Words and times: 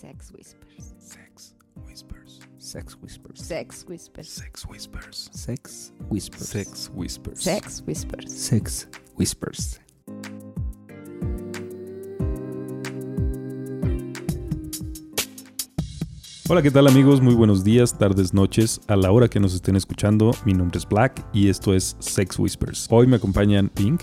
Sex 0.00 0.32
Whispers. 0.32 0.94
Sex 0.98 1.54
Whispers. 1.86 2.40
Sex 2.56 2.96
Whispers. 3.02 3.38
Sex 3.38 3.84
Whispers. 3.86 4.28
Sex 4.30 4.66
Whispers. 4.70 5.30
Sex 5.30 5.92
Whispers. 6.08 6.48
Sex 6.48 6.90
Whispers. 6.94 7.42
Sex 7.42 7.82
Whispers. 7.86 8.32
Sex 8.32 8.88
Whispers. 9.18 9.80
Hola, 16.48 16.62
¿qué 16.62 16.70
tal 16.70 16.88
amigos? 16.88 17.20
Muy 17.20 17.34
buenos 17.34 17.62
días, 17.62 17.96
tardes, 17.96 18.34
noches. 18.34 18.80
A 18.88 18.96
la 18.96 19.12
hora 19.12 19.28
que 19.28 19.38
nos 19.38 19.54
estén 19.54 19.76
escuchando, 19.76 20.32
mi 20.44 20.52
nombre 20.52 20.78
es 20.78 20.88
Black 20.88 21.24
y 21.32 21.48
esto 21.48 21.74
es 21.74 21.94
Sex 22.00 22.38
Whispers. 22.38 22.88
Hoy 22.90 23.06
me 23.06 23.16
acompañan 23.16 23.68
Pink, 23.68 24.02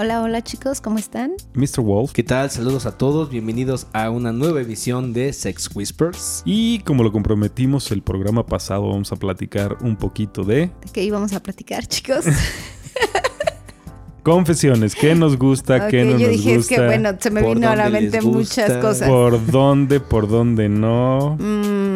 Hola, 0.00 0.22
hola 0.22 0.42
chicos, 0.44 0.80
¿cómo 0.80 0.96
están? 0.96 1.32
Mr. 1.54 1.80
Wolf 1.80 2.12
¿Qué 2.12 2.22
tal? 2.22 2.52
Saludos 2.52 2.86
a 2.86 2.96
todos. 2.96 3.30
Bienvenidos 3.30 3.88
a 3.92 4.10
una 4.10 4.30
nueva 4.30 4.60
edición 4.60 5.12
de 5.12 5.32
Sex 5.32 5.74
Whispers. 5.74 6.42
y 6.44 6.78
como 6.84 7.02
lo 7.02 7.10
comprometimos 7.10 7.90
el 7.90 8.02
programa 8.02 8.46
pasado, 8.46 8.86
vamos 8.90 9.10
a 9.10 9.16
platicar 9.16 9.76
un 9.80 9.96
poquito 9.96 10.44
de 10.44 10.66
¿De 10.66 10.92
qué 10.92 11.02
íbamos 11.02 11.32
a 11.32 11.40
platicar, 11.42 11.84
chicos? 11.88 12.26
confesiones, 14.22 14.94
qué 14.94 15.14
nos 15.14 15.36
gusta, 15.36 15.88
qué 15.88 16.02
Ok, 16.02 16.10
no 16.10 16.18
yo 16.18 16.26
nos 16.28 16.36
dije, 16.36 16.56
gusta, 16.58 16.74
es 16.74 16.80
que 16.80 16.86
bueno, 16.86 17.10
se 17.18 17.30
me 17.30 17.42
por 17.42 17.54
vino 17.56 17.68
a 17.68 17.74
la 17.74 17.88
mente 17.88 18.20
muchas 18.20 18.68
gusta, 18.68 18.80
cosas. 18.80 19.08
por 19.08 19.46
dónde, 19.50 20.00
por 20.00 20.28
dónde 20.28 20.68
no, 20.68 21.36
Mm, 21.40 21.87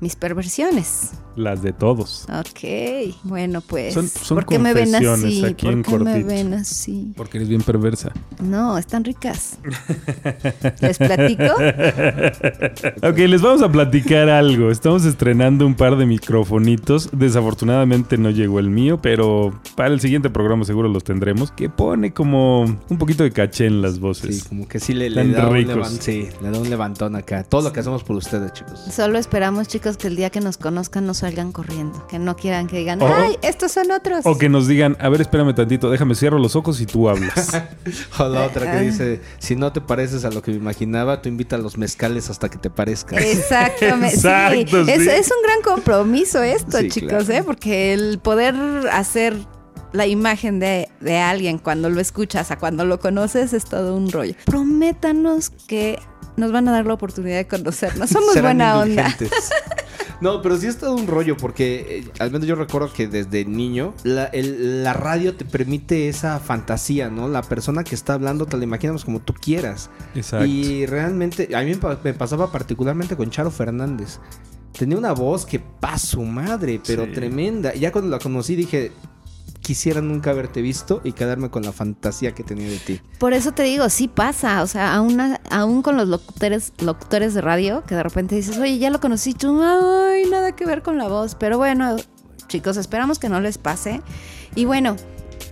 mis 0.00 0.16
perversiones. 0.16 1.10
las 1.36 1.62
de 1.62 1.72
todos. 1.72 2.26
Ok, 2.30 3.12
bueno, 3.24 3.60
pues. 3.60 3.94
Son- 3.94 4.08
son 4.08 4.36
¿Por 4.36 4.46
qué 4.46 4.58
me 4.58 4.72
ven 4.72 4.94
así? 4.94 5.44
aquí 5.44 5.66
¿Por 5.66 5.72
en 5.74 5.82
qué 5.82 5.98
me 5.98 6.22
ven 6.22 6.54
así? 6.54 7.12
Porque 7.16 7.38
eres 7.38 7.48
bien 7.48 7.62
perversa. 7.62 8.12
No, 8.40 8.78
están 8.78 9.02
ricas. 9.04 9.58
¿Les 10.80 10.98
platico? 10.98 11.44
Ok, 13.02 13.18
les 13.18 13.42
vamos 13.42 13.62
a 13.62 13.70
platicar 13.70 14.28
algo. 14.28 14.70
Estamos 14.70 15.04
estrenando 15.04 15.66
un 15.66 15.74
par 15.74 15.96
de 15.96 16.06
microfonitos. 16.06 17.10
Desafortunadamente 17.12 18.16
no 18.18 18.30
llegó 18.30 18.58
el 18.60 18.70
mío, 18.70 19.00
pero 19.02 19.58
para 19.76 19.92
el 19.92 20.00
siguiente 20.00 20.30
programa 20.30 20.64
seguro 20.64 20.88
los 20.88 21.04
tendremos. 21.04 21.50
Que 21.50 21.68
pone 21.68 22.12
como 22.12 22.62
un 22.62 22.98
poquito 22.98 23.22
de 23.24 23.30
caché 23.32 23.66
en 23.66 23.82
las 23.82 23.94
Sí, 23.94 24.00
voces. 24.00 24.44
como 24.44 24.66
que 24.68 24.80
sí 24.80 24.94
le, 24.94 25.10
da, 25.10 25.22
un 25.22 25.84
sí, 26.00 26.28
le 26.42 26.50
da 26.50 26.58
un 26.58 26.70
levantón 26.70 27.16
acá. 27.16 27.44
Todo 27.44 27.62
lo 27.62 27.72
que 27.72 27.80
hacemos 27.80 28.02
por 28.04 28.16
ustedes, 28.16 28.52
chicos. 28.52 28.80
Solo 28.90 29.18
esperamos, 29.18 29.63
chicos, 29.68 29.96
que 29.96 30.06
el 30.08 30.16
día 30.16 30.30
que 30.30 30.40
nos 30.40 30.56
conozcan 30.58 31.06
no 31.06 31.14
salgan 31.14 31.52
corriendo. 31.52 32.06
Que 32.06 32.18
no 32.18 32.36
quieran 32.36 32.66
que 32.66 32.78
digan, 32.78 33.00
O- 33.02 33.06
¡ay, 33.14 33.38
estos 33.42 33.72
son 33.72 33.90
otros! 33.90 34.24
O 34.24 34.38
que 34.38 34.48
nos 34.48 34.66
digan, 34.66 34.96
a 35.00 35.08
ver, 35.08 35.20
espérame 35.20 35.54
tantito, 35.54 35.90
déjame 35.90 36.14
cierro 36.14 36.38
los 36.38 36.56
ojos 36.56 36.80
y 36.80 36.86
tú 36.86 37.08
hablas. 37.08 37.50
O 38.18 38.28
la 38.28 38.44
otra 38.46 38.70
que 38.72 38.80
dice, 38.84 39.20
si 39.38 39.56
no 39.56 39.72
te 39.72 39.80
pareces 39.80 40.24
a 40.24 40.30
lo 40.30 40.40
que 40.42 40.50
me 40.52 40.56
imaginaba, 40.56 41.20
tú 41.20 41.28
invita 41.28 41.56
a 41.56 41.58
los 41.58 41.76
mezcales 41.76 42.30
hasta 42.30 42.48
que 42.48 42.58
te 42.58 42.70
parezca. 42.70 43.16
Exactamente. 43.16 44.14
Exacto, 44.16 44.84
sí. 44.84 44.90
Es, 44.92 45.26
un 45.30 45.42
gran 45.42 45.62
compromiso 45.62 46.42
esto, 46.42 46.78
Sí, 46.78 46.88
chicos, 46.88 47.24
claro. 47.24 47.32
¿eh? 47.32 47.42
Porque 47.44 47.92
el 47.92 48.18
poder 48.20 48.54
hacer 48.92 49.36
la 49.92 50.06
imagen 50.06 50.58
de, 50.58 50.88
de 51.00 51.18
alguien 51.18 51.58
cuando 51.58 51.88
lo 51.88 52.00
escuchas 52.00 52.50
a 52.50 52.58
cuando 52.58 52.84
lo 52.84 52.98
conoces 52.98 53.52
es 53.52 53.64
todo 53.64 53.96
un 53.96 54.10
rollo. 54.10 54.34
Prométanos 54.44 55.50
que 55.50 55.98
nos 56.36 56.52
van 56.52 56.68
a 56.68 56.72
dar 56.72 56.86
la 56.86 56.94
oportunidad 56.94 57.36
de 57.36 57.46
conocernos. 57.46 58.10
Somos 58.10 58.32
Serán 58.32 58.56
buena 58.58 58.78
onda. 58.80 59.16
No, 60.20 60.40
pero 60.40 60.56
sí 60.56 60.68
es 60.68 60.78
todo 60.78 60.94
un 60.94 61.06
rollo 61.06 61.36
porque 61.36 61.98
eh, 62.06 62.10
al 62.20 62.30
menos 62.30 62.46
yo 62.46 62.54
recuerdo 62.54 62.90
que 62.90 63.08
desde 63.08 63.44
niño 63.44 63.94
la, 64.04 64.24
el- 64.26 64.82
la 64.82 64.92
radio 64.94 65.34
te 65.34 65.44
permite 65.44 66.08
esa 66.08 66.38
fantasía, 66.38 67.10
¿no? 67.10 67.28
La 67.28 67.42
persona 67.42 67.84
que 67.84 67.94
está 67.94 68.14
hablando 68.14 68.46
te 68.46 68.56
la 68.56 68.64
imaginamos 68.64 69.04
como 69.04 69.20
tú 69.20 69.34
quieras. 69.34 69.90
Exacto. 70.14 70.46
Y 70.46 70.86
realmente 70.86 71.54
a 71.54 71.60
mí 71.62 71.70
me 71.70 71.76
pa- 71.76 71.98
me 72.02 72.14
pasaba 72.14 72.50
particularmente 72.50 73.16
con 73.16 73.28
Charo 73.30 73.50
Fernández. 73.50 74.18
Tenía 74.78 74.96
una 74.96 75.12
voz 75.12 75.44
que 75.44 75.58
pa' 75.58 75.98
su 75.98 76.22
madre, 76.22 76.80
pero 76.86 77.04
Sí. 77.06 77.10
tremenda. 77.12 77.74
Ya 77.74 77.92
cuando 77.92 78.08
la 78.10 78.18
conocí 78.18 78.54
dije, 78.56 78.92
quisiera 79.64 80.02
nunca 80.02 80.30
haberte 80.30 80.60
visto 80.60 81.00
y 81.04 81.12
quedarme 81.12 81.48
con 81.48 81.62
la 81.62 81.72
fantasía 81.72 82.32
que 82.32 82.44
tenía 82.44 82.68
de 82.68 82.76
ti. 82.76 83.00
Por 83.18 83.32
eso 83.32 83.52
te 83.52 83.62
digo, 83.62 83.88
sí 83.88 84.08
pasa. 84.08 84.62
O 84.62 84.66
sea, 84.66 84.94
aún, 84.94 85.18
aún 85.50 85.80
con 85.80 85.96
los 85.96 86.06
locutores, 86.06 86.74
locutores 86.78 87.32
de 87.32 87.40
radio, 87.40 87.82
que 87.86 87.94
de 87.94 88.02
repente 88.02 88.36
dices, 88.36 88.58
oye, 88.58 88.78
ya 88.78 88.90
lo 88.90 89.00
conocí, 89.00 89.32
tú, 89.32 89.58
ay, 89.62 90.28
nada 90.30 90.54
que 90.54 90.66
ver 90.66 90.82
con 90.82 90.98
la 90.98 91.08
voz. 91.08 91.34
Pero 91.34 91.56
bueno, 91.56 91.96
chicos, 92.46 92.76
esperamos 92.76 93.18
que 93.18 93.30
no 93.30 93.40
les 93.40 93.56
pase. 93.56 94.02
Y 94.54 94.66
bueno, 94.66 94.96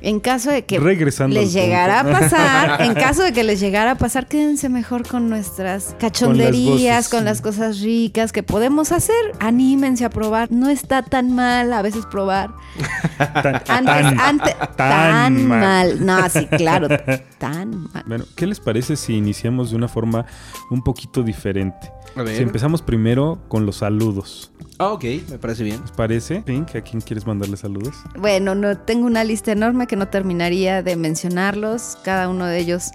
en 0.03 0.21
caso 0.21 0.51
de 0.51 0.65
que 0.65 0.79
Regresando 0.79 1.39
les 1.39 1.53
llegara 1.53 2.01
a 2.01 2.05
pasar, 2.05 2.83
en 2.83 2.95
caso 2.95 3.23
de 3.23 3.33
que 3.33 3.45
les 3.45 3.61
llegara 3.61 3.93
a 3.93 3.95
pasar, 3.97 4.27
quédense 4.27 4.69
mejor 4.69 5.07
con 5.07 5.29
nuestras 5.31 5.95
cachonderías, 5.99 6.97
voces, 6.97 7.09
con 7.09 7.25
las, 7.25 7.41
cosas 7.41 7.81
ricas 7.81 8.33
que 8.33 8.43
podemos 8.43 8.93
hacer. 8.93 9.15
Anímense 9.41 10.05
a 10.05 10.11
probar. 10.11 10.51
No 10.51 10.69
está 10.69 11.03
tan 11.03 11.33
mal 11.35 11.73
a 11.73 11.83
veces 11.83 12.07
probar. 12.07 12.51
Tan- 13.19 13.89
Antes, 13.89 14.21
antes, 14.21 14.55
tan 14.77 14.77
tan, 14.77 15.47
mal. 15.47 15.61
mal. 15.99 16.07
No, 16.07 16.29
sí, 16.29 16.47
claro, 16.47 16.89
tan 17.39 17.83
mal. 17.93 18.03
Bueno, 18.07 18.25
¿qué 18.37 18.47
les 18.47 18.61
parece 18.61 18.97
si 18.97 19.15
iniciamos 19.15 19.71
de 19.71 19.77
una 19.77 19.89
forma 19.89 20.27
un 20.71 20.83
poquito 20.83 21.23
diferente? 21.23 21.91
A 22.15 22.23
ver. 22.23 22.37
Si 22.37 22.43
empezamos 22.43 22.83
primero 22.83 23.43
con 23.49 23.67
los 23.67 23.77
saludos. 23.77 24.53
Ah, 24.79 24.93
ok, 24.93 25.05
me 25.31 25.39
parece 25.39 25.65
bien. 25.65 25.81
¿Les 25.81 25.91
parece? 25.93 26.43
Pink, 26.43 26.75
¿a 26.75 26.83
quién 26.83 27.01
quieres 27.01 27.27
mandarle 27.27 27.57
saludos? 27.57 27.95
Bueno, 28.19 28.55
no 28.55 28.79
tengo 28.79 29.07
una 29.07 29.25
lista 29.25 29.53
enorme 29.53 29.87
que 29.87 29.97
no 29.97 30.09
terminaría 30.09 30.83
de 30.83 30.97
mencionarlos. 30.97 31.99
Cada 32.03 32.29
uno 32.29 32.47
de 32.47 32.59
ellos 32.59 32.91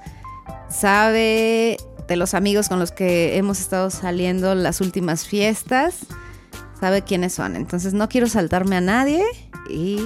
sabe 0.69 1.77
de 2.07 2.15
los 2.15 2.33
amigos 2.33 2.69
con 2.69 2.79
los 2.79 2.91
que 2.91 3.37
hemos 3.37 3.59
estado 3.59 3.89
saliendo 3.89 4.55
las 4.55 4.81
últimas 4.81 5.25
fiestas. 5.25 6.05
Sabe 6.79 7.01
quiénes 7.01 7.33
son. 7.33 7.55
Entonces 7.55 7.93
no 7.93 8.09
quiero 8.09 8.27
saltarme 8.27 8.75
a 8.75 8.81
nadie. 8.81 9.23
Y 9.69 9.99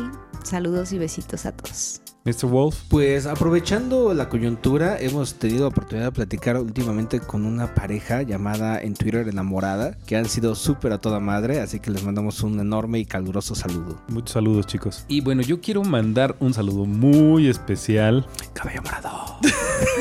saludos 0.44 0.94
y 0.94 0.98
besitos 0.98 1.46
a 1.46 1.52
todos. 1.52 2.02
Mr. 2.24 2.46
Wolf. 2.46 2.82
Pues 2.88 3.26
aprovechando 3.26 4.14
la 4.14 4.30
coyuntura, 4.30 5.00
hemos 5.00 5.36
tenido 5.36 5.62
la 5.62 5.68
oportunidad 5.70 6.08
de 6.08 6.12
platicar 6.12 6.58
últimamente 6.58 7.20
con 7.20 7.46
una 7.46 7.74
pareja 7.74 8.22
llamada 8.22 8.80
en 8.80 8.94
Twitter 8.94 9.28
Enamorada, 9.28 9.98
que 10.06 10.16
han 10.18 10.26
sido 10.26 10.54
súper 10.54 10.94
a 10.94 11.00
toda 11.00 11.20
madre, 11.20 11.60
así 11.62 11.80
que 11.80 11.90
les 11.90 12.04
mandamos 12.04 12.44
un 12.44 12.60
enorme 12.60 13.00
y 13.00 13.06
caluroso 13.06 13.56
saludo. 13.56 14.00
Muchos 14.08 14.32
saludos, 14.34 14.68
chicos. 14.68 15.06
Y 15.08 15.22
bueno, 15.22 15.42
yo 15.42 15.62
quiero 15.62 15.84
mandar 15.84 16.36
un 16.40 16.54
saludo 16.54 16.86
muy 16.86 17.48
especial. 17.48 18.26
Cabello 18.54 18.82
morado. 18.84 19.38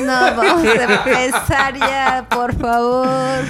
No, 0.05 0.11
vamos 0.11 0.63
a 0.63 0.83
empezar 0.83 1.75
ya, 1.75 2.27
por 2.29 2.55
favor. 2.55 3.43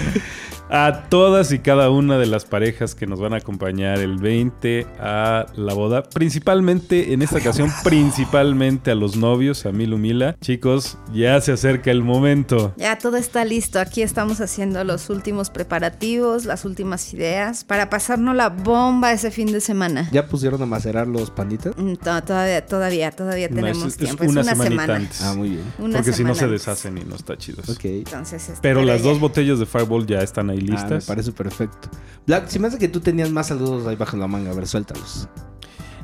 A 0.73 1.09
todas 1.09 1.51
y 1.51 1.59
cada 1.59 1.89
una 1.89 2.17
de 2.17 2.25
las 2.27 2.45
parejas 2.45 2.95
que 2.95 3.05
nos 3.05 3.19
van 3.19 3.33
a 3.33 3.37
acompañar 3.37 3.99
el 3.99 4.17
20 4.17 4.87
a 5.01 5.45
la 5.57 5.73
boda. 5.73 6.03
Principalmente, 6.03 7.11
en 7.11 7.21
esta 7.21 7.39
ocasión, 7.39 7.69
principalmente 7.83 8.89
a 8.89 8.95
los 8.95 9.17
novios, 9.17 9.65
a 9.65 9.73
Milu 9.73 9.97
Mila. 9.97 10.37
Chicos, 10.39 10.97
ya 11.13 11.41
se 11.41 11.51
acerca 11.51 11.91
el 11.91 12.03
momento. 12.03 12.73
Ya 12.77 12.97
todo 12.97 13.17
está 13.17 13.43
listo. 13.43 13.81
Aquí 13.81 14.01
estamos 14.01 14.39
haciendo 14.39 14.81
los 14.85 15.09
últimos 15.09 15.49
preparativos, 15.49 16.45
las 16.45 16.63
últimas 16.63 17.13
ideas 17.13 17.65
para 17.65 17.89
pasarnos 17.89 18.33
la 18.33 18.47
bomba 18.47 19.11
ese 19.11 19.29
fin 19.29 19.51
de 19.51 19.59
semana. 19.59 20.07
¿Ya 20.13 20.27
pusieron 20.27 20.61
a 20.61 20.65
macerar 20.65 21.05
los 21.05 21.31
panditas? 21.31 21.75
Mm, 21.77 21.95
to- 21.95 22.21
Todavía, 22.23 22.65
todavía, 22.65 23.11
todavía 23.11 23.49
No, 23.49 23.55
tenemos 23.55 23.83
es- 23.87 23.91
es 23.93 23.97
tiempo. 23.97 24.23
Es 24.23 24.29
una 24.29 24.43
semanita 24.45 24.69
semana. 24.83 24.95
antes. 24.95 25.21
Ah, 25.21 25.33
muy 25.33 25.49
bien. 25.49 25.63
Una 25.79 25.97
Porque 25.97 26.13
si 26.13 26.23
no 26.23 26.33
se 26.33 26.47
deshacen 26.47 26.97
y 26.97 27.01
no 27.03 27.15
está 27.15 27.37
chido. 27.37 27.61
Ok. 27.67 27.83
Entonces, 27.83 28.41
este, 28.47 28.61
Pero 28.61 28.83
las 28.83 29.01
ya. 29.01 29.09
dos 29.09 29.19
botellas 29.19 29.59
de 29.59 29.65
Fireball 29.65 30.05
ya 30.05 30.21
están 30.21 30.49
ahí 30.49 30.60
Ah, 30.71 30.87
me 30.89 31.01
parece 31.01 31.31
perfecto. 31.31 31.89
Black, 32.27 32.47
si 32.47 32.59
me 32.59 32.67
hace 32.67 32.77
que 32.77 32.87
tú 32.87 32.99
tenías 32.99 33.31
más 33.31 33.47
saludos 33.47 33.87
ahí 33.87 33.95
bajo 33.95 34.17
la 34.17 34.27
manga, 34.27 34.51
a 34.51 34.53
ver, 34.53 34.67
suéltalos. 34.67 35.27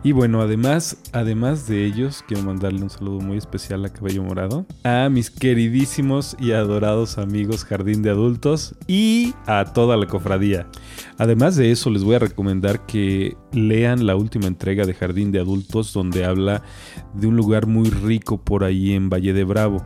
Y 0.04 0.12
bueno, 0.12 0.42
además, 0.42 0.98
además 1.12 1.68
de 1.68 1.86
ellos, 1.86 2.24
quiero 2.28 2.44
mandarle 2.44 2.82
un 2.82 2.90
saludo 2.90 3.20
muy 3.20 3.38
especial 3.38 3.84
a 3.84 3.90
Cabello 3.90 4.24
Morado, 4.24 4.66
a 4.84 5.10
mis 5.10 5.30
queridísimos 5.30 6.38
y 6.40 6.52
adorados 6.52 7.18
amigos 7.18 7.66
Jardín 7.66 8.04
de 8.04 8.12
Adultos 8.12 8.76
y 8.88 9.34
a 9.48 9.66
toda 9.66 9.98
la 9.98 10.08
cofradía. 10.08 10.68
Además 11.18 11.56
de 11.56 11.72
eso, 11.72 11.90
les 11.90 12.04
voy 12.04 12.16
a 12.16 12.20
recomendar 12.20 12.86
que 12.86 13.36
lean 13.52 14.06
la 14.06 14.16
última 14.16 14.48
entrega 14.48 14.86
de 14.86 14.94
Jardín 14.94 15.32
de 15.32 15.40
Adultos, 15.40 15.92
donde 15.94 16.26
habla 16.26 16.64
de 17.14 17.28
un 17.28 17.36
lugar 17.36 17.66
muy 17.66 17.90
rico 17.90 18.38
por 18.42 18.64
ahí 18.64 18.94
en 18.94 19.10
Valle 19.10 19.34
de 19.34 19.44
Bravo. 19.44 19.86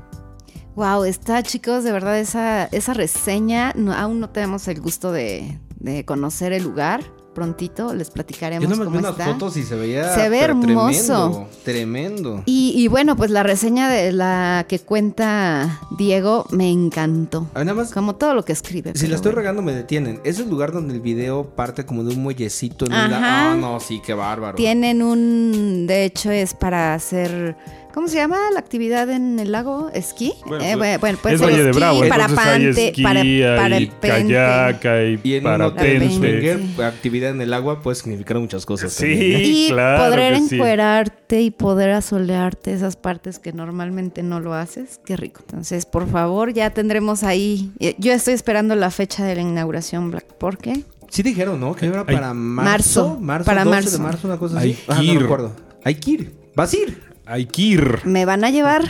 Wow, 0.76 1.04
está 1.04 1.44
chicos, 1.44 1.84
de 1.84 1.92
verdad 1.92 2.18
esa, 2.20 2.66
esa 2.66 2.94
reseña, 2.94 3.74
no- 3.76 3.94
aún 3.94 4.20
no 4.20 4.30
tenemos 4.30 4.68
el 4.68 4.80
gusto 4.82 5.12
de, 5.12 5.58
de 5.80 6.06
conocer 6.06 6.54
el 6.54 6.64
lugar. 6.64 7.02
Prontito 7.34 7.94
les 7.94 8.10
platicaremos 8.10 8.64
Yo 8.64 8.70
no 8.70 8.76
me 8.76 8.84
cómo 8.84 8.98
vi 8.98 9.00
unas 9.00 9.12
está. 9.18 9.26
fotos 9.32 9.56
y 9.56 9.64
se 9.64 9.76
veía. 9.76 10.14
Se 10.14 10.28
ve 10.28 10.42
hermoso. 10.42 11.48
Tremendo. 11.64 11.64
tremendo. 11.64 12.44
Y, 12.46 12.74
y 12.76 12.90
bueno, 12.90 13.16
pues 13.16 13.32
la 13.32 13.42
reseña 13.42 13.88
de 13.88 14.12
la 14.12 14.66
que 14.68 14.80
cuenta 14.80 15.80
Diego 15.98 16.46
me 16.52 16.70
encantó. 16.70 17.48
A 17.54 17.60
ver, 17.60 17.68
nada 17.68 17.78
más. 17.84 17.94
Como 17.94 18.16
todo 18.18 18.34
lo 18.36 18.44
que 18.44 18.52
escribe. 18.52 18.92
Si 18.96 19.08
la 19.08 19.16
estoy 19.16 19.30
bueno. 19.32 19.38
regando, 19.44 19.62
me 19.62 19.72
detienen. 19.74 20.20
Es 20.26 20.40
el 20.40 20.50
lugar 20.50 20.74
donde 20.74 20.94
el 20.94 21.00
video 21.00 21.56
parte 21.56 21.86
como 21.86 22.04
de 22.04 22.14
un 22.16 22.22
muellecito 22.22 22.86
en 22.86 22.92
la- 22.92 23.52
Ah, 23.52 23.56
no, 23.56 23.80
sí, 23.80 24.02
qué 24.06 24.14
bárbaro. 24.14 24.56
Tienen 24.58 25.02
un, 25.02 25.88
de 25.88 26.04
hecho 26.04 26.32
es 26.32 26.54
para 26.54 26.94
hacer 26.94 27.56
¿Cómo 27.94 28.08
se 28.08 28.16
llama 28.18 28.38
la 28.54 28.60
actividad 28.60 29.10
en 29.10 29.38
el 29.40 29.52
lago? 29.52 29.90
¿Esquí? 29.94 30.34
Bueno, 30.46 30.64
Eh, 30.64 30.76
pues, 30.78 31.00
bueno, 31.00 31.18
puede 31.22 31.36
es 31.36 31.42
ser 31.42 31.50
Valle 31.50 31.64
de 31.64 31.70
esquí, 31.70 31.80
Bravo, 31.80 32.04
entonces 32.04 32.30
hay 32.30 32.36
parapente, 32.36 32.88
esquí, 32.88 33.04
para, 33.04 33.20
hay 33.22 33.88
kayak, 34.02 34.86
hay 34.86 35.20
Y 35.24 35.34
en 35.36 35.48
un 35.48 35.62
hotel 35.62 36.00
parapente. 36.02 36.84
actividad 36.86 37.30
en 37.32 37.42
el 37.42 37.54
agua 37.54 37.82
puede 37.82 37.96
significar 37.96 38.40
muchas 38.40 38.66
cosas. 38.66 38.94
Sí, 38.94 39.02
también, 39.08 39.22
¿eh? 39.32 39.44
Y 39.44 39.68
claro 39.70 40.06
poder 40.12 40.34
que 40.34 40.40
sí. 40.42 40.56
encuerarte 40.56 41.42
y 41.42 41.52
poder 41.52 41.90
asolearte 41.92 42.74
esas 42.74 42.96
partes 42.96 43.40
que 43.40 43.54
normalmente 43.54 44.24
no 44.24 44.40
lo 44.40 44.54
haces, 44.54 45.00
qué 45.06 45.18
rico. 45.18 45.42
Entonces, 45.46 45.86
por 45.86 46.10
favor, 46.10 46.54
ya 46.54 46.70
tendremos 46.72 47.24
ahí. 47.24 47.72
eh, 47.80 47.96
Yo 47.98 48.14
estoy 48.14 48.34
esperando 48.34 48.76
la 48.76 48.90
fecha 48.92 49.24
de 49.26 49.36
la 49.36 49.42
inauguración 49.42 50.12
Black. 50.12 50.26
¿Por 50.36 50.58
qué? 50.58 50.84
Sí 51.10 51.24
dijeron, 51.24 51.60
¿no? 51.60 51.76
Que 51.76 51.88
era 51.88 52.06
para 52.06 52.34
marzo. 52.34 53.18
Marzo, 53.20 53.46
para 53.46 53.64
12 53.66 53.76
marzo. 53.76 53.92
de 53.92 54.04
marzo, 54.04 54.28
una 54.28 54.38
cosa 54.38 54.60
Hay 54.60 54.72
así. 54.72 54.84
Ah, 54.88 55.02
no 55.14 55.20
recuerdo. 55.20 55.52
Hay 55.84 55.96
que 55.96 56.12
ir. 56.12 56.32
¿Vas 56.56 56.74
a 56.74 56.78
ir? 56.78 57.11
Hay 57.32 57.46
que 57.46 57.62
ir. 57.62 58.00
¿Me 58.06 58.26
van 58.26 58.44
a 58.44 58.50
llevar? 58.50 58.84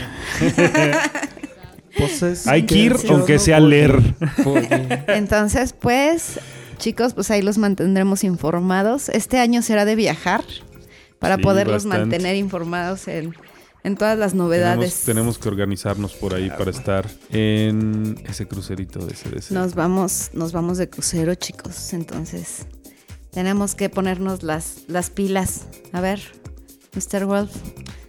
Pues 1.96 2.22
es 2.22 2.46
Hay 2.46 2.64
que 2.64 2.76
ir, 2.76 2.96
aunque 3.10 3.34
no 3.34 3.38
sea 3.38 3.60
voy. 3.60 3.70
leer. 3.70 4.14
Entonces, 5.08 5.74
pues, 5.74 6.40
chicos, 6.78 7.12
pues 7.14 7.30
ahí 7.30 7.42
los 7.42 7.58
mantendremos 7.58 8.24
informados. 8.24 9.08
Este 9.10 9.38
año 9.38 9.62
será 9.62 9.84
de 9.84 9.94
viajar 9.94 10.42
para 11.18 11.36
Sí, 11.36 11.42
poderlos 11.42 11.84
bastante. 11.84 11.98
mantener 12.16 12.36
informados 12.36 13.06
en, 13.08 13.34
en 13.84 13.96
todas 13.96 14.18
las 14.18 14.32
Tenemos, 14.32 14.46
novedades. 14.48 15.02
tenemos 15.04 15.38
que 15.38 15.48
organizarnos 15.48 16.14
por 16.14 16.34
ahí 16.34 16.48
para 16.50 16.70
estar 16.70 17.06
en 17.30 18.18
ese 18.26 18.48
crucerito 18.48 19.04
de 19.06 19.12
CDC. 19.14 19.50
Nos 19.50 19.74
vamos, 19.74 20.30
nos 20.32 20.52
vamos 20.52 20.78
de 20.78 20.88
crucero, 20.88 21.34
chicos. 21.34 21.92
Entonces, 21.92 22.66
tenemos 23.30 23.74
que 23.74 23.90
ponernos 23.90 24.42
las, 24.42 24.78
las 24.88 25.10
pilas. 25.10 25.66
A 25.92 26.00
ver, 26.00 26.20
Mr. 26.94 27.24
Wolf, 27.26 27.50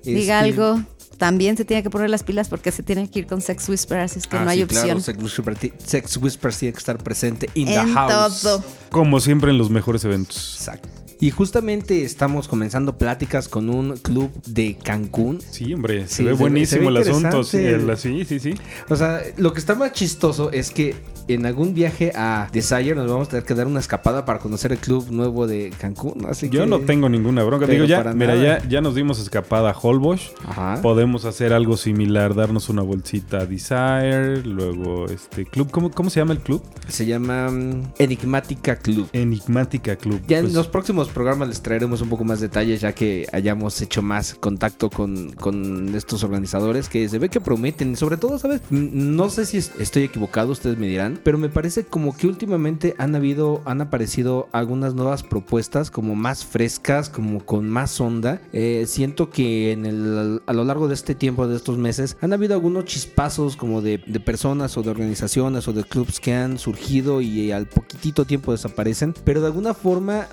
diga 0.04 0.40
algo. 0.40 0.82
También 1.18 1.56
se 1.56 1.64
tiene 1.64 1.84
que 1.84 1.90
poner 1.90 2.10
las 2.10 2.24
pilas 2.24 2.50
porque 2.50 2.72
se 2.72 2.84
tiene 2.84 3.10
que 3.10 3.20
ir 3.20 3.28
con 3.28 3.40
Sex 3.40 3.70
Whisper, 3.70 4.00
así 4.00 4.20
es 4.20 4.28
que 4.28 4.36
Ah, 4.36 4.44
no 4.44 4.50
hay 4.50 4.58
sí, 4.58 4.64
opción. 4.64 4.84
claro, 4.84 5.00
Sex 5.00 5.24
Whisper, 5.24 5.74
Sex 5.86 6.18
Whisper 6.18 6.54
tiene 6.54 6.74
que 6.74 6.80
estar 6.80 6.98
presente 6.98 7.50
in 7.54 7.68
the 7.68 7.76
en 7.76 7.94
house. 7.94 8.42
todo. 8.42 8.64
Como 8.90 9.20
siempre 9.22 9.52
en 9.52 9.58
los 9.58 9.70
mejores 9.70 10.04
eventos. 10.04 10.56
Exacto. 10.58 10.90
Y 11.20 11.32
justamente 11.32 12.04
estamos 12.04 12.48
comenzando 12.48 12.98
pláticas 12.98 13.48
con 13.48 13.70
un 13.70 13.98
club 13.98 14.32
de 14.46 14.76
Cancún. 14.84 15.40
Sí, 15.50 15.74
hombre, 15.74 16.08
se 16.08 16.16
Sí, 16.16 16.24
ve 16.24 16.30
se 16.32 16.36
ve- 16.36 16.40
buenísimo 16.40 16.82
se 16.88 16.92
ve 16.92 17.00
el 17.00 17.10
asunto. 17.10 17.44
Sí, 17.44 17.58
el- 17.58 17.98
sí, 17.98 18.26
sí, 18.26 18.40
sí. 18.40 18.54
O 18.90 18.96
sea, 18.96 19.22
lo 19.38 19.54
que 19.54 19.60
está 19.60 19.76
más 19.76 19.94
chistoso 19.94 20.52
es 20.52 20.70
que 20.72 20.96
en 21.30 21.46
algún 21.46 21.74
viaje 21.74 22.12
a 22.16 22.50
Desire 22.52 22.96
nos 22.96 23.10
vamos 23.10 23.28
a 23.28 23.32
tener 23.32 23.46
que 23.46 23.54
dar 23.54 23.66
una 23.68 23.80
escapada 23.80 24.26
para 24.26 24.40
conocer 24.40 24.74
el 24.74 24.78
club 24.80 25.08
nuevo 25.12 25.48
de 25.48 25.72
Cancún. 25.80 26.26
Así 26.28 26.50
Yo 26.50 26.62
que- 26.62 26.68
no 26.68 26.80
tengo 26.82 27.08
ninguna 27.08 27.44
bronca. 27.44 27.66
Pero 27.66 27.86
Digo, 27.86 27.86
ya, 27.86 28.14
mira, 28.14 28.36
nada. 28.36 28.60
ya, 28.62 28.68
ya 28.68 28.82
nos 28.82 28.94
dimos 28.96 29.20
escapada 29.20 29.72
a 29.72 29.78
Holbox. 29.80 30.32
Ajá. 30.46 30.80
Podemos 30.82 31.24
hacer 31.24 31.54
algo 31.54 31.78
similar, 31.78 32.36
darnos 32.36 32.68
una 32.68 32.82
bolsita 32.82 33.38
a 33.40 33.46
Desire, 33.46 34.42
luego 34.44 35.06
este 35.06 35.46
club, 35.46 35.72
¿cómo, 35.72 35.92
cómo 35.92 36.10
se 36.10 36.20
llama 36.20 36.34
el 36.34 36.40
club? 36.40 36.62
Se 36.90 37.06
llama 37.06 37.50
mm, 37.50 37.94
Enigmática 38.00 38.76
Club. 38.76 39.08
Enigmática 39.14 39.96
Club. 39.96 40.20
Ya 40.28 40.40
Pues, 40.42 40.50
en 40.52 40.56
los 40.58 40.68
próximos 40.68 41.08
programas 41.14 41.48
les 41.48 41.62
traeremos 41.62 42.02
un 42.02 42.10
poco 42.10 42.24
más 42.24 42.40
detalles 42.42 42.82
ya 42.82 42.94
que 42.94 43.28
hayamos 43.32 43.82
hecho 43.82 44.02
más 44.02 44.34
contacto 44.36 44.90
con, 44.90 45.32
con 45.34 45.94
estos 45.96 46.24
organizadores 46.24 46.90
que 46.90 47.08
se 47.08 47.20
ve 47.20 47.30
que 47.30 47.40
prometen. 47.40 47.96
Sobre 47.96 48.18
todo, 48.18 48.38
¿sabes? 48.40 48.62
No 48.70 49.30
sé 49.30 49.46
si 49.46 49.58
es- 49.58 49.72
estoy 49.80 50.04
equivocado, 50.04 50.52
ustedes 50.52 50.78
me 50.78 50.88
dirán, 50.88 51.20
pero 51.24 51.38
me 51.38 51.50
parece 51.50 51.86
como 51.86 52.16
que 52.18 52.28
últimamente 52.28 52.96
han 52.98 53.16
habido, 53.16 53.62
han 53.66 53.82
aparecido 53.82 54.50
algunas 54.52 54.94
nuevas 54.96 55.24
propuestas 55.24 55.92
como 55.92 56.16
más 56.16 56.46
frescas, 56.46 57.10
como 57.10 57.46
con 57.46 57.70
más 57.70 58.02
onda. 58.02 58.42
Eh, 58.52 58.86
siento 58.88 59.30
que 59.30 59.72
en 59.72 59.86
el, 59.86 60.42
a 60.46 60.54
lo 60.54 60.64
largo 60.66 60.88
de 60.88 60.94
este 60.96 61.16
tiempo, 61.16 61.48
de 61.48 61.56
estos 61.56 61.78
meses, 61.78 62.18
han 62.22 62.34
habido 62.34 62.54
algunos 62.56 62.86
chispazos 62.86 63.56
como 63.56 63.82
de, 63.82 64.02
de 64.08 64.20
personas 64.20 64.78
o 64.78 64.84
de 64.84 64.90
organizaciones 64.90 65.68
o 65.68 65.74
de 65.74 65.84
clubs 65.84 66.20
que 66.20 66.34
han 66.34 66.58
surgido 66.58 67.22
y 67.22 67.52
al 67.52 67.68
poquitito 67.68 68.26
tiempo 68.26 68.52
desaparecen, 68.52 69.14
pero 69.24 69.42
de 69.42 69.48
alguna 69.48 69.74
forma 69.74 70.28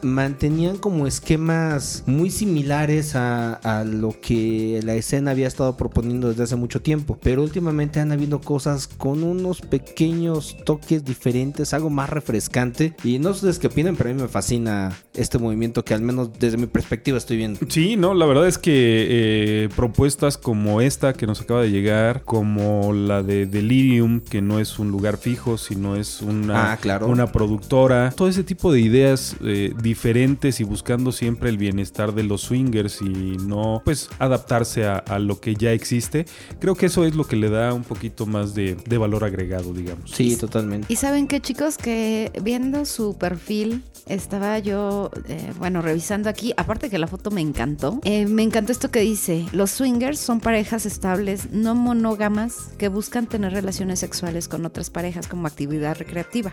mantenían 0.61 0.77
como 0.79 1.07
esquemas 1.07 2.03
muy 2.07 2.31
similares 2.31 3.15
a, 3.17 3.55
a 3.55 3.85
lo 3.85 4.15
que 4.21 4.81
la 4.85 4.95
escena 4.95 5.31
había 5.31 5.47
estado 5.49 5.77
proponiendo 5.77 6.29
desde 6.29 6.43
hace 6.43 6.57
mucho 6.57 6.83
tiempo, 6.83 7.19
pero 7.23 7.43
últimamente 7.43 7.99
han 8.01 8.13
habido 8.13 8.41
cosas 8.43 8.87
con 8.87 9.23
unos 9.23 9.63
pequeños 9.63 10.57
toques 10.67 11.03
diferentes, 11.05 11.73
algo 11.73 11.89
más 11.89 12.11
refrescante 12.11 12.95
y 13.05 13.19
no 13.19 13.33
sé 13.33 13.51
qué 13.59 13.69
opinan, 13.69 13.97
pero 13.97 14.11
a 14.11 14.13
mí 14.13 14.21
me 14.21 14.29
fascina 14.29 14.93
este 15.15 15.39
movimiento 15.39 15.83
que 15.85 15.95
al 15.95 16.03
menos 16.03 16.31
desde 16.39 16.57
mi 16.59 16.67
perspectiva 16.67 17.17
estoy 17.17 17.39
viendo. 17.39 17.61
Sí, 17.69 17.97
no, 17.97 18.13
la 18.15 18.27
verdad 18.27 18.47
es 18.47 18.59
que 18.59 18.73
eh, 18.75 19.69
propuestas 19.75 20.37
como 20.37 20.81
esta 20.83 21.15
que 21.15 21.27
nos 21.27 21.41
acaba 21.41 21.63
de 21.63 21.71
llegar, 21.71 22.23
como 22.25 22.93
la 22.93 23.23
de 23.23 23.47
Delirium, 23.47 24.21
que 24.21 24.43
no 24.43 24.61
es 24.61 24.79
un 24.79 24.91
lugar 24.91 25.17
fijo, 25.17 25.57
sino 25.57 25.97
es 25.97 26.21
una, 26.21 26.73
Ah, 26.73 26.77
claro. 26.77 27.07
una 27.07 27.33
productora, 27.33 28.11
todo 28.15 28.29
ese 28.29 28.45
tipo 28.45 28.73
de 28.73 28.81
ideas 28.81 29.37
eh, 29.43 29.73
diferentes 29.83 30.50
y 30.59 30.65
buscando 30.65 31.13
siempre 31.13 31.51
el 31.51 31.59
bienestar 31.59 32.15
de 32.15 32.25
los 32.25 32.41
swingers 32.41 33.01
y 33.03 33.37
no 33.37 33.83
pues 33.85 34.09
adaptarse 34.19 34.87
a, 34.87 34.97
a 34.97 35.19
lo 35.21 35.39
que 35.39 35.55
ya 35.55 35.73
existe, 35.73 36.25
creo 36.59 36.75
que 36.75 36.87
eso 36.87 37.05
es 37.05 37.15
lo 37.15 37.25
que 37.25 37.37
le 37.37 37.51
da 37.51 37.73
un 37.75 37.85
poquito 37.85 38.27
más 38.27 38.55
de, 38.55 38.75
de 38.75 38.99
valor 38.99 39.23
agregado, 39.23 39.73
digamos. 39.75 40.11
Sí, 40.11 40.37
totalmente. 40.37 40.87
Y 40.91 40.97
saben 40.97 41.29
qué, 41.29 41.41
chicos, 41.41 41.77
que 41.77 42.33
viendo 42.43 42.85
su 42.87 43.17
perfil, 43.19 43.83
estaba 44.07 44.59
yo, 44.59 45.11
eh, 45.29 45.53
bueno, 45.59 45.83
revisando 45.83 46.29
aquí, 46.31 46.53
aparte 46.57 46.89
que 46.91 46.99
la 46.99 47.07
foto 47.07 47.31
me 47.31 47.43
encantó, 47.43 48.01
eh, 48.05 48.27
me 48.27 48.43
encantó 48.43 48.73
esto 48.73 48.91
que 48.91 49.01
dice, 49.01 49.47
los 49.53 49.71
swingers 49.71 50.19
son 50.19 50.41
parejas 50.41 50.87
estables, 50.87 51.51
no 51.53 51.75
monógamas, 51.75 52.71
que 52.79 52.89
buscan 52.89 53.27
tener 53.27 53.53
relaciones 53.53 53.99
sexuales 54.01 54.49
con 54.49 54.65
otras 54.65 54.89
parejas 54.91 55.29
como 55.29 55.47
actividad 55.47 55.97
recreativa. 55.99 56.53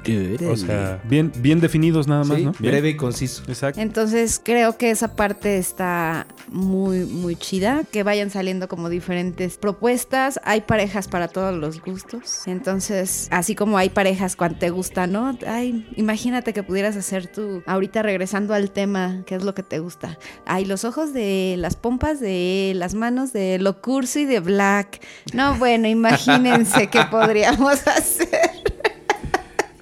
O 0.51 0.55
sea, 0.57 1.01
bien, 1.09 1.31
bien 1.39 1.59
definidos 1.61 2.07
nada 2.07 2.23
más, 2.23 2.37
Sí, 2.37 2.45
¿no? 2.45 2.51
Bien. 2.59 2.71
breve 2.73 2.89
y 2.89 2.97
conciso. 2.97 3.43
Exacto. 3.47 3.79
Entonces 3.87 4.41
creo 4.43 4.77
que 4.77 4.89
esa 4.89 5.15
parte 5.15 5.57
está 5.57 6.27
muy, 6.49 7.05
muy 7.05 7.37
chida, 7.37 7.83
que 7.89 8.03
vayan 8.03 8.29
saliendo 8.29 8.67
como 8.67 8.89
diferentes 8.89 9.55
propuestas, 9.57 10.41
hay 10.43 10.59
parejas 10.59 11.07
para 11.07 11.29
todos 11.29 11.55
los 11.55 11.81
gustos, 11.81 12.41
entonces 12.47 13.29
así 13.31 13.55
como 13.55 13.77
hay 13.77 13.87
parejas 13.87 14.35
cuando 14.35 14.59
te 14.59 14.71
gusta, 14.71 15.07
¿no? 15.07 15.37
Ay, 15.47 15.87
imagínate 15.95 16.51
que 16.51 16.63
pudieras 16.63 16.97
hacer 16.97 17.27
tú, 17.27 17.63
ahorita 17.65 18.01
regresando 18.03 18.53
al 18.53 18.71
tema, 18.71 19.23
¿qué 19.25 19.35
es 19.35 19.43
lo 19.45 19.55
que 19.55 19.63
te 19.63 19.79
gusta? 19.79 20.17
Hay 20.45 20.65
los 20.65 20.83
ojos 20.83 21.13
de 21.13 21.55
las 21.57 21.77
pompas 21.77 22.19
de 22.19 22.73
las 22.75 22.93
manos 22.93 23.31
de 23.31 23.57
lo 23.57 23.81
cursi 23.81 24.25
de 24.25 24.41
Black. 24.41 24.99
No, 25.33 25.55
bueno, 25.55 25.87
imagínense 25.87 26.87
qué 26.87 27.03
podríamos 27.09 27.87
hacer. 27.87 28.27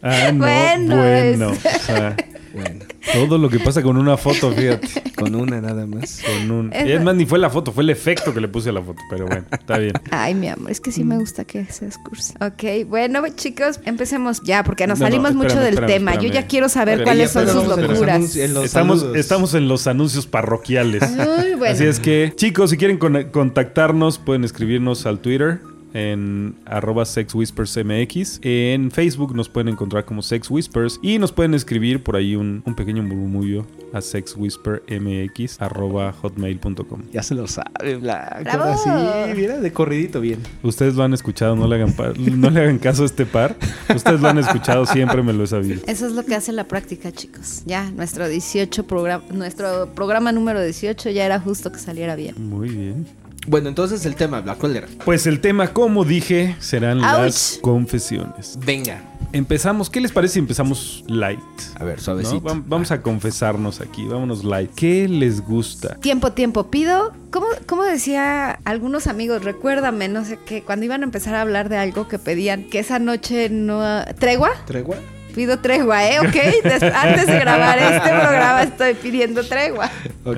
Ah, 0.04 0.32
no, 0.32 0.46
Bueno, 0.46 0.96
bueno. 0.98 1.52
es- 1.54 1.66
o 1.66 1.80
sea, 1.80 2.16
Bueno, 2.56 2.86
todo 3.14 3.38
lo 3.38 3.50
que 3.50 3.60
pasa 3.60 3.82
con 3.82 3.98
una 3.98 4.18
foto, 4.18 4.52
fíjate. 4.52 4.88
con 5.16 5.36
una 5.36 5.62
nada 5.62 5.86
más. 5.86 6.22
Con 6.26 6.52
un... 6.52 6.74
Es- 6.74 6.88
Y 6.88 6.92
es 6.94 7.04
más, 7.04 7.16
ni 7.16 7.26
fue 7.26 7.38
la 7.40 7.50
foto, 7.50 7.72
fue 7.72 7.84
el 7.84 7.90
efecto 7.90 8.34
que 8.34 8.42
le 8.42 8.48
puse 8.48 8.70
a 8.70 8.72
la 8.74 8.82
foto. 8.82 9.02
Pero 9.10 9.28
bueno, 9.28 9.46
está 9.52 9.78
bien. 9.78 9.94
Ay, 10.12 10.34
mi 10.36 10.48
amor, 10.48 10.72
es 10.72 10.80
que 10.82 10.92
sí 10.92 11.04
me 11.04 11.18
gusta 11.18 11.46
que 11.46 11.66
seas 11.66 11.98
cursi. 11.98 12.34
Ok, 12.42 12.88
bueno, 12.88 13.22
chicos, 13.36 13.80
empecemos 13.86 14.42
ya, 14.44 14.64
porque 14.64 14.88
nos 14.88 15.00
No, 15.00 15.06
no, 15.06 15.12
salimos 15.12 15.36
mucho 15.36 15.60
del 15.60 15.76
espérame, 15.76 15.88
tema. 15.92 16.16
Yo 16.16 16.30
ya 16.30 16.48
quiero 16.48 16.70
saber 16.70 16.96
Pero 17.00 17.06
cuáles 17.06 17.32
son 17.32 17.48
sus 17.48 17.66
locuras. 17.68 18.16
anuncios, 18.16 18.46
en 18.46 18.54
los 18.54 18.66
Estamos, 18.66 19.00
saludos. 19.00 19.18
estamos 19.18 19.54
en 19.54 19.68
los 19.68 19.88
anuncios 19.88 20.28
parroquiales. 20.28 21.02
Muy 21.12 21.56
bueno. 21.56 21.74
Así 21.76 21.86
es 21.86 22.00
que, 22.00 22.34
chicos, 22.36 22.70
si 22.72 22.78
quieren 22.78 22.98
con- 22.98 23.30
contactarnos, 23.32 24.18
pueden 24.20 24.44
escribirnos 24.44 25.06
al 25.06 25.20
Twitter 25.20 25.60
en 25.96 26.56
arroba 26.66 27.06
sexwhispersmx. 27.06 28.40
En 28.44 28.92
Facebook 28.92 29.34
nos 29.34 29.48
pueden 29.50 29.70
encontrar 29.70 30.06
como 30.06 30.22
Sex 30.22 30.52
Whispers 30.52 31.00
y 31.02 31.18
nos 31.18 31.32
pueden 31.32 31.54
escribir 31.54 32.04
por 32.04 32.18
ahí 32.18 32.36
un, 32.36 32.62
un 32.66 32.76
pequeño 32.76 33.02
murmullo 33.02 33.66
a 33.94 34.02
sexwhispermx 34.02 35.62
arroba 35.62 36.12
hotmail.com. 36.12 37.04
Ya 37.14 37.24
se 37.24 37.34
lo 37.34 37.48
sabe, 37.48 37.96
Black. 37.96 38.44
¡Bravo! 38.44 38.64
Ahora 38.64 38.78
sí, 38.78 39.34
mira, 39.36 39.60
de 39.60 39.72
corridito 39.72 40.20
bien. 40.20 40.40
Ustedes 40.64 40.96
lo 40.96 41.04
han 41.04 41.14
escuchado, 41.14 41.56
no 41.56 41.66
le 41.68 41.76
hagan, 41.76 41.94
no 42.40 42.50
le 42.50 42.62
hagan 42.62 42.78
caso 42.78 43.04
a 43.04 43.06
este 43.06 43.26
par. 43.26 43.56
Ustedes 43.96 44.20
lo 44.20 44.28
han 44.28 44.38
escuchado, 44.38 44.86
siempre 44.86 45.24
me 45.24 45.32
lo 45.32 45.46
he 45.46 45.48
sabido. 45.48 45.82
Eso 45.88 46.06
es 46.08 46.12
lo 46.12 46.26
que 46.26 46.36
hace 46.36 46.52
la 46.52 46.66
práctica, 46.68 47.12
chicos. 47.14 47.64
Ya, 47.66 47.90
nuestro 47.92 48.28
18 48.28 48.86
programa, 48.86 49.24
nuestro 49.32 49.94
programa 49.96 50.34
número 50.34 50.62
18 50.62 51.12
ya 51.12 51.26
era 51.26 51.40
justo 51.40 51.72
que 51.72 51.80
saliera 51.80 52.18
bien. 52.18 52.36
Muy 52.50 52.70
bien. 52.70 53.25
Bueno, 53.48 53.70
entonces 53.70 54.06
el 54.06 54.16
tema, 54.16 54.42
Black, 54.42 54.58
¿cuál 54.58 54.76
era? 54.76 54.88
Pues 55.06 55.28
el 55.28 55.40
tema, 55.40 55.68
como 55.74 56.04
dije, 56.04 56.56
serán 56.60 57.02
las 57.02 57.60
confesiones. 57.62 58.58
Venga. 58.66 59.02
Empezamos, 59.34 59.90
¿qué 59.90 60.00
les 60.00 60.12
parece 60.12 60.34
si 60.36 60.40
empezamos 60.40 61.04
light? 61.08 61.40
A 61.78 61.84
ver, 61.84 61.98
¿no? 61.98 62.04
suavecito. 62.04 62.42
Vam- 62.42 62.64
Vamos 62.68 62.92
a 62.92 63.02
confesarnos 63.02 63.82
aquí, 63.82 64.06
vámonos 64.08 64.44
light. 64.46 64.72
¿Qué 64.76 65.08
les 65.10 65.42
gusta? 65.42 65.96
Tiempo, 65.96 66.32
tiempo, 66.32 66.72
pido. 66.72 67.12
¿Cómo, 67.32 67.48
cómo 67.68 67.84
decía 67.84 68.52
algunos 68.64 69.08
amigos? 69.08 69.44
Recuérdame, 69.44 70.08
no 70.08 70.24
sé 70.24 70.40
qué, 70.46 70.62
cuando 70.64 70.86
iban 70.86 71.02
a 71.02 71.04
empezar 71.06 71.36
a 71.36 71.42
hablar 71.42 71.68
de 71.70 71.78
algo 71.78 72.08
que 72.08 72.18
pedían 72.18 72.64
que 72.64 72.80
esa 72.80 72.98
noche 73.00 73.50
no. 73.50 73.82
¿Tregua? 74.20 74.52
¿Tregua? 74.66 74.96
Pido 75.36 75.60
tregua, 75.60 76.08
¿eh? 76.08 76.20
Ok. 76.20 76.64
Des- 76.64 76.84
antes 76.96 77.28
de 77.28 77.40
grabar 77.40 77.78
este 77.78 78.10
programa 78.10 78.64
estoy 78.64 78.94
pidiendo 78.94 79.44
tregua. 79.44 79.90
Ok. 80.24 80.38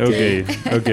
Ok. 0.76 0.90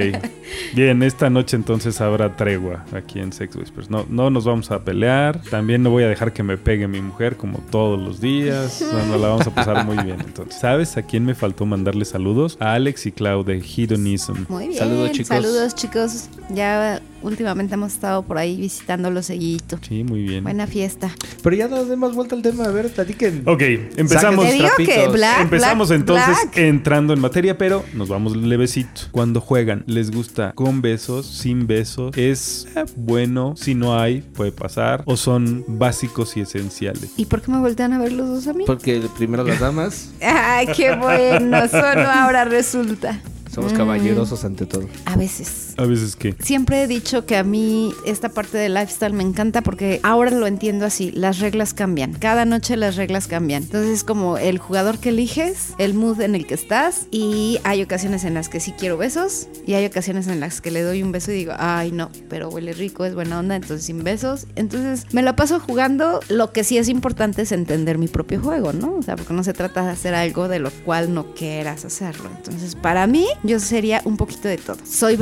Bien, 0.75 1.03
esta 1.03 1.31
noche 1.31 1.57
entonces 1.57 2.01
habrá 2.01 2.37
tregua 2.37 2.85
aquí 2.93 3.19
en 3.19 3.33
Sex 3.33 3.57
Whispers. 3.57 3.91
No, 3.91 4.07
no 4.09 4.31
nos 4.31 4.45
vamos 4.45 4.71
a 4.71 4.85
pelear. 4.85 5.41
También 5.51 5.83
no 5.83 5.91
voy 5.91 6.05
a 6.05 6.09
dejar 6.09 6.33
que 6.33 6.43
me 6.43 6.57
pegue 6.57 6.87
mi 6.87 7.01
mujer 7.01 7.37
como 7.37 7.59
todos 7.71 7.99
los 8.01 8.21
días. 8.21 8.83
No, 8.83 9.07
nos 9.07 9.21
la 9.21 9.29
vamos 9.29 9.47
a 9.47 9.55
pasar 9.55 9.85
muy 9.85 9.97
bien 10.05 10.19
entonces. 10.21 10.61
¿Sabes 10.61 10.97
a 10.97 11.03
quién 11.03 11.25
me 11.25 11.35
faltó 11.35 11.65
mandarle 11.67 12.05
saludos? 12.05 12.57
A 12.61 12.75
Alex 12.75 13.07
y 13.07 13.13
Clau 13.13 13.43
de 13.43 13.59
Hedonism. 13.59 14.45
Muy 14.49 14.69
bien. 14.69 14.79
Saludos, 14.79 15.13
chicos. 15.13 15.29
Saludos, 15.29 15.75
chicos. 15.75 16.29
Ya 16.51 17.01
últimamente 17.25 17.75
hemos 17.75 17.93
estado 17.95 18.23
por 18.23 18.39
ahí 18.39 18.57
visitándolo 18.57 19.23
seguidito. 19.23 19.79
Sí, 19.87 20.05
muy 20.05 20.23
bien. 20.23 20.45
Buena 20.45 20.67
fiesta. 20.67 21.11
Pero 21.43 21.57
ya 21.57 21.69
no 21.69 21.85
demos 21.85 22.15
vuelta 22.15 22.35
al 22.37 22.43
tema. 22.43 22.65
A 22.65 22.69
ver, 22.71 22.91
platiquen. 22.93 23.43
Ok, 23.47 23.63
empezamos. 23.97 24.45
Te 24.47 24.53
digo 24.53 24.69
que. 24.77 25.09
Black, 25.09 25.41
Empezamos 25.43 25.89
Black, 25.89 26.01
entonces 26.01 26.37
Black. 26.43 26.57
entrando 26.59 27.13
en 27.15 27.21
materia, 27.21 27.59
pero 27.59 27.85
nos 27.95 28.09
vamos 28.09 28.37
levecito. 28.37 29.03
Cuando 29.11 29.41
juegan, 29.41 29.83
¿les 29.87 30.11
gusta 30.11 30.53
con 30.55 30.81
besos, 30.83 31.27
sin 31.27 31.67
besos? 31.67 32.17
¿Es 32.17 32.67
eh, 32.77 32.85
bueno? 32.97 33.55
Si 33.57 33.75
no 33.75 33.99
hay, 33.99 34.21
puede 34.21 34.53
pasar. 34.53 35.03
¿O 35.07 35.17
son 35.17 35.65
básicos 35.67 36.37
y 36.37 36.41
esenciales? 36.41 37.11
¿Y 37.17 37.27
por 37.27 37.43
qué 37.43 37.51
me 37.51 37.59
voltean 37.61 37.93
a 37.93 37.99
ver 37.99 38.13
los 38.13 38.29
dos 38.29 38.47
a 38.47 38.53
mí? 38.53 38.65
Porque 38.67 39.01
primero 39.17 39.45
las 39.45 39.61
damas. 39.61 40.11
Ay, 40.21 40.67
qué 40.77 40.95
bueno. 40.97 41.69
Solo 41.69 42.09
ahora 42.11 42.45
resulta. 42.45 43.21
Somos 43.53 43.73
Mm. 43.73 43.77
caballerosos 43.77 44.45
ante 44.45 44.67
todo. 44.67 44.89
A 45.05 45.17
veces. 45.17 45.74
A 45.77 45.85
veces 45.85 46.17
que. 46.17 46.35
Siempre 46.41 46.83
he 46.83 46.87
dicho 46.87 47.27
que 47.27 47.37
a 47.37 47.45
mí 47.45 47.93
esta 48.07 48.29
parte 48.29 48.59
del 48.59 48.75
lifestyle 48.75 49.13
me 49.13 49.23
encanta 49.23 49.63
porque 49.63 50.01
ahora 50.03 50.31
lo 50.31 50.47
entiendo 50.47 50.87
así, 50.87 51.11
las 51.13 51.39
reglas 51.39 51.75
cambian, 51.75 52.13
cada 52.15 52.45
noche 52.45 52.77
las 52.77 52.97
reglas 52.97 53.27
cambian. 53.27 53.65
Entonces 53.65 53.91
es 53.91 54.05
como 54.05 54.39
el 54.39 54.59
jugador 54.59 54.99
que 54.99 55.11
eliges, 55.11 55.75
el 55.79 55.95
mood 55.95 56.21
en 56.21 56.35
el 56.35 56.47
que 56.47 56.55
estás 56.55 57.07
y 57.11 57.59
hay 57.65 57.83
ocasiones 57.83 58.25
en 58.25 58.35
las 58.35 58.49
que 58.49 58.61
sí 58.61 58.73
quiero 58.79 58.97
besos 58.97 59.49
y 59.67 59.75
hay 59.75 59.87
ocasiones 59.87 60.27
en 60.29 60.41
las 60.41 60.61
que 60.61 60.71
le 60.71 60.83
doy 60.83 61.03
un 61.03 61.13
beso 61.13 61.33
y 61.33 61.35
digo, 61.35 61.53
ay 61.59 61.93
no, 61.93 62.11
pero 62.29 62.49
huele 62.49 62.73
rico, 62.73 63.05
es 63.05 63.15
buena 63.15 63.39
onda, 63.39 63.57
entonces 63.57 63.87
sin 63.87 64.05
besos. 64.05 64.47
Entonces 64.57 65.07
me 65.13 65.23
la 65.23 65.37
paso 65.37 65.61
jugando, 65.61 66.21
lo 66.29 66.53
que 66.53 66.65
sí 66.65 66.79
es 66.79 66.89
importante 66.89 67.43
es 67.43 67.53
entender 67.53 67.99
mi 67.99 68.09
propio 68.09 68.41
juego, 68.41 68.73
¿no? 68.73 68.95
O 68.97 69.03
sea, 69.03 69.17
porque 69.17 69.35
no 69.35 69.45
se 69.45 69.53
trata 69.53 69.85
de 69.85 69.91
hacer 69.91 70.15
algo 70.15 70.49
de 70.49 70.59
lo 70.59 70.71
cual 70.71 71.13
no 71.13 71.35
quieras 71.35 71.85
hacerlo. 71.85 72.31
Entonces 72.37 72.75
para 72.75 73.07
mí 73.07 73.27
yo 73.43 73.59
sería 73.61 74.03
un 74.05 74.17
poquito 74.17 74.49
de 74.49 74.59
todo. 74.59 74.79
Soy 74.85 75.17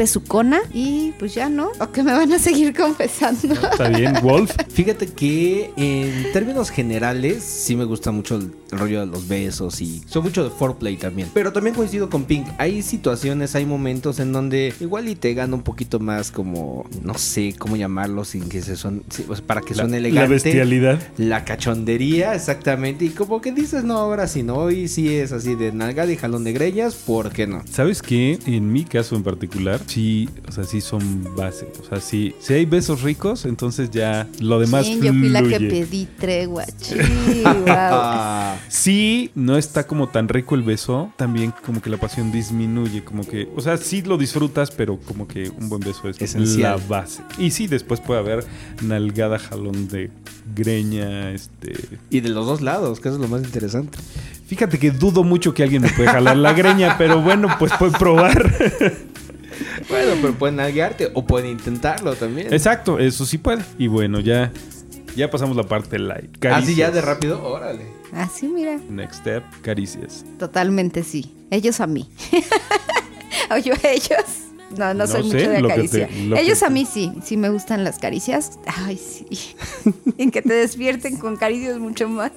y 0.72 1.12
pues 1.18 1.34
ya 1.34 1.48
no. 1.48 1.70
O 1.78 1.90
que 1.92 2.02
me 2.02 2.12
van 2.12 2.32
a 2.32 2.38
seguir 2.38 2.74
confesando. 2.74 3.54
¿Está 3.54 3.88
bien, 3.88 4.14
Wolf? 4.22 4.54
Fíjate 4.72 5.06
que 5.06 5.70
en 5.76 6.32
términos 6.32 6.70
generales 6.70 7.42
sí 7.42 7.76
me 7.76 7.84
gusta 7.84 8.10
mucho 8.10 8.36
el, 8.36 8.52
el 8.72 8.78
rollo 8.78 9.00
de 9.00 9.06
los 9.06 9.28
besos 9.28 9.80
y 9.80 10.02
soy 10.06 10.22
mucho 10.22 10.44
de 10.44 10.50
foreplay 10.50 10.96
también. 10.96 11.28
Pero 11.34 11.52
también 11.52 11.74
coincido 11.76 12.08
con 12.10 12.24
Pink. 12.24 12.46
Hay 12.58 12.82
situaciones, 12.82 13.54
hay 13.54 13.66
momentos 13.66 14.18
en 14.20 14.32
donde 14.32 14.72
igual 14.80 15.08
y 15.08 15.14
te 15.14 15.34
gana 15.34 15.54
un 15.54 15.62
poquito 15.62 16.00
más 16.00 16.30
como, 16.30 16.86
no 17.02 17.14
sé 17.14 17.54
cómo 17.58 17.76
llamarlo 17.76 18.24
sin 18.24 18.48
que 18.48 18.62
se 18.62 18.76
son, 18.76 19.02
sea, 19.10 19.26
para 19.46 19.60
que 19.60 19.74
La, 19.74 19.82
suene 19.84 20.00
la 20.00 20.08
elegante. 20.08 20.32
bestialidad. 20.34 21.00
La 21.18 21.44
cachondería, 21.44 22.34
exactamente. 22.34 23.04
Y 23.04 23.10
como 23.10 23.40
que 23.40 23.52
dices, 23.52 23.84
no, 23.84 23.98
ahora 23.98 24.26
sí, 24.26 24.42
no. 24.42 24.56
Hoy 24.56 24.88
sí 24.88 25.14
es 25.14 25.32
así 25.32 25.54
de 25.54 25.72
nalgada 25.72 26.12
y 26.12 26.16
jalón 26.16 26.44
de 26.44 26.52
greñas, 26.52 26.94
¿por 26.94 27.30
qué 27.32 27.46
no? 27.46 27.62
¿Sabes 27.70 28.02
qué? 28.02 28.38
En 28.46 28.72
mi 28.72 28.84
caso 28.84 29.16
en 29.16 29.22
particular, 29.22 29.80
sí, 29.86 30.28
o 30.48 30.52
sea, 30.52 30.64
sí 30.64 30.80
son 30.80 31.34
base. 31.36 31.68
O 31.80 31.88
sea, 31.88 32.00
sí, 32.00 32.34
si 32.40 32.54
hay 32.54 32.64
besos 32.66 33.02
ricos, 33.02 33.44
entonces 33.44 33.90
ya 33.90 34.28
lo 34.40 34.58
demás 34.58 34.86
Sí, 34.86 35.00
yo 35.02 35.12
fui 35.12 35.28
la 35.28 35.42
que 35.42 35.56
fluye. 35.56 35.68
pedí 35.68 36.08
tregua. 36.18 36.64
Ah, 37.66 38.56
Sí, 38.68 39.30
no 39.34 39.56
está 39.56 39.86
como 39.86 40.08
tan 40.08 40.28
rico 40.28 40.54
el 40.54 40.62
beso, 40.62 41.12
también 41.16 41.52
como 41.64 41.80
que 41.80 41.90
la 41.90 41.96
pasión 41.96 42.32
disminuye, 42.32 43.04
como 43.04 43.26
que, 43.26 43.48
o 43.56 43.60
sea, 43.60 43.76
sí 43.76 44.02
lo 44.02 44.16
disfrutas, 44.18 44.70
pero 44.70 44.98
como 44.98 45.26
que 45.28 45.50
un 45.50 45.68
buen 45.68 45.80
beso 45.80 46.08
es 46.08 46.20
Esencial. 46.20 46.78
la 46.80 46.86
base. 46.86 47.22
Y 47.38 47.50
sí, 47.50 47.66
después 47.66 48.00
puede 48.00 48.20
haber 48.20 48.44
nalgada, 48.82 49.38
jalón 49.38 49.88
de 49.88 50.10
greña, 50.54 51.30
este... 51.32 51.74
y 52.10 52.20
de 52.20 52.28
los 52.28 52.46
dos 52.46 52.60
lados, 52.60 53.00
que 53.00 53.08
eso 53.08 53.16
es 53.16 53.22
lo 53.22 53.28
más 53.28 53.42
interesante. 53.42 53.98
Fíjate 54.46 54.78
que 54.78 54.90
dudo 54.90 55.24
mucho 55.24 55.54
que 55.54 55.62
alguien 55.62 55.82
me 55.82 55.88
puede 55.90 56.08
jalar 56.10 56.36
la 56.36 56.52
greña, 56.52 56.96
pero 56.98 57.22
bueno, 57.22 57.48
pues 57.58 57.72
puede 57.78 57.92
probar. 57.98 58.52
Bueno, 59.88 60.12
pero 60.20 60.34
pueden 60.34 60.56
nalguearte 60.56 61.10
o 61.14 61.24
pueden 61.26 61.50
intentarlo 61.50 62.14
también. 62.14 62.52
Exacto, 62.52 62.98
eso 62.98 63.24
sí 63.26 63.38
puede. 63.38 63.62
Y 63.78 63.86
bueno, 63.88 64.20
ya, 64.20 64.52
ya 65.16 65.30
pasamos 65.30 65.56
la 65.56 65.64
parte 65.64 65.98
light. 65.98 66.34
Así 66.46 66.74
ya 66.74 66.86
Caricias. 66.86 66.94
de 66.94 67.00
rápido, 67.00 67.44
órale. 67.44 67.86
Así, 68.12 68.46
mira. 68.48 68.78
Next 68.90 69.20
step, 69.20 69.42
caricias. 69.62 70.24
Totalmente 70.38 71.02
sí. 71.02 71.34
Ellos 71.50 71.80
a 71.80 71.86
mí. 71.86 72.08
o 73.50 73.56
yo 73.58 73.74
a 73.74 73.88
ellos. 73.88 74.24
No, 74.76 74.86
no, 74.94 74.94
No 74.94 75.06
soy 75.06 75.22
sé, 75.30 75.36
mucho 75.36 75.50
de 75.50 75.58
acaricia. 75.58 76.08
te- 76.08 76.14
que 76.14 76.40
ellos 76.40 76.62
a 76.62 76.70
mí 76.70 76.86
sí, 76.86 77.12
sí 77.22 77.36
me 77.36 77.50
gustan 77.50 77.84
las 77.84 77.98
caricias. 77.98 78.58
Ay, 78.66 78.96
sí. 78.98 79.26
en 80.16 80.30
que 80.30 80.40
te 80.40 80.54
despierten 80.54 81.18
con 81.18 81.36
caricias 81.36 81.78
mucho 81.78 82.08
más. 82.08 82.32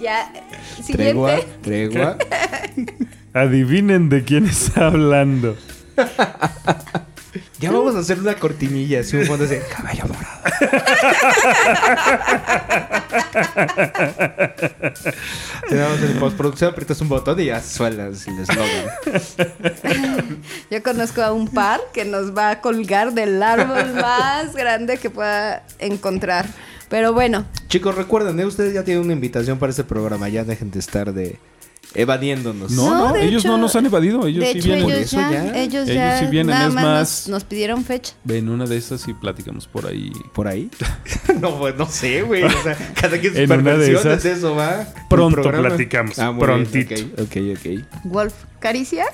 ya, 0.00 0.32
siguiente. 0.76 1.04
Tregua, 1.04 1.40
tregua. 1.62 2.18
Adivinen 3.34 4.08
de 4.08 4.24
quién 4.24 4.46
está 4.46 4.88
hablando. 4.88 5.56
Ya 7.58 7.70
vamos 7.70 7.94
a 7.94 8.00
hacer 8.00 8.18
una 8.18 8.34
cortinilla, 8.34 9.00
así 9.00 9.16
un 9.16 9.24
fondo 9.24 9.46
de 9.46 9.60
caballo 9.60 10.04
morado. 10.08 10.42
Tenemos 15.68 16.02
en 16.02 16.18
postproducción, 16.18 16.72
aprietas 16.72 17.00
un 17.00 17.08
botón 17.08 17.38
y 17.38 17.44
ya 17.46 17.62
suelas 17.62 18.26
el 18.26 18.40
eslogan. 18.40 20.42
Yo 20.70 20.82
conozco 20.82 21.22
a 21.22 21.32
un 21.32 21.46
par 21.48 21.80
que 21.94 22.04
nos 22.04 22.36
va 22.36 22.50
a 22.50 22.60
colgar 22.60 23.14
del 23.14 23.42
árbol 23.42 23.94
más 23.94 24.54
grande 24.54 24.98
que 24.98 25.08
pueda 25.08 25.64
encontrar. 25.78 26.46
Pero 26.88 27.12
bueno, 27.12 27.46
Chicos, 27.68 27.94
recuerden, 27.94 28.38
¿eh? 28.40 28.44
ustedes 28.44 28.74
ya 28.74 28.84
tienen 28.84 29.04
una 29.04 29.14
invitación 29.14 29.58
para 29.58 29.70
este 29.70 29.84
programa. 29.84 30.28
Ya 30.28 30.44
dejen 30.44 30.70
de 30.70 30.80
estar 30.80 31.14
de 31.14 31.38
evadiéndonos. 31.94 32.70
No, 32.72 33.10
No, 33.10 33.16
ellos 33.16 33.44
hecho- 33.44 33.48
no 33.52 33.58
nos 33.58 33.76
han 33.76 33.86
evadido, 33.86 34.26
ellos 34.26 34.44
de 34.44 34.52
sí 34.52 34.58
hecho 34.58 34.68
vienen. 34.68 34.86
ellos 34.86 34.98
Eso 35.00 35.16
ya, 35.16 35.30
ya. 35.30 35.44
ellos 35.62 35.88
Ellos 35.88 35.94
ya 35.94 36.18
sí 36.20 36.26
vienen, 36.26 36.54
nada 36.54 36.68
es 36.68 36.74
más, 36.74 36.84
más- 36.84 36.98
Nos, 36.98 37.28
nos 37.28 37.44
pidieron 37.44 37.84
fecha. 37.84 38.14
Ven 38.24 38.48
una 38.48 38.66
de 38.66 38.76
esas 38.76 39.06
y 39.08 39.14
platicamos 39.14 39.66
por 39.66 39.86
ahí. 39.86 40.12
¿Por 40.32 40.48
ahí? 40.48 40.70
no, 41.40 41.58
pues 41.58 41.76
no 41.76 41.86
sé, 41.88 42.22
güey. 42.22 42.42
O 42.44 42.50
sea, 42.62 42.76
cada 43.00 43.18
quien 43.18 43.32
sus 43.32 43.42
En 43.42 43.52
una 43.52 43.74
de 43.76 43.92
esas, 43.92 44.24
eso, 44.24 44.54
¿va? 44.54 44.86
pronto 45.08 45.42
platicamos, 45.42 46.18
Ah, 46.18 46.28
bien, 46.30 46.38
prontito. 46.40 46.94
ok, 46.94 47.20
ok, 47.22 47.36
ok. 47.58 48.04
Wolf, 48.04 48.34
¿caricias? 48.58 49.08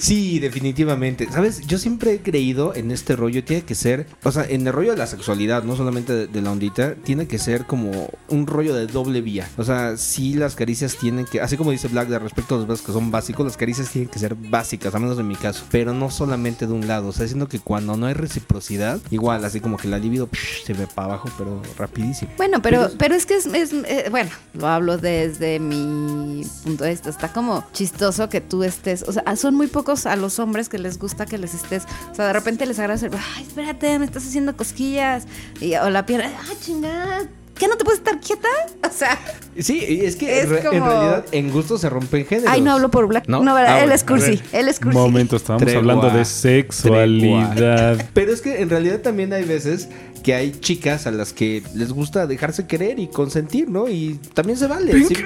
Sí, 0.00 0.38
definitivamente. 0.38 1.28
¿Sabes? 1.30 1.60
Yo 1.66 1.78
siempre 1.78 2.14
he 2.14 2.18
creído 2.20 2.74
en 2.74 2.90
este 2.90 3.16
rollo. 3.16 3.44
Tiene 3.44 3.62
que 3.62 3.74
ser, 3.74 4.06
o 4.24 4.32
sea, 4.32 4.44
en 4.44 4.66
el 4.66 4.72
rollo 4.72 4.92
de 4.92 4.96
la 4.96 5.06
sexualidad, 5.06 5.62
no 5.64 5.76
solamente 5.76 6.12
de, 6.12 6.26
de 6.26 6.42
la 6.42 6.52
ondita, 6.52 6.94
tiene 6.94 7.26
que 7.26 7.38
ser 7.38 7.66
como 7.66 8.08
un 8.28 8.46
rollo 8.46 8.74
de 8.74 8.86
doble 8.86 9.20
vía. 9.20 9.48
O 9.58 9.64
sea, 9.64 9.96
sí 9.96 10.34
las 10.34 10.54
caricias 10.56 10.96
tienen 10.96 11.26
que, 11.26 11.40
así 11.40 11.56
como 11.56 11.70
dice 11.70 11.88
Black 11.88 12.08
de 12.08 12.18
respecto 12.18 12.54
a 12.54 12.58
los 12.58 12.66
besos 12.66 12.86
que 12.86 12.92
son 12.92 13.10
básicos, 13.10 13.44
las 13.44 13.56
caricias 13.56 13.90
tienen 13.90 14.08
que 14.10 14.18
ser 14.18 14.34
básicas, 14.34 14.94
al 14.94 15.02
menos 15.02 15.18
en 15.18 15.28
mi 15.28 15.36
caso. 15.36 15.64
Pero 15.70 15.92
no 15.92 16.10
solamente 16.10 16.66
de 16.66 16.72
un 16.72 16.86
lado. 16.88 17.08
O 17.08 17.12
sea, 17.12 17.26
siendo 17.26 17.48
que 17.48 17.58
cuando 17.60 17.96
no 17.96 18.06
hay 18.06 18.14
reciprocidad, 18.14 19.00
igual, 19.10 19.44
así 19.44 19.60
como 19.60 19.76
que 19.76 19.88
la 19.88 19.98
libido 19.98 20.28
psh, 20.32 20.64
se 20.66 20.72
ve 20.72 20.86
para 20.94 21.08
abajo, 21.08 21.28
pero 21.36 21.60
rapidísimo. 21.76 22.30
Bueno, 22.36 22.62
pero, 22.62 22.82
Pero- 22.86 22.98
pero 22.98 23.14
es 23.14 23.26
que 23.26 23.34
es, 23.36 23.46
es- 23.46 23.72
eh, 23.72 24.06
bueno, 24.10 24.30
lo 24.54 24.66
hablo 24.66 24.96
desde 24.98 25.58
mi 25.58 26.42
punto 26.64 26.84
de 26.84 26.90
vista. 26.90 27.10
Está 27.10 27.32
como 27.32 27.64
chistoso 27.72 28.28
que 28.28 28.40
tú 28.40 28.62
estés, 28.62 29.02
o 29.06 29.12
sea, 29.12 29.24
son 29.36 29.54
muy 29.56 29.66
pocos 29.66 29.89
a 30.06 30.16
los 30.16 30.38
hombres 30.38 30.68
que 30.68 30.78
les 30.78 30.98
gusta 30.98 31.26
que 31.26 31.38
les 31.38 31.54
estés, 31.54 31.84
o 32.10 32.14
sea, 32.14 32.26
de 32.26 32.32
repente 32.32 32.64
les 32.66 32.78
agrada 32.78 32.94
hacer, 32.94 33.10
ay, 33.36 33.42
espérate, 33.42 33.98
me 33.98 34.04
estás 34.04 34.24
haciendo 34.24 34.56
cosquillas, 34.56 35.26
y, 35.60 35.74
o 35.74 35.90
la 35.90 36.06
pierna, 36.06 36.30
ay, 36.48 36.56
chingada, 36.60 37.26
¿qué 37.60 37.68
no 37.68 37.76
te 37.76 37.84
puedes 37.84 38.00
estar 38.00 38.18
quieta? 38.18 38.48
O 38.90 38.92
sea, 38.92 39.16
Sí, 39.56 40.00
es 40.02 40.16
que 40.16 40.40
Es 40.40 40.46
en, 40.46 40.56
en 40.56 40.84
realidad 40.84 41.24
en 41.32 41.50
gusto 41.52 41.78
se 41.78 41.88
rompen 41.88 42.26
géneros. 42.26 42.50
ay, 42.50 42.60
no 42.60 42.72
hablo 42.72 42.90
por 42.90 43.06
Black, 43.06 43.28
¿No? 43.28 43.40
no, 43.44 43.54
¿verdad? 43.54 43.76
Ah, 43.76 43.84
él 43.84 43.92
es 43.92 44.02
cursi, 44.02 44.40
él 44.52 44.68
es 44.68 44.80
cursi. 44.80 44.96
Momento, 44.98 45.36
estábamos 45.36 45.64
Tregua. 45.64 45.80
hablando 45.80 46.10
de 46.18 46.24
sexualidad. 46.24 48.04
Pero 48.14 48.32
es 48.32 48.40
que 48.40 48.60
en 48.62 48.70
realidad 48.70 49.00
también 49.00 49.32
hay 49.32 49.44
veces 49.44 49.88
que 50.24 50.34
hay 50.34 50.52
chicas 50.52 51.06
a 51.06 51.10
las 51.10 51.32
que 51.32 51.62
les 51.74 51.92
gusta 51.92 52.26
dejarse 52.26 52.66
querer 52.66 52.98
y 52.98 53.06
consentir, 53.08 53.68
¿no? 53.70 53.88
Y 53.88 54.18
también 54.34 54.58
se 54.58 54.66
vale. 54.66 55.04
Sí. 55.04 55.14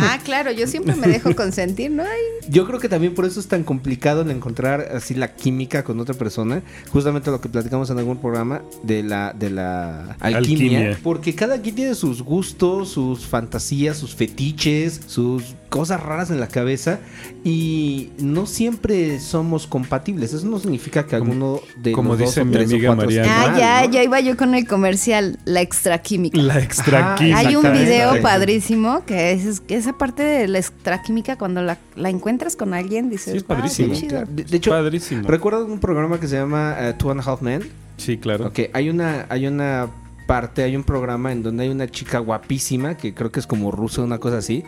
Ah, 0.00 0.18
claro, 0.24 0.50
yo 0.50 0.66
siempre 0.66 0.94
me 0.96 1.06
dejo 1.06 1.36
consentir, 1.36 1.90
¿no? 1.90 2.04
Ay, 2.04 2.48
Yo 2.48 2.66
creo 2.66 2.80
que 2.80 2.88
también 2.88 3.14
por 3.14 3.26
eso 3.26 3.38
es 3.38 3.48
tan 3.48 3.64
complicado 3.64 4.22
el 4.22 4.30
encontrar 4.30 4.80
así 4.80 5.14
la 5.14 5.34
química 5.34 5.84
con 5.84 6.00
otra 6.00 6.14
persona. 6.14 6.62
Justamente 6.90 7.30
lo 7.30 7.38
que 7.42 7.50
platicamos 7.50 7.90
en 7.90 7.98
algún 7.98 8.16
programa 8.16 8.62
de 8.82 9.02
la, 9.02 9.34
de 9.38 9.50
la 9.50 10.16
alquimia, 10.20 10.38
Alquimia. 10.78 10.98
Porque 11.02 11.23
cada 11.32 11.60
quien 11.62 11.74
tiene 11.74 11.94
sus 11.94 12.22
gustos, 12.22 12.90
sus 12.90 13.26
fantasías, 13.26 13.96
sus 13.96 14.14
fetiches, 14.14 15.00
sus 15.06 15.54
cosas 15.68 16.00
raras 16.02 16.30
en 16.30 16.38
la 16.38 16.46
cabeza 16.46 17.00
y 17.42 18.10
no 18.18 18.46
siempre 18.46 19.18
somos 19.18 19.66
compatibles. 19.66 20.32
Eso 20.32 20.46
no 20.46 20.58
significa 20.60 21.06
que 21.06 21.16
alguno 21.16 21.60
de 21.76 21.92
como 21.92 22.10
los 22.10 22.18
dos 22.20 22.28
dice 22.28 22.42
o 22.42 22.44
mi 22.44 22.52
tres 22.52 22.70
amiga 22.70 22.94
Mariana. 22.94 23.42
Ah, 23.42 23.46
mal, 23.48 23.58
ya, 23.58 23.86
¿no? 23.86 23.92
ya 23.92 24.02
iba 24.04 24.20
yo 24.20 24.36
con 24.36 24.54
el 24.54 24.66
comercial, 24.68 25.38
la 25.44 25.60
extraquímica. 25.62 26.38
La 26.40 26.60
extra 26.60 26.98
Ajá, 26.98 27.14
química. 27.16 27.38
Hay 27.38 27.56
un 27.56 27.72
video 27.72 28.20
padrísimo 28.22 29.04
que 29.04 29.32
es, 29.32 29.62
esa 29.68 29.92
parte 29.98 30.22
de 30.22 30.46
la 30.46 30.58
extraquímica, 30.58 31.36
cuando 31.36 31.62
la, 31.62 31.78
la 31.96 32.10
encuentras 32.10 32.54
con 32.56 32.74
alguien, 32.74 33.10
dices, 33.10 33.32
Sí, 33.32 33.38
es 33.38 33.44
"Ah, 33.44 33.54
padrísimo. 33.54 33.94
chido". 33.94 34.24
De, 34.26 34.44
de 34.44 34.56
hecho, 34.56 34.70
Padrísimo. 34.70 35.26
¿recuerdas 35.28 35.62
un 35.64 35.78
programa 35.80 36.20
que 36.20 36.28
se 36.28 36.36
llama 36.36 36.76
eh, 36.78 36.94
Two 36.98 37.10
and 37.10 37.20
a 37.20 37.24
Half 37.24 37.42
Men? 37.42 37.62
Sí, 37.96 38.18
claro. 38.18 38.46
Ok, 38.46 38.60
hay 38.72 38.90
una, 38.90 39.26
hay 39.28 39.46
una 39.46 39.88
parte, 40.26 40.62
hay 40.62 40.76
un 40.76 40.84
programa 40.84 41.32
en 41.32 41.42
donde 41.42 41.64
hay 41.64 41.68
una 41.70 41.88
chica 41.88 42.18
guapísima, 42.18 42.96
que 42.96 43.14
creo 43.14 43.30
que 43.32 43.40
es 43.40 43.46
como 43.46 43.70
rusa, 43.70 44.02
una 44.02 44.18
cosa 44.18 44.38
así, 44.38 44.64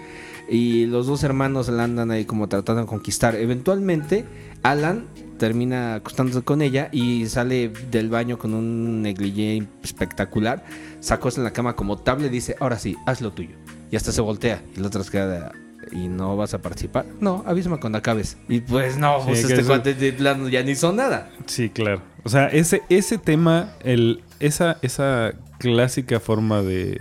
y 0.48 0.86
los 0.86 1.06
dos 1.06 1.22
hermanos 1.24 1.68
la 1.68 1.84
andan 1.84 2.10
ahí 2.10 2.24
como 2.24 2.48
tratando 2.48 2.82
de 2.82 2.86
conquistar. 2.86 3.34
Eventualmente, 3.34 4.24
Alan 4.62 5.06
termina 5.38 5.96
acostándose 5.96 6.42
con 6.42 6.62
ella 6.62 6.88
y 6.92 7.26
sale 7.26 7.68
del 7.90 8.08
baño 8.08 8.38
con 8.38 8.54
un 8.54 9.02
negligé 9.02 9.66
espectacular, 9.82 10.64
sacó 11.00 11.28
en 11.36 11.44
la 11.44 11.52
cama 11.52 11.76
como 11.76 11.98
tablet 11.98 12.30
y 12.30 12.36
dice, 12.36 12.56
ahora 12.60 12.78
sí, 12.78 12.96
haz 13.06 13.20
lo 13.20 13.32
tuyo. 13.32 13.54
Y 13.90 13.96
hasta 13.96 14.12
se 14.12 14.20
voltea 14.20 14.62
y 14.76 14.80
la 14.80 14.86
otra 14.88 15.02
se 15.04 15.10
queda 15.10 15.26
de, 15.28 15.66
¿Y 15.92 16.08
no 16.08 16.36
vas 16.36 16.52
a 16.52 16.58
participar? 16.60 17.06
No, 17.20 17.44
avísame 17.46 17.78
cuando 17.78 17.98
acabes. 17.98 18.36
Y 18.48 18.58
pues 18.60 18.98
no, 18.98 19.20
Sí, 19.20 19.24
pues 19.28 19.40
este 19.44 19.54
eso- 19.60 19.66
cuate 19.68 19.94
de 19.94 20.12
plano 20.12 20.48
ya 20.48 20.62
ni 20.64 20.72
hizo 20.72 20.92
nada. 20.92 21.30
Sí, 21.46 21.68
claro. 21.70 22.02
O 22.24 22.28
sea, 22.28 22.48
ese, 22.48 22.82
ese 22.88 23.18
tema, 23.18 23.74
el, 23.84 24.24
esa, 24.40 24.78
esa 24.82 25.34
clásica 25.58 26.20
forma 26.20 26.62
de 26.62 27.00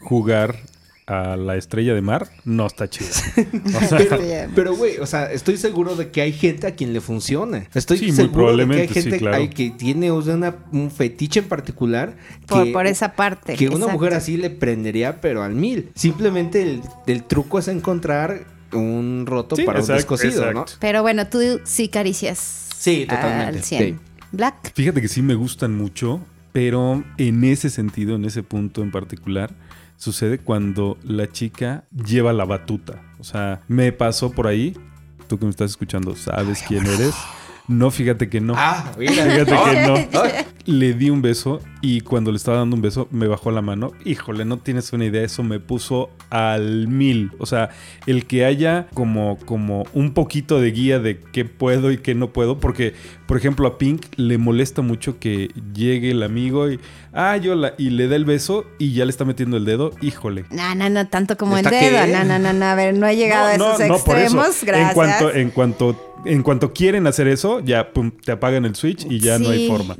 jugar 0.00 0.56
a 1.06 1.36
la 1.36 1.56
estrella 1.56 1.94
de 1.94 2.02
mar 2.02 2.28
no 2.44 2.66
está 2.66 2.88
chida. 2.90 3.08
O 3.74 3.80
sea, 3.80 4.48
Pero, 4.54 4.76
güey, 4.76 4.98
o 4.98 5.06
sea, 5.06 5.32
estoy 5.32 5.56
seguro 5.56 5.96
de 5.96 6.10
que 6.10 6.20
hay 6.20 6.32
gente 6.34 6.66
a 6.66 6.74
quien 6.74 6.92
le 6.92 7.00
funcione. 7.00 7.66
Estoy 7.72 7.96
Sí, 7.98 8.12
seguro 8.12 8.54
de 8.54 8.66
que 8.66 8.80
hay 8.82 8.88
sí, 8.88 8.94
gente 9.02 9.18
claro. 9.18 9.36
hay 9.38 9.48
que 9.48 9.70
tiene 9.70 10.10
o 10.10 10.20
sea, 10.20 10.34
una- 10.34 10.56
un 10.70 10.90
fetiche 10.90 11.40
en 11.40 11.46
particular 11.48 12.14
Por, 12.46 12.64
que, 12.64 12.72
por 12.72 12.86
esa 12.86 13.14
parte. 13.16 13.54
que 13.54 13.68
una 13.68 13.76
exacto. 13.76 13.92
mujer 13.94 14.14
así 14.14 14.36
le 14.36 14.50
prendería, 14.50 15.20
pero 15.22 15.42
al 15.42 15.54
mil. 15.54 15.90
Simplemente 15.94 16.60
el, 16.62 16.82
el 17.06 17.24
truco 17.24 17.58
es 17.58 17.68
encontrar 17.68 18.44
un 18.74 19.24
roto 19.26 19.56
Sí, 19.56 19.62
para 19.62 19.78
un 19.78 19.84
exacto, 19.90 20.14
descosido, 20.18 20.52
¿no? 20.52 20.66
Pero 20.78 21.00
bueno, 21.00 21.26
tú 21.26 21.38
sí 21.64 21.88
caricias. 21.88 22.66
Sí, 22.76 23.06
totalmente. 23.08 23.58
Al 23.58 23.64
100. 23.64 23.82
Sí. 23.82 23.96
Black. 24.30 24.72
Fíjate 24.74 25.00
que 25.00 25.08
sí 25.08 25.22
me 25.22 25.34
gustan 25.34 25.74
mucho, 25.74 26.20
pero 26.52 27.04
en 27.18 27.44
ese 27.44 27.70
sentido, 27.70 28.16
en 28.16 28.24
ese 28.24 28.42
punto 28.42 28.82
en 28.82 28.90
particular, 28.90 29.54
sucede 29.96 30.38
cuando 30.38 30.98
la 31.02 31.30
chica 31.30 31.84
lleva 31.92 32.32
la 32.32 32.44
batuta. 32.44 33.02
O 33.18 33.24
sea, 33.24 33.60
me 33.68 33.92
pasó 33.92 34.30
por 34.30 34.46
ahí, 34.46 34.76
tú 35.28 35.38
que 35.38 35.44
me 35.44 35.50
estás 35.50 35.70
escuchando, 35.70 36.14
sabes 36.16 36.62
quién 36.66 36.86
eres. 36.86 37.14
No, 37.66 37.90
fíjate 37.90 38.30
que 38.30 38.40
no. 38.40 38.54
Ah, 38.56 38.92
mira. 38.98 39.24
Fíjate 39.24 39.44
que 39.44 40.08
no. 40.12 40.20
Le 40.68 40.92
di 40.92 41.08
un 41.08 41.22
beso 41.22 41.62
y 41.80 42.02
cuando 42.02 42.30
le 42.30 42.36
estaba 42.36 42.58
dando 42.58 42.76
un 42.76 42.82
beso 42.82 43.08
me 43.10 43.26
bajó 43.26 43.50
la 43.50 43.62
mano. 43.62 43.92
Híjole, 44.04 44.44
no 44.44 44.58
tienes 44.58 44.92
una 44.92 45.06
idea, 45.06 45.22
eso 45.22 45.42
me 45.42 45.60
puso 45.60 46.10
al 46.28 46.88
mil. 46.88 47.30
O 47.38 47.46
sea, 47.46 47.70
el 48.06 48.26
que 48.26 48.44
haya 48.44 48.86
como, 48.92 49.38
como 49.46 49.86
un 49.94 50.12
poquito 50.12 50.60
de 50.60 50.70
guía 50.70 50.98
de 50.98 51.20
qué 51.32 51.46
puedo 51.46 51.90
y 51.90 51.96
qué 51.96 52.14
no 52.14 52.34
puedo. 52.34 52.60
Porque, 52.60 52.92
por 53.26 53.38
ejemplo, 53.38 53.66
a 53.66 53.78
Pink 53.78 54.04
le 54.16 54.36
molesta 54.36 54.82
mucho 54.82 55.18
que 55.18 55.48
llegue 55.72 56.10
el 56.10 56.22
amigo 56.22 56.70
y, 56.70 56.78
ah, 57.14 57.38
yo 57.38 57.54
la, 57.54 57.72
y 57.78 57.88
le 57.88 58.06
da 58.06 58.16
el 58.16 58.26
beso 58.26 58.66
y 58.78 58.92
ya 58.92 59.06
le 59.06 59.10
está 59.10 59.24
metiendo 59.24 59.56
el 59.56 59.64
dedo. 59.64 59.92
Híjole. 60.02 60.44
No, 60.50 60.74
no, 60.74 60.90
no, 60.90 61.08
tanto 61.08 61.38
como 61.38 61.56
el 61.56 61.64
¿Está 61.64 61.80
dedo. 61.80 62.06
No, 62.12 62.24
no, 62.24 62.38
no, 62.38 62.52
no. 62.52 62.66
A 62.66 62.74
ver, 62.74 62.94
no 62.94 63.06
he 63.06 63.16
llegado 63.16 63.46
a 63.46 63.54
esos 63.54 63.80
eso. 63.80 63.94
extremos. 63.94 64.62
Gracias. 64.62 64.88
En 64.90 64.94
cuanto, 64.94 65.34
en 65.34 65.50
cuanto 65.50 66.08
en 66.24 66.42
cuanto 66.42 66.72
quieren 66.72 67.06
hacer 67.06 67.28
eso, 67.28 67.60
ya 67.60 67.92
pum, 67.92 68.10
te 68.10 68.32
apagan 68.32 68.64
el 68.64 68.74
switch 68.74 69.06
y 69.08 69.20
ya 69.20 69.38
no 69.38 69.50
hay 69.50 69.68
forma. 69.68 69.96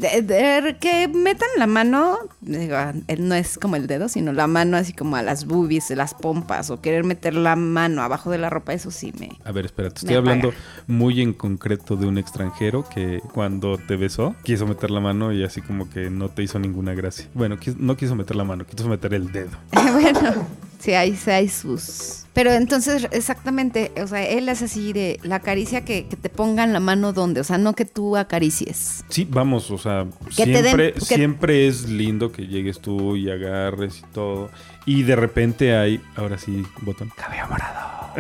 Que 0.79 1.09
metan 1.09 1.49
la 1.57 1.67
mano, 1.67 2.19
digo, 2.41 2.77
eh, 3.09 3.17
no 3.19 3.35
es 3.35 3.59
como 3.59 3.77
el 3.77 3.87
dedo, 3.87 4.09
sino 4.09 4.33
la 4.33 4.47
mano 4.47 4.77
así 4.77 4.93
como 4.93 5.17
a 5.17 5.23
las 5.23 5.47
boobies, 5.47 5.91
las 5.91 6.15
pompas, 6.15 6.71
o 6.71 6.81
querer 6.81 7.05
meter 7.05 7.35
la 7.35 7.57
mano 7.57 8.03
abajo 8.03 8.31
de 8.31 8.38
la 8.38 8.50
ropa, 8.50 8.73
eso 8.73 8.91
sí 8.91 9.12
me... 9.19 9.31
A 9.45 9.53
ver, 9.53 9.67
espera, 9.67 9.91
te 9.91 10.00
estoy 10.00 10.15
hablando 10.15 10.49
apaga. 10.49 10.62
muy 10.87 11.21
en 11.21 11.33
concreto 11.33 11.97
de 11.97 12.07
un 12.07 12.19
extranjero 12.19 12.88
que 12.88 13.21
cuando 13.33 13.79
te 13.79 13.97
besó 13.97 14.35
quiso 14.43 14.67
meter 14.67 14.91
la 14.91 15.00
mano 15.00 15.33
y 15.33 15.45
así 15.45 15.61
como 15.61 15.88
que 15.91 16.11
no 16.11 16.29
te 16.29 16.43
hizo 16.43 16.59
ninguna 16.59 16.95
gracia. 16.95 17.27
Bueno, 17.35 17.57
no 17.79 17.97
quiso 17.97 18.15
meter 18.15 18.37
la 18.37 18.45
mano, 18.45 18.65
quiso 18.67 18.88
meter 18.88 19.15
el 19.15 19.33
dedo. 19.33 19.50
bueno, 19.93 20.47
sí 20.79 20.93
hay, 20.93 21.17
sí 21.17 21.31
hay 21.31 21.49
sus... 21.49 22.25
Pero 22.38 22.52
entonces, 22.52 23.09
exactamente, 23.11 23.90
o 24.00 24.07
sea, 24.07 24.25
él 24.25 24.49
es 24.49 24.62
así 24.62 24.92
de 24.92 25.18
la 25.25 25.40
caricia 25.40 25.85
que, 25.85 26.07
que 26.07 26.14
te 26.16 26.28
pongan 26.28 26.73
la 26.73 26.78
mano 26.78 27.12
donde, 27.12 27.40
o 27.40 27.44
sea, 27.44 27.59
no 27.59 27.72
que 27.74 27.85
tú 27.85 28.16
acaricies. 28.16 29.05
Sí, 29.09 29.27
vamos, 29.29 29.72
o 29.72 29.79
sea, 29.79 30.07
Que 30.37 30.44
te 30.44 30.51
den- 30.62 30.62
siempre, 30.62 30.92
que- 30.92 31.01
siempre 31.01 31.66
es 31.66 31.88
lindo 31.88 32.31
que 32.31 32.46
llegues 32.46 32.79
tú 32.79 33.16
y 33.16 33.29
agarres 33.29 33.98
y 33.98 34.03
todo. 34.12 34.51
Y 34.87 35.03
de 35.03 35.16
repente 35.16 35.77
hay, 35.77 36.01
ahora 36.14 36.38
sí, 36.38 36.64
botón. 36.83 37.11
Cabello 37.16 37.48
morado. 37.48 38.12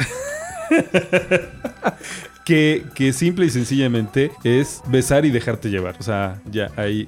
Que, 2.48 3.12
simple 3.12 3.44
y 3.44 3.50
sencillamente 3.50 4.30
es 4.42 4.80
besar 4.86 5.26
y 5.26 5.30
dejarte 5.30 5.68
llevar. 5.68 5.96
O 6.00 6.02
sea, 6.02 6.40
ya 6.50 6.70
ahí. 6.76 7.06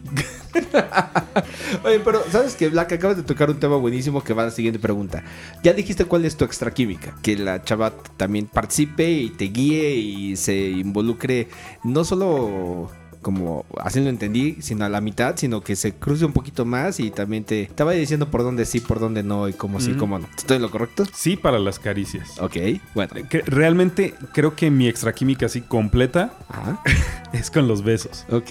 Oye, 1.82 1.98
pero 2.04 2.22
¿sabes 2.30 2.54
que 2.54 2.68
Black? 2.68 2.92
Acabas 2.92 3.16
de 3.16 3.22
tocar 3.22 3.48
un 3.48 3.58
tema 3.58 3.76
buenísimo 3.76 4.22
que 4.22 4.34
va 4.34 4.42
a 4.42 4.46
la 4.46 4.50
siguiente 4.50 4.78
pregunta. 4.78 5.24
Ya 5.62 5.72
dijiste 5.72 6.04
cuál 6.04 6.26
es 6.26 6.36
tu 6.36 6.44
extra 6.44 6.70
química. 6.72 7.14
Que 7.22 7.38
la 7.38 7.64
chava 7.64 7.90
también 8.18 8.48
participe 8.48 9.10
y 9.10 9.30
te 9.30 9.46
guíe 9.46 9.94
y 9.94 10.36
se 10.36 10.54
involucre 10.54 11.48
no 11.84 12.04
solo 12.04 12.90
como 13.22 13.64
así 13.78 14.00
lo 14.00 14.08
entendí, 14.08 14.56
sino 14.60 14.84
a 14.84 14.88
la 14.88 15.00
mitad, 15.00 15.34
sino 15.36 15.60
que 15.62 15.76
se 15.76 15.94
cruce 15.94 16.24
un 16.24 16.32
poquito 16.32 16.64
más 16.64 17.00
y 17.00 17.10
también 17.10 17.44
te, 17.44 17.70
te 17.74 17.82
vaya 17.84 17.98
diciendo 18.00 18.30
por 18.30 18.42
dónde 18.42 18.64
sí, 18.64 18.80
por 18.80 18.98
dónde 19.00 19.22
no 19.22 19.48
y 19.48 19.52
cómo 19.52 19.80
sí, 19.80 19.92
cómo 19.94 20.18
no. 20.18 20.26
¿Estoy 20.36 20.56
en 20.56 20.62
lo 20.62 20.70
correcto? 20.70 21.04
Sí, 21.14 21.36
para 21.36 21.58
las 21.58 21.78
caricias. 21.78 22.38
Ok, 22.40 22.56
bueno. 22.94 23.12
Que 23.28 23.40
realmente 23.42 24.14
creo 24.32 24.56
que 24.56 24.70
mi 24.70 24.88
extra 24.88 25.12
química 25.12 25.46
así 25.46 25.60
completa 25.60 26.32
Ajá. 26.48 26.82
es 27.32 27.50
con 27.50 27.68
los 27.68 27.82
besos. 27.82 28.24
Ok. 28.30 28.50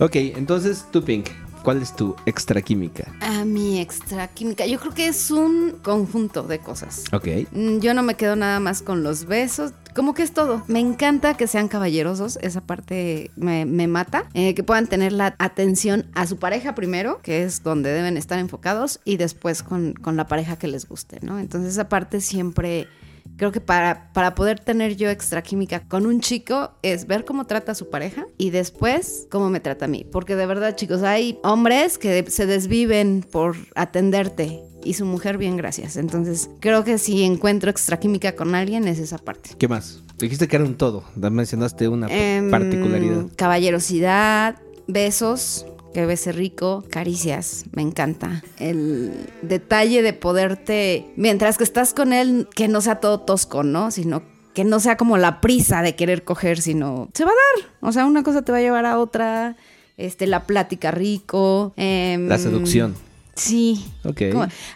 Ok, 0.00 0.16
entonces 0.16 0.86
tú, 0.90 1.04
Pink, 1.04 1.28
¿cuál 1.62 1.82
es 1.82 1.94
tu 1.94 2.16
extra 2.24 2.62
química? 2.62 3.12
A 3.20 3.44
mi 3.44 3.80
extra 3.80 4.28
química, 4.28 4.64
yo 4.66 4.80
creo 4.80 4.94
que 4.94 5.08
es 5.08 5.30
un 5.30 5.76
conjunto 5.82 6.42
de 6.42 6.58
cosas. 6.58 7.04
Ok. 7.12 7.28
Mm, 7.52 7.78
Yo 7.80 7.92
no 7.92 8.02
me 8.02 8.14
quedo 8.14 8.34
nada 8.34 8.60
más 8.60 8.80
con 8.82 9.02
los 9.02 9.26
besos. 9.26 9.72
Como 9.94 10.14
que 10.14 10.22
es 10.22 10.32
todo. 10.32 10.62
Me 10.66 10.80
encanta 10.80 11.34
que 11.34 11.46
sean 11.46 11.68
caballerosos. 11.68 12.38
Esa 12.42 12.60
parte 12.60 13.30
me, 13.36 13.64
mata. 13.86 14.24
Eh, 14.34 14.54
que 14.54 14.62
puedan 14.62 14.86
tener 14.86 15.12
la 15.12 15.34
atención 15.38 16.06
a 16.14 16.26
su 16.26 16.38
pareja 16.38 16.74
primero, 16.74 17.20
que 17.22 17.42
es 17.42 17.62
donde 17.62 17.92
deben 17.92 18.16
estar 18.16 18.38
enfocados, 18.38 19.00
y 19.04 19.16
después 19.16 19.62
con, 19.62 19.94
con 19.94 20.16
la 20.16 20.26
pareja 20.26 20.56
que 20.56 20.68
les 20.68 20.88
guste, 20.88 21.18
¿no? 21.22 21.38
Entonces 21.38 21.72
esa 21.72 21.88
parte 21.88 22.20
siempre... 22.20 22.88
Creo 23.36 23.52
que 23.52 23.60
para, 23.60 24.12
para 24.12 24.34
poder 24.34 24.60
tener 24.60 24.96
yo 24.96 25.08
extra 25.08 25.40
química 25.40 25.80
con 25.88 26.04
un 26.04 26.20
chico 26.20 26.72
es 26.82 27.06
ver 27.06 27.24
cómo 27.24 27.46
trata 27.46 27.72
a 27.72 27.74
su 27.74 27.88
pareja 27.88 28.26
y 28.36 28.50
después 28.50 29.28
cómo 29.30 29.48
me 29.48 29.60
trata 29.60 29.86
a 29.86 29.88
mí. 29.88 30.04
Porque 30.10 30.36
de 30.36 30.44
verdad, 30.44 30.76
chicos, 30.76 31.02
hay 31.02 31.38
hombres 31.42 31.96
que 31.96 32.26
se 32.28 32.44
desviven 32.44 33.24
por 33.30 33.56
atenderte 33.74 34.60
y 34.84 34.94
su 34.94 35.04
mujer 35.04 35.38
bien, 35.38 35.56
gracias. 35.56 35.96
Entonces, 35.96 36.50
creo 36.60 36.84
que 36.84 36.98
si 36.98 37.22
encuentro 37.24 37.70
extra 37.70 37.98
química 37.98 38.34
con 38.36 38.54
alguien 38.54 38.86
es 38.88 38.98
esa 38.98 39.18
parte. 39.18 39.50
¿Qué 39.58 39.68
más? 39.68 40.02
Dijiste 40.18 40.48
que 40.48 40.56
era 40.56 40.64
un 40.64 40.74
todo. 40.76 41.04
Mencionaste 41.16 41.88
una 41.88 42.06
Em, 42.08 42.50
particularidad. 42.50 43.26
Caballerosidad, 43.36 44.56
besos, 44.86 45.66
que 45.94 46.06
bese 46.06 46.32
rico, 46.32 46.84
caricias, 46.90 47.64
me 47.72 47.82
encanta. 47.82 48.42
El 48.58 49.12
detalle 49.42 50.02
de 50.02 50.12
poderte, 50.12 51.10
mientras 51.16 51.58
que 51.58 51.64
estás 51.64 51.94
con 51.94 52.12
él, 52.12 52.48
que 52.54 52.68
no 52.68 52.80
sea 52.80 52.96
todo 53.00 53.20
tosco, 53.20 53.62
¿no? 53.62 53.90
Sino 53.90 54.22
que 54.54 54.64
no 54.64 54.80
sea 54.80 54.96
como 54.96 55.16
la 55.16 55.40
prisa 55.40 55.80
de 55.82 55.94
querer 55.96 56.24
coger, 56.24 56.60
sino 56.60 57.08
se 57.14 57.24
va 57.24 57.30
a 57.30 57.34
dar. 57.62 57.70
O 57.80 57.92
sea, 57.92 58.06
una 58.06 58.22
cosa 58.22 58.42
te 58.42 58.52
va 58.52 58.58
a 58.58 58.62
llevar 58.62 58.86
a 58.86 58.98
otra. 58.98 59.56
Este, 59.96 60.26
la 60.26 60.44
plática 60.46 60.90
rico. 60.90 61.72
em, 61.76 62.26
La 62.26 62.38
seducción. 62.38 62.94
Sí. 63.40 63.84
Ok. 64.04 64.20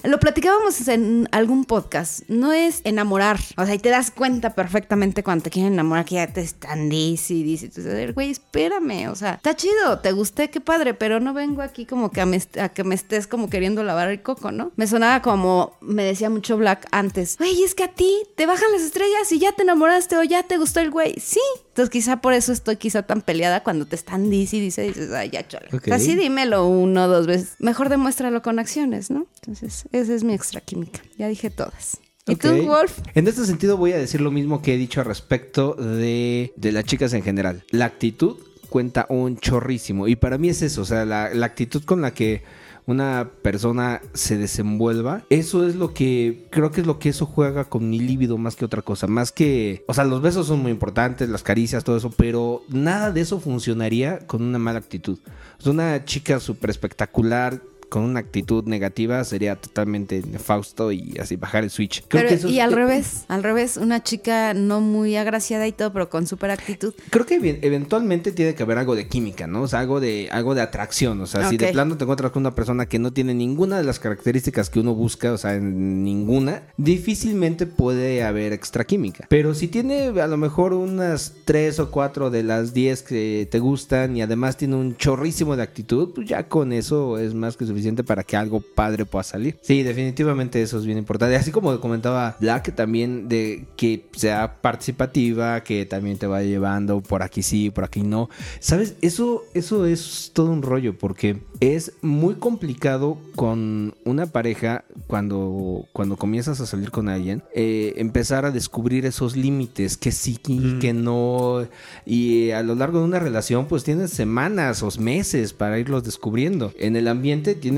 Lo 0.05 0.19
platicábamos 0.19 0.89
en 0.89 1.29
algún 1.33 1.65
podcast. 1.65 2.21
No 2.29 2.53
es 2.53 2.81
enamorar. 2.85 3.39
O 3.57 3.65
sea, 3.67 3.75
y 3.75 3.79
te 3.79 3.91
das 3.91 4.11
cuenta 4.11 4.55
perfectamente 4.55 5.23
cuando 5.23 5.45
te 5.45 5.51
quieren 5.51 5.75
enamorar 5.75 6.05
que 6.05 6.15
ya 6.17 6.33
te 6.33 6.41
están 6.41 6.89
dice 6.89 7.35
y 7.35 7.43
dice. 7.43 7.71
Güey, 8.13 8.31
espérame. 8.31 9.09
O 9.11 9.15
sea, 9.17 9.35
está 9.35 9.55
chido, 9.55 9.99
te 10.01 10.13
gusté, 10.13 10.51
qué 10.51 10.61
padre, 10.61 10.95
pero 10.95 11.21
no 11.21 11.35
vengo 11.35 11.63
aquí 11.63 11.85
como 11.87 12.11
que 12.11 12.21
a, 12.21 12.27
me- 12.27 12.41
a 12.61 12.69
que 12.71 12.85
me 12.85 12.95
estés 12.95 13.27
como 13.27 13.51
queriendo 13.51 13.85
lavar 13.85 14.09
el 14.09 14.23
coco, 14.23 14.51
¿no? 14.53 14.73
Me 14.77 14.87
sonaba 14.87 15.21
como 15.23 15.77
me 15.81 16.05
decía 16.05 16.31
mucho 16.31 16.57
Black 16.57 16.87
antes. 16.91 17.37
Güey, 17.39 17.63
es 17.65 17.75
que 17.75 17.85
a 17.85 17.89
ti 17.93 18.11
te 18.37 18.47
bajan 18.47 18.73
las 18.73 18.83
estrellas 18.83 19.31
y 19.33 19.39
ya 19.39 19.53
te 19.53 19.63
enamoraste 19.63 20.17
o 20.17 20.23
ya 20.23 20.43
te 20.43 20.57
gustó 20.59 20.81
el 20.81 20.91
güey. 20.91 21.15
Sí. 21.21 21.41
Entonces 21.75 21.91
quizá 21.91 22.21
por 22.21 22.35
eso 22.35 22.53
estoy 22.53 22.77
quizá 22.77 23.03
tan 23.03 23.21
peleada 23.21 23.65
cuando 23.65 23.85
te 23.85 23.97
están 23.97 24.31
dice 24.31 24.59
y 24.59 24.61
dice, 24.61 24.83
dices, 24.83 25.11
ay, 25.11 25.31
ya 25.31 25.45
chole. 25.49 25.67
Ok. 25.73 25.83
O 25.83 25.85
sea, 25.87 25.99
sí 25.99 26.15
dímelo 26.15 26.69
uno 26.69 27.07
o 27.07 27.09
dos 27.09 27.27
veces. 27.27 27.57
Mejor 27.59 27.89
demuéstralo 27.89 28.43
con 28.43 28.61
acciones, 28.61 29.11
¿no? 29.11 29.27
Entonces, 29.41 29.83
esa 29.91 30.15
es 30.15 30.23
mi 30.23 30.35
extra 30.35 30.61
química. 30.61 31.01
Ya 31.19 31.27
dije 31.27 31.51
todas. 31.51 31.99
¿Y 32.29 32.37
tú. 32.37 32.63
Wolf? 32.63 33.01
En 33.17 33.27
este 33.27 33.45
sentido 33.45 33.77
voy 33.77 33.91
a 33.91 33.99
decir 33.99 34.21
lo 34.21 34.31
mismo 34.31 34.63
que 34.63 34.75
he 34.75 34.77
dicho 34.77 35.01
al 35.01 35.07
respecto 35.07 35.75
de, 35.75 36.53
de 36.55 36.71
las 36.71 36.85
chicas 36.85 37.13
en 37.13 37.25
general. 37.25 37.65
La 37.71 37.87
actitud 37.87 38.37
cuenta 38.69 39.07
un 39.09 39.39
chorrísimo. 39.39 40.07
Y 40.07 40.15
para 40.15 40.39
mí 40.39 40.51
es 40.51 40.63
eso, 40.63 40.83
o 40.83 40.85
sea, 40.85 41.05
la, 41.05 41.35
la 41.35 41.47
actitud 41.47 41.83
con 41.83 42.03
la 42.03 42.15
que 42.15 42.45
una 42.87 43.31
persona 43.43 44.03
se 44.13 44.37
desenvuelva, 44.37 45.25
eso 45.31 45.67
es 45.67 45.75
lo 45.77 45.95
que 45.95 46.47
creo 46.51 46.71
que 46.71 46.83
es 46.83 46.87
lo 46.87 46.99
que 46.99 47.09
eso 47.09 47.27
juega 47.27 47.65
con 47.65 47.89
mi 47.89 47.99
líbido 47.99 48.37
más 48.39 48.57
que 48.57 48.65
otra 48.65 48.83
cosa, 48.83 49.07
más 49.07 49.33
que, 49.33 49.85
o 49.89 49.95
sea, 49.95 50.05
los 50.05 50.21
besos 50.21 50.47
son 50.47 50.61
muy 50.61 50.71
importantes, 50.71 51.29
las 51.29 51.43
caricias, 51.43 51.85
todo 51.85 51.97
eso, 51.97 52.11
pero 52.11 52.63
nada 52.69 53.11
de 53.11 53.23
eso 53.23 53.41
funcionaría 53.41 54.27
con 54.27 54.43
una 54.43 54.59
mala 54.59 54.79
actitud. 54.79 55.19
Sea, 55.59 55.73
una 55.73 56.05
chica 56.05 56.41
súper 56.41 56.71
espectacular 56.71 57.61
con 57.95 58.03
una 58.03 58.19
actitud 58.19 58.65
negativa 58.65 59.23
sería 59.23 59.55
totalmente 59.55 60.21
nefausto 60.29 60.91
y 60.91 61.15
así 61.21 61.37
bajar 61.37 61.63
el 61.63 61.71
switch. 61.71 62.03
Creo 62.09 62.23
Pero, 62.23 62.29
que 62.29 62.35
eso 62.35 62.49
y 62.49 62.59
al 62.59 62.73
revés, 62.73 63.25
al 63.29 63.45
revés, 63.45 63.77
una 63.77 64.03
chica 64.03 64.53
no 64.53 64.81
muy 64.81 65.15
agraciada 65.15 65.65
y 65.69 65.71
todo, 65.71 65.93
pero 65.93 66.11
con 66.11 66.27
súper 66.27 66.51
actitud. 66.51 66.93
Creo 67.11 67.25
que 67.25 67.37
eventualmente 67.63 68.33
tiene 68.33 68.57
que 68.57 68.65
haber 68.65 68.79
algo 68.79 68.97
de 68.97 69.07
química, 69.07 69.47
¿no? 69.47 69.63
O 69.63 69.69
sea, 69.69 69.79
algo 69.79 70.01
de, 70.01 70.29
algo 70.33 70.57
de 70.57 70.63
atracción. 70.63 71.21
O 71.21 71.27
sea, 71.29 71.49
si 71.49 71.57
de 71.57 71.69
plano 71.69 71.97
te 71.97 72.03
encuentras 72.03 72.33
con 72.33 72.41
una 72.41 72.57
persona 72.57 72.87
que 72.87 72.99
no 72.99 73.13
tiene 73.13 73.33
ninguna 73.33 73.79
de 73.79 73.85
las 73.85 74.01
características 74.01 74.71
que 74.71 74.81
uno 74.81 74.93
busca, 74.97 75.33
o 75.33 75.39
sea, 75.39 75.57
ninguna, 75.61 76.65
difícilmente 76.77 77.69
puede 77.69 78.25
haber 78.25 78.53
extra 78.53 78.83
química. 78.83 79.27
Pero 79.29 79.55
si 79.55 79.69
tiene 79.69 80.21
a 80.21 80.27
lo 80.27 80.37
mejor 80.37 80.73
unas 80.73 81.35
tres 81.45 81.79
o 81.79 81.93
cuatro 81.93 82.31
de 82.31 82.43
las 82.43 82.75
10 82.75 83.03
que 83.05 83.49
te 83.49 83.61
gustan 83.61 84.17
y 84.17 84.23
además 84.23 84.57
tiene 84.57 84.75
un 84.75 84.97
chorrísimo 84.97 85.55
de 85.55 85.63
actitud, 85.63 86.13
pues 86.13 86.27
ya 86.29 86.49
con 86.49 86.73
eso 86.73 87.19
es 87.19 87.35
más 87.35 87.57
que 87.57 87.67
suficiente 87.67 87.84
para 88.05 88.25
que 88.25 88.37
algo 88.37 88.61
padre 88.61 89.05
pueda 89.05 89.23
salir. 89.23 89.59
Sí, 89.63 89.83
definitivamente 89.83 90.63
eso 90.63 90.79
es 90.79 90.87
bien 90.87 90.99
importante. 90.99 91.37
Así 91.37 91.51
como 91.51 91.79
comentaba 91.81 92.37
Black, 92.41 92.75
también 92.75 93.29
de 93.29 93.67
que 93.77 94.07
sea 94.17 94.61
participativa, 94.61 95.63
que 95.63 95.85
también 95.85 96.17
te 96.17 96.27
va 96.27 96.43
llevando 96.43 97.01
por 97.01 97.23
aquí 97.23 97.43
sí, 97.43 97.71
por 97.71 97.85
aquí 97.85 98.03
no. 98.03 98.31
¿Sabes? 98.61 98.97
Eso, 99.03 99.45
eso 99.55 99.87
es 99.87 100.31
todo 100.33 100.51
un 100.51 100.63
rollo 100.63 100.97
porque 100.97 101.41
es 101.61 101.93
muy 102.03 102.35
complicado 102.37 103.19
con 103.37 103.95
una 104.05 104.27
pareja 104.27 104.85
cuando, 105.07 105.87
cuando 105.93 106.17
comienzas 106.17 106.61
a 106.61 106.67
salir 106.67 106.91
con 106.91 107.09
alguien, 107.09 107.43
eh, 107.55 107.95
empezar 107.97 108.45
a 108.45 108.51
descubrir 108.51 109.05
esos 109.07 109.37
límites, 109.37 109.97
que 109.97 110.13
sí, 110.13 110.39
que 110.81 110.93
no. 110.93 111.67
Y 112.07 112.51
a 112.51 112.63
lo 112.63 112.75
largo 112.75 113.01
de 113.01 113.05
una 113.05 113.19
relación, 113.19 113.67
pues 113.67 113.85
tienes 113.85 114.11
semanas 114.11 114.83
o 114.83 114.89
meses 114.99 115.53
para 115.53 115.79
irlos 115.79 116.05
descubriendo. 116.05 116.73
En 116.79 116.97
el 116.97 117.09
ambiente 117.09 117.55
tienes 117.55 117.74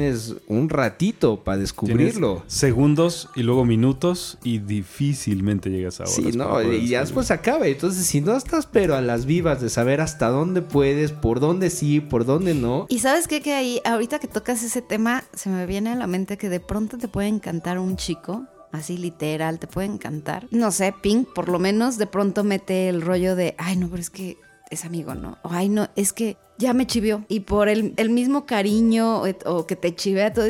un 0.47 0.69
ratito 0.69 1.45
para 1.45 1.57
Tienes 1.57 1.69
descubrirlo. 1.71 2.43
segundos 2.47 3.29
y 3.37 3.43
luego 3.43 3.65
minutos 3.65 4.39
y 4.43 4.59
difícilmente 4.59 5.71
llegas 5.71 6.01
a 6.01 6.05
horas. 6.05 6.15
Sí, 6.15 6.33
no, 6.33 6.63
y 6.63 6.89
ya 6.89 7.01
después 7.01 7.31
acaba. 7.31 7.67
Entonces, 7.67 8.07
si 8.07 8.21
no 8.21 8.37
estás 8.37 8.67
pero 8.67 8.97
a 8.97 9.01
las 9.01 9.27
vivas 9.27 9.61
de 9.61 9.71
saber 9.71 10.01
hasta 10.01 10.29
dónde 10.29 10.63
puedes, 10.63 11.13
por 11.13 11.41
dónde 11.41 11.71
sí, 11.71 12.01
por 12.01 12.25
dónde 12.25 12.55
no. 12.55 12.87
Y 12.89 12.99
sabes 12.99 13.29
qué? 13.29 13.37
que 13.41 13.55
ahí, 13.55 13.81
ahorita 13.85 14.19
que 14.19 14.29
tocas 14.29 14.63
ese 14.63 14.83
tema, 14.83 15.25
se 15.33 15.51
me 15.51 15.67
viene 15.67 15.91
a 15.91 15.95
la 15.95 16.07
mente 16.07 16.37
que 16.37 16.49
de 16.49 16.61
pronto 16.61 16.99
te 16.99 17.09
puede 17.09 17.29
encantar 17.29 17.79
un 17.79 17.97
chico. 17.97 18.47
Así 18.73 18.99
literal, 18.99 19.59
te 19.59 19.67
puede 19.67 19.87
encantar. 19.87 20.49
No 20.51 20.71
sé, 20.71 20.93
Pink 21.01 21.29
por 21.33 21.49
lo 21.49 21.59
menos 21.59 21.97
de 21.97 22.07
pronto 22.07 22.45
mete 22.45 22.89
el 22.89 23.01
rollo 23.01 23.37
de, 23.37 23.55
ay 23.59 23.77
no, 23.77 23.89
pero 23.89 24.01
es 24.01 24.11
que 24.11 24.37
es 24.71 24.85
amigo, 24.85 25.15
¿no? 25.15 25.39
O 25.43 25.51
ay 25.51 25.69
no, 25.69 25.89
es 25.97 26.13
que 26.13 26.37
ya 26.59 26.73
me 26.73 26.87
chivió. 26.87 27.25
Y 27.29 27.41
por 27.41 27.69
el, 27.69 27.95
el 27.97 28.11
mismo 28.11 28.47
cariño 28.47 29.23
o, 29.23 29.27
o 29.45 29.67
que 29.67 29.77
te 29.77 29.95
chivea 29.95 30.33
todo, 30.33 30.47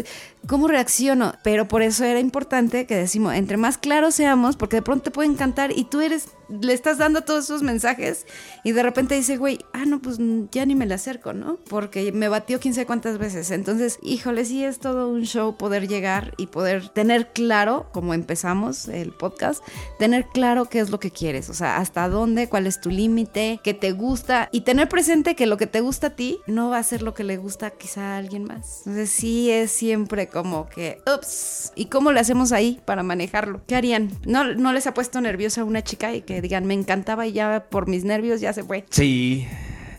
¿cómo 0.46 0.68
reacciono? 0.68 1.34
Pero 1.42 1.68
por 1.68 1.82
eso 1.82 2.04
era 2.04 2.20
importante 2.20 2.86
que 2.86 2.96
decimos, 2.96 3.34
entre 3.34 3.56
más 3.56 3.78
claros 3.78 4.14
seamos, 4.14 4.56
porque 4.56 4.76
de 4.76 4.82
pronto 4.82 5.04
te 5.04 5.10
puede 5.10 5.28
encantar 5.28 5.72
y 5.76 5.84
tú 5.84 6.00
eres, 6.00 6.28
le 6.48 6.72
estás 6.72 6.98
dando 6.98 7.22
todos 7.22 7.44
esos 7.44 7.62
mensajes 7.62 8.26
y 8.62 8.72
de 8.72 8.82
repente 8.82 9.14
dice, 9.14 9.36
güey, 9.36 9.58
ah, 9.72 9.84
no, 9.86 10.00
pues 10.00 10.18
ya 10.52 10.64
ni 10.66 10.74
me 10.74 10.86
le 10.86 10.94
acerco, 10.94 11.32
¿no? 11.32 11.58
Porque 11.68 12.12
me 12.12 12.28
batió 12.28 12.60
quién 12.60 12.74
sabe 12.74 12.86
cuántas 12.86 13.18
veces. 13.18 13.50
Entonces, 13.50 13.98
híjole, 14.02 14.44
sí 14.44 14.64
es 14.64 14.78
todo 14.78 15.08
un 15.08 15.22
show 15.24 15.56
poder 15.56 15.88
llegar 15.88 16.34
y 16.36 16.46
poder 16.46 16.88
tener 16.90 17.32
claro, 17.32 17.88
como 17.92 18.14
empezamos 18.14 18.88
el 18.88 19.12
podcast, 19.12 19.62
tener 19.98 20.26
claro 20.26 20.66
qué 20.66 20.80
es 20.80 20.90
lo 20.90 21.00
que 21.00 21.10
quieres, 21.10 21.50
o 21.50 21.54
sea, 21.54 21.78
hasta 21.78 22.08
dónde, 22.08 22.48
cuál 22.48 22.66
es 22.66 22.80
tu 22.80 22.90
límite, 22.90 23.60
qué 23.62 23.74
te 23.74 23.92
gusta 23.92 24.48
y 24.52 24.60
tener 24.60 24.88
presente 24.88 25.34
que 25.34 25.46
lo 25.46 25.56
que 25.56 25.66
te 25.66 25.80
gusta 25.80 25.95
a 26.04 26.10
ti 26.10 26.40
no 26.46 26.70
va 26.70 26.78
a 26.78 26.82
ser 26.82 27.02
lo 27.02 27.14
que 27.14 27.24
le 27.24 27.36
gusta 27.36 27.70
quizá 27.70 28.14
a 28.14 28.18
alguien 28.18 28.44
más. 28.44 28.82
Entonces, 28.86 29.10
sí 29.10 29.50
es 29.50 29.70
siempre 29.70 30.28
como 30.28 30.68
que, 30.68 31.00
ups, 31.06 31.72
¿y 31.74 31.86
cómo 31.86 32.12
le 32.12 32.20
hacemos 32.20 32.52
ahí 32.52 32.80
para 32.84 33.02
manejarlo? 33.02 33.62
¿Qué 33.66 33.76
harían? 33.76 34.10
¿No, 34.26 34.44
no 34.54 34.72
les 34.72 34.86
ha 34.86 34.94
puesto 34.94 35.20
nerviosa 35.20 35.64
una 35.64 35.82
chica 35.82 36.14
y 36.14 36.22
que 36.22 36.40
digan, 36.42 36.66
me 36.66 36.74
encantaba 36.74 37.26
y 37.26 37.32
ya 37.32 37.66
por 37.70 37.88
mis 37.88 38.04
nervios 38.04 38.40
ya 38.40 38.52
se 38.52 38.64
fue? 38.64 38.84
Sí, 38.90 39.46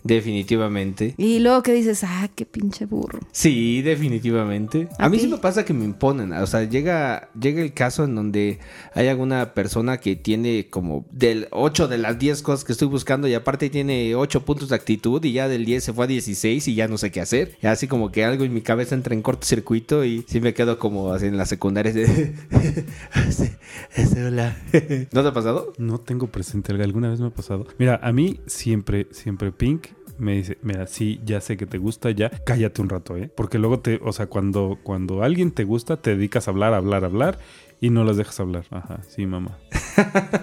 definitivamente. 0.08 1.14
Y 1.18 1.40
luego 1.40 1.64
que 1.64 1.74
dices, 1.74 2.04
ah, 2.04 2.30
qué 2.34 2.46
pinche 2.46 2.86
burro. 2.86 3.20
Sí, 3.32 3.82
definitivamente. 3.82 4.90
A, 4.98 5.06
¿A 5.06 5.10
mí 5.10 5.20
sí 5.20 5.28
me 5.28 5.38
pasa 5.38 5.66
que 5.66 5.74
me 5.74 5.86
imponen. 5.86 6.34
O 6.34 6.48
sea, 6.48 6.64
llega, 6.64 7.30
llega 7.40 7.62
el 7.62 7.74
caso 7.74 8.04
en 8.04 8.16
donde 8.16 8.60
hay 8.94 9.08
alguna 9.08 9.54
persona 9.54 9.98
que 9.98 10.16
tiene 10.16 10.68
como 10.70 11.06
del 11.12 11.48
8 11.52 11.88
de 11.88 11.98
las 11.98 12.18
10 12.18 12.42
cosas 12.42 12.64
que 12.64 12.72
estoy 12.72 12.88
buscando 12.88 13.28
y 13.28 13.34
aparte 13.34 13.70
tiene 13.70 14.16
8 14.16 14.46
puntos 14.46 14.70
de 14.70 14.76
actitud 14.76 15.24
y 15.24 15.34
ya 15.34 15.48
del 15.48 15.66
10 15.66 15.84
se 15.84 15.94
fue 15.94 16.06
a 16.06 16.08
16 16.08 16.68
y 16.68 16.76
ya 16.76 16.88
no 16.88 16.98
sé 16.98 17.12
qué 17.12 17.22
hacer. 17.22 17.58
Y 17.62 17.68
así 17.68 17.88
como 17.88 18.12
que 18.12 18.24
algo 18.24 18.44
en 18.44 18.54
mi 18.54 18.62
cabeza 18.62 18.96
entra 18.96 19.14
en 19.14 19.22
cortocircuito 19.22 20.06
y 20.06 20.26
sí 20.28 20.42
me 20.42 20.54
quedo 20.54 20.80
como 20.80 21.14
así 21.14 21.26
en 21.26 21.38
la 21.38 21.46
secundaria. 21.46 21.94
de-. 21.94 22.34
¿No 25.12 25.22
te 25.22 25.28
ha 25.28 25.34
pasado? 25.34 25.74
No 25.78 26.00
tengo 26.00 26.28
presente, 26.28 26.74
alguna 26.74 27.10
vez 27.10 27.20
me 27.20 27.28
ha 27.28 27.32
pasado. 27.32 27.68
Mira, 27.78 28.00
a 28.02 28.12
mí 28.12 28.40
siempre, 28.46 29.08
siempre 29.12 29.52
Pink 29.52 29.88
me 30.18 30.34
dice, 30.36 30.58
mira, 30.62 30.88
sí, 30.88 31.20
ya 31.26 31.42
sé 31.42 31.58
que 31.58 31.66
te 31.66 31.78
gusta, 31.78 32.12
ya, 32.12 32.30
cállate 32.46 32.82
un 32.82 32.90
rato, 32.90 33.18
¿eh? 33.18 33.30
Porque 33.34 33.58
luego 33.58 33.80
te, 33.80 34.00
o 34.04 34.12
sea, 34.14 34.28
cuando, 34.28 34.80
cuando 34.84 35.24
alguien 35.24 35.52
te 35.52 35.64
gusta, 35.64 35.98
te 35.98 36.16
dedicas 36.16 36.48
a 36.48 36.52
hablar, 36.52 36.74
hablar, 36.74 37.06
hablar 37.06 37.40
y 37.80 37.90
no 37.90 38.04
las 38.04 38.18
dejas 38.18 38.40
hablar. 38.40 38.66
Ajá, 38.72 39.02
sí, 39.08 39.26
mamá. 39.26 39.58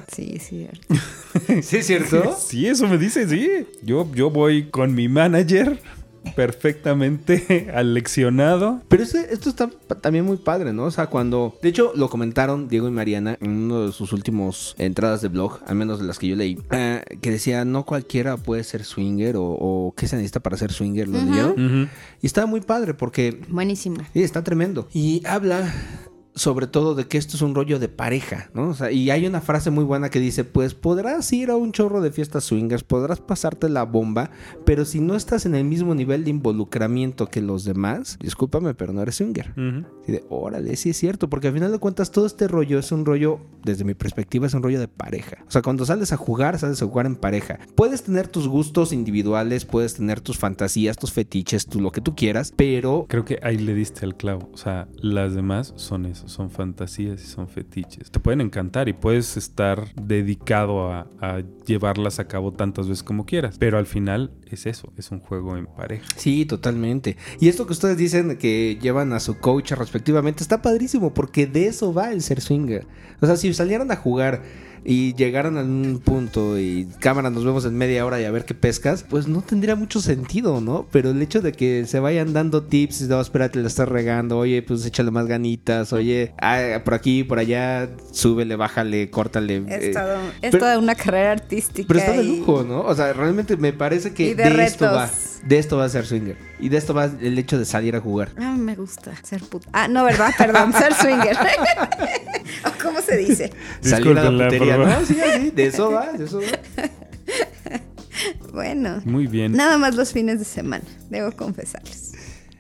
Sí, 0.08 0.38
sí. 0.40 0.68
Sí, 1.62 1.76
es 1.78 1.86
cierto. 1.86 2.36
Sí, 2.38 2.66
eso 2.66 2.86
me 2.86 2.98
dice, 2.98 3.28
sí. 3.28 3.66
Yo, 3.82 4.10
yo 4.14 4.30
voy 4.30 4.70
con 4.70 4.94
mi 4.94 5.08
manager 5.08 5.78
perfectamente 6.36 7.70
aleccionado. 7.74 8.80
Pero 8.88 9.02
esto, 9.02 9.18
esto 9.18 9.50
está 9.50 9.68
también 10.00 10.24
muy 10.24 10.36
padre, 10.36 10.72
¿no? 10.72 10.84
O 10.84 10.90
sea, 10.90 11.06
cuando... 11.06 11.56
De 11.62 11.68
hecho, 11.68 11.92
lo 11.94 12.08
comentaron 12.08 12.68
Diego 12.68 12.88
y 12.88 12.90
Mariana 12.90 13.36
en 13.40 13.50
uno 13.50 13.86
de 13.86 13.92
sus 13.92 14.12
últimos 14.12 14.74
entradas 14.78 15.22
de 15.22 15.28
blog, 15.28 15.60
al 15.66 15.76
menos 15.76 16.00
de 16.00 16.06
las 16.06 16.18
que 16.18 16.28
yo 16.28 16.36
leí, 16.36 16.58
eh, 16.70 17.02
que 17.20 17.30
decía, 17.30 17.64
no 17.64 17.84
cualquiera 17.84 18.36
puede 18.36 18.64
ser 18.64 18.84
swinger 18.84 19.36
o, 19.36 19.44
o 19.44 19.94
qué 19.96 20.06
se 20.08 20.16
necesita 20.16 20.40
para 20.40 20.56
ser 20.56 20.72
swinger, 20.72 21.08
¿lo 21.08 21.20
leyeron? 21.20 21.52
Ujú. 21.52 21.88
Y 22.22 22.26
está 22.26 22.46
muy 22.46 22.60
padre 22.60 22.94
porque... 22.94 23.40
Buenísimo. 23.48 23.96
Sí, 24.12 24.22
está 24.22 24.42
tremendo. 24.42 24.88
Y 24.92 25.22
habla 25.26 25.72
sobre 26.34 26.66
todo 26.66 26.94
de 26.94 27.06
que 27.06 27.18
esto 27.18 27.36
es 27.36 27.42
un 27.42 27.54
rollo 27.54 27.78
de 27.78 27.88
pareja, 27.88 28.50
¿no? 28.54 28.70
O 28.70 28.74
sea, 28.74 28.90
y 28.90 29.10
hay 29.10 29.26
una 29.26 29.40
frase 29.40 29.70
muy 29.70 29.84
buena 29.84 30.10
que 30.10 30.20
dice, 30.20 30.44
pues 30.44 30.74
podrás 30.74 31.32
ir 31.32 31.50
a 31.50 31.56
un 31.56 31.72
chorro 31.72 32.00
de 32.00 32.10
fiestas 32.10 32.44
swingers, 32.44 32.84
podrás 32.84 33.20
pasarte 33.20 33.68
la 33.68 33.84
bomba, 33.84 34.30
pero 34.64 34.84
si 34.84 35.00
no 35.00 35.14
estás 35.14 35.46
en 35.46 35.54
el 35.54 35.64
mismo 35.64 35.94
nivel 35.94 36.24
de 36.24 36.30
involucramiento 36.30 37.28
que 37.28 37.40
los 37.40 37.64
demás, 37.64 38.18
discúlpame, 38.20 38.74
pero 38.74 38.92
no 38.92 39.02
eres 39.02 39.16
swinger. 39.16 39.50
Ujú. 39.50 39.86
Y 40.06 40.12
de, 40.12 40.24
órale, 40.28 40.76
sí 40.76 40.90
es 40.90 40.96
cierto, 40.96 41.30
porque 41.30 41.48
al 41.48 41.54
final 41.54 41.72
de 41.72 41.78
cuentas 41.78 42.10
todo 42.10 42.26
este 42.26 42.48
rollo 42.48 42.78
es 42.78 42.92
un 42.92 43.06
rollo, 43.06 43.40
desde 43.62 43.84
mi 43.84 43.94
perspectiva, 43.94 44.46
es 44.46 44.54
un 44.54 44.62
rollo 44.62 44.80
de 44.80 44.88
pareja. 44.88 45.44
O 45.46 45.50
sea, 45.50 45.62
cuando 45.62 45.86
sales 45.86 46.12
a 46.12 46.16
jugar, 46.16 46.58
sales 46.58 46.82
a 46.82 46.86
jugar 46.86 47.06
en 47.06 47.16
pareja. 47.16 47.58
Puedes 47.74 48.02
tener 48.02 48.28
tus 48.28 48.48
gustos 48.48 48.92
individuales, 48.92 49.64
puedes 49.64 49.94
tener 49.94 50.20
tus 50.20 50.38
fantasías, 50.38 50.96
tus 50.96 51.12
fetiches, 51.12 51.66
tú 51.66 51.80
lo 51.80 51.92
que 51.92 52.00
tú 52.00 52.14
quieras, 52.14 52.52
pero 52.56 53.06
Creo 53.08 53.24
que 53.24 53.38
ahí 53.42 53.58
le 53.58 53.74
diste 53.74 54.04
al 54.04 54.16
clavo. 54.16 54.50
O 54.52 54.56
sea, 54.56 54.88
las 54.96 55.34
demás 55.34 55.72
son 55.76 56.06
eso, 56.06 56.23
son 56.26 56.50
fantasías 56.50 57.22
y 57.22 57.26
son 57.26 57.48
fetiches. 57.48 58.10
Te 58.10 58.20
pueden 58.20 58.40
encantar 58.40 58.88
y 58.88 58.92
puedes 58.92 59.36
estar 59.36 59.94
dedicado 59.94 60.92
a, 60.92 61.06
llevarlas 61.66 62.18
a 62.18 62.28
cabo 62.28 62.52
tantas 62.52 62.88
veces 62.88 63.02
como 63.02 63.24
quieras. 63.24 63.56
Pero 63.58 63.78
al 63.78 63.86
final 63.86 64.32
es 64.50 64.66
eso, 64.66 64.92
es 64.96 65.10
un 65.10 65.20
juego 65.20 65.56
en 65.56 65.66
pareja. 65.66 66.06
Sí, 66.16 66.44
totalmente. 66.44 67.16
Y 67.40 67.48
esto 67.48 67.66
que 67.66 67.72
ustedes 67.72 67.96
dicen 67.96 68.36
que 68.38 68.78
llevan 68.80 69.12
a 69.12 69.20
su 69.20 69.38
coach 69.38 69.72
respectivamente 69.72 70.42
está 70.42 70.62
padrísimo 70.62 71.14
porque 71.14 71.46
de 71.46 71.66
eso 71.66 71.92
va 71.92 72.12
el 72.12 72.22
ser 72.22 72.40
swinger. 72.40 72.86
O 73.20 73.26
sea, 73.26 73.36
si 73.36 73.52
salieran 73.54 73.90
a 73.90 73.96
jugar 73.96 74.42
y 74.84 75.14
llegaran 75.14 75.56
a 75.56 75.62
un 75.62 76.00
punto 76.04 76.58
y 76.58 76.86
cámara 77.00 77.30
nos 77.30 77.44
vemos 77.44 77.64
en 77.64 77.74
media 77.76 78.04
hora 78.04 78.20
y 78.20 78.24
a 78.24 78.30
ver 78.30 78.44
qué 78.44 78.54
pescas, 78.54 79.02
pues 79.08 79.26
no 79.28 79.40
tendría 79.42 79.76
mucho 79.76 80.00
sentido, 80.00 80.60
¿no? 80.60 80.86
Pero 80.92 81.10
el 81.10 81.22
hecho 81.22 81.40
de 81.40 81.52
que 81.52 81.86
se 81.86 82.00
vayan 82.00 82.32
dando 82.32 82.62
tips, 82.64 83.02
no, 83.02 83.20
espérate, 83.20 83.60
la 83.60 83.68
estás 83.68 83.88
regando, 83.88 84.38
oye, 84.38 84.62
pues 84.62 84.84
échale 84.84 85.10
más 85.10 85.26
ganitas, 85.26 85.92
oye, 85.92 86.34
ah, 86.40 86.80
por 86.84 86.94
aquí, 86.94 87.24
por 87.24 87.38
allá, 87.38 87.88
súbele, 88.12 88.56
bájale, 88.56 89.10
córtale. 89.10 89.62
Es, 89.68 89.82
eh, 89.84 89.90
todo- 89.94 90.18
es 90.42 90.50
pero- 90.50 90.58
toda 90.58 90.78
una 90.78 90.94
carrera 90.94 91.32
artística. 91.32 91.86
pero 91.88 92.00
está 92.00 92.12
de 92.12 92.22
y- 92.22 92.38
lujo, 92.40 92.62
¿no? 92.62 92.82
O 92.82 92.94
sea, 92.94 93.12
realmente 93.12 93.56
me 93.56 93.72
parece 93.72 94.12
que 94.12 94.28
Y 94.30 94.34
de, 94.34 94.50
de 94.50 94.64
esto 94.64 94.84
va. 94.86 95.10
De 95.44 95.58
esto 95.58 95.76
va 95.76 95.84
a 95.84 95.88
ser 95.90 96.06
swinger. 96.06 96.36
Y 96.58 96.70
de 96.70 96.78
esto 96.78 96.94
va 96.94 97.04
el 97.04 97.38
hecho 97.38 97.58
de 97.58 97.66
salir 97.66 97.94
a 97.96 98.00
jugar. 98.00 98.30
Ah, 98.38 98.54
me 98.58 98.74
gusta 98.74 99.12
ser 99.22 99.42
puta. 99.42 99.68
Ah, 99.74 99.88
no, 99.88 100.02
¿verdad? 100.04 100.30
Perdón, 100.38 100.72
ser 100.72 100.94
swinger. 100.94 101.36
¿O 103.14 103.16
¿Cómo 103.16 103.26
se 103.26 103.44
dice. 103.44 103.52
Salir 103.80 104.18
a 104.18 104.30
la 104.30 104.44
putería. 104.44 104.76
¿no? 104.76 105.06
Sí, 105.06 105.16
así, 105.20 105.50
de 105.50 105.66
eso 105.66 105.90
va, 105.90 106.12
de 106.12 106.24
eso 106.24 106.40
va. 106.40 106.88
Bueno, 108.52 109.02
Muy 109.04 109.26
bien. 109.26 109.52
nada 109.52 109.76
más 109.78 109.96
los 109.96 110.12
fines 110.12 110.38
de 110.38 110.44
semana, 110.44 110.84
debo 111.10 111.32
confesarles. 111.32 112.12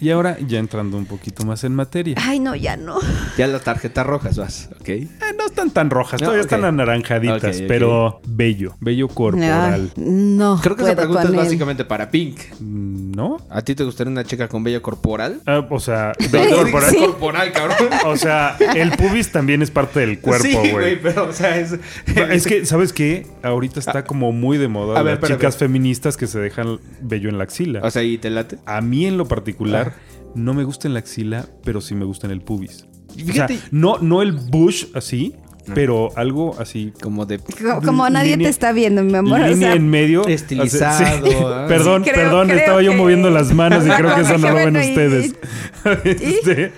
Y 0.04 0.10
ahora 0.10 0.36
ya 0.38 0.58
entrando 0.58 0.98
un 0.98 1.06
poquito 1.06 1.46
más 1.46 1.64
en 1.64 1.74
materia. 1.74 2.14
Ay, 2.18 2.38
no, 2.38 2.54
ya 2.54 2.76
no. 2.76 2.98
Ya 3.38 3.46
las 3.46 3.62
tarjetas 3.62 4.06
rojas 4.06 4.36
vas, 4.36 4.68
¿ok? 4.78 4.88
Eh, 4.90 5.08
no 5.38 5.46
están 5.46 5.70
tan 5.70 5.88
rojas, 5.88 6.20
No, 6.20 6.26
todavía 6.26 6.42
están 6.42 6.62
anaranjaditas, 6.62 7.56
Ok, 7.56 7.62
ok. 7.62 7.68
pero 7.68 8.20
bello, 8.26 8.76
bello 8.80 9.08
corporal. 9.08 9.90
Ay, 9.96 10.02
no. 10.04 10.60
Creo 10.62 10.76
que 10.76 10.82
esa 10.82 10.94
pregunta 10.94 11.22
es 11.22 11.34
básicamente 11.34 11.86
para 11.86 12.10
Pink. 12.10 12.38
Mm, 12.60 13.12
¿No? 13.12 13.38
¿A 13.48 13.62
ti 13.62 13.74
te 13.74 13.82
gustaría 13.82 14.10
una 14.10 14.24
chica 14.24 14.46
con 14.46 14.62
vello 14.62 14.82
corporal? 14.82 15.40
Ah, 15.46 15.66
o 15.70 15.80
sea, 15.80 16.12
bello 16.30 16.54
corporal. 16.54 16.90
Sí. 16.90 16.96
corporal, 17.00 17.52
cabrón. 17.52 17.88
O 18.04 18.18
sea, 18.18 18.58
el 18.74 18.90
pubis 18.90 19.32
también 19.32 19.62
es 19.62 19.70
parte 19.70 20.00
del 20.00 20.20
cuerpo, 20.20 20.44
sí, 20.44 20.70
güey. 20.70 21.00
pero, 21.00 21.30
o 21.30 21.32
sea, 21.32 21.58
es... 21.58 21.78
es 22.14 22.46
que, 22.46 22.66
¿sabes 22.66 22.92
qué? 22.92 23.26
Ahorita 23.42 23.80
está 23.80 24.04
como 24.04 24.32
muy 24.32 24.58
de 24.58 24.68
moda 24.68 25.00
A 25.00 25.02
ver, 25.02 25.18
las 25.18 25.30
chicas 25.30 25.56
feministas 25.56 26.18
que 26.18 26.26
se 26.26 26.40
dejan 26.40 26.78
bello 27.00 27.30
en 27.30 27.38
la 27.38 27.44
axila. 27.44 27.80
O 27.82 27.90
sea, 27.90 28.02
¿y 28.02 28.18
te 28.18 28.28
late? 28.28 28.58
A 28.66 28.82
mí 28.82 29.06
en 29.06 29.16
lo 29.16 29.26
particular 29.26 29.93
no 30.34 30.54
me 30.54 30.64
gusta 30.64 30.88
en 30.88 30.94
la 30.94 31.00
axila, 31.00 31.46
pero 31.64 31.80
sí 31.80 31.94
me 31.94 32.04
gusta 32.04 32.26
en 32.26 32.32
el 32.32 32.40
pubis. 32.40 32.86
Fíjate- 33.16 33.54
O 33.54 33.58
sea, 33.58 33.68
no, 33.70 33.98
no 33.98 34.22
el 34.22 34.32
bush 34.32 34.86
así, 34.94 35.34
pero 35.74 36.10
algo 36.16 36.56
así. 36.60 36.92
Como 37.00 37.24
de... 37.26 37.38
Como, 37.38 37.80
como 37.80 38.10
nadie 38.10 38.32
Línea- 38.32 38.46
te 38.48 38.50
está 38.50 38.72
viendo, 38.72 39.02
mi 39.02 39.14
amor. 39.14 39.40
o 39.40 39.46
línea 39.46 39.68
sea, 39.68 39.76
en 39.76 39.88
medio. 39.88 40.26
Estilizado, 40.26 40.94
O 40.96 41.08
sea, 41.08 41.22
sí. 41.22 41.30
¿ah? 41.46 41.64
Perdón, 41.68 42.04
Sí, 42.04 42.10
creo- 42.10 42.24
perdón, 42.24 42.48
creo 42.48 42.58
estaba 42.58 42.82
yo 42.82 42.92
moviendo 42.94 43.30
las 43.30 43.52
manos 43.54 43.86
y 43.86 43.90
creo 43.90 44.14
que 44.14 44.20
eso 44.22 44.36
no 44.38 44.48
lo 44.50 44.54
ven 44.56 44.76
ustedes. 44.76 45.34
Este, 46.04 46.72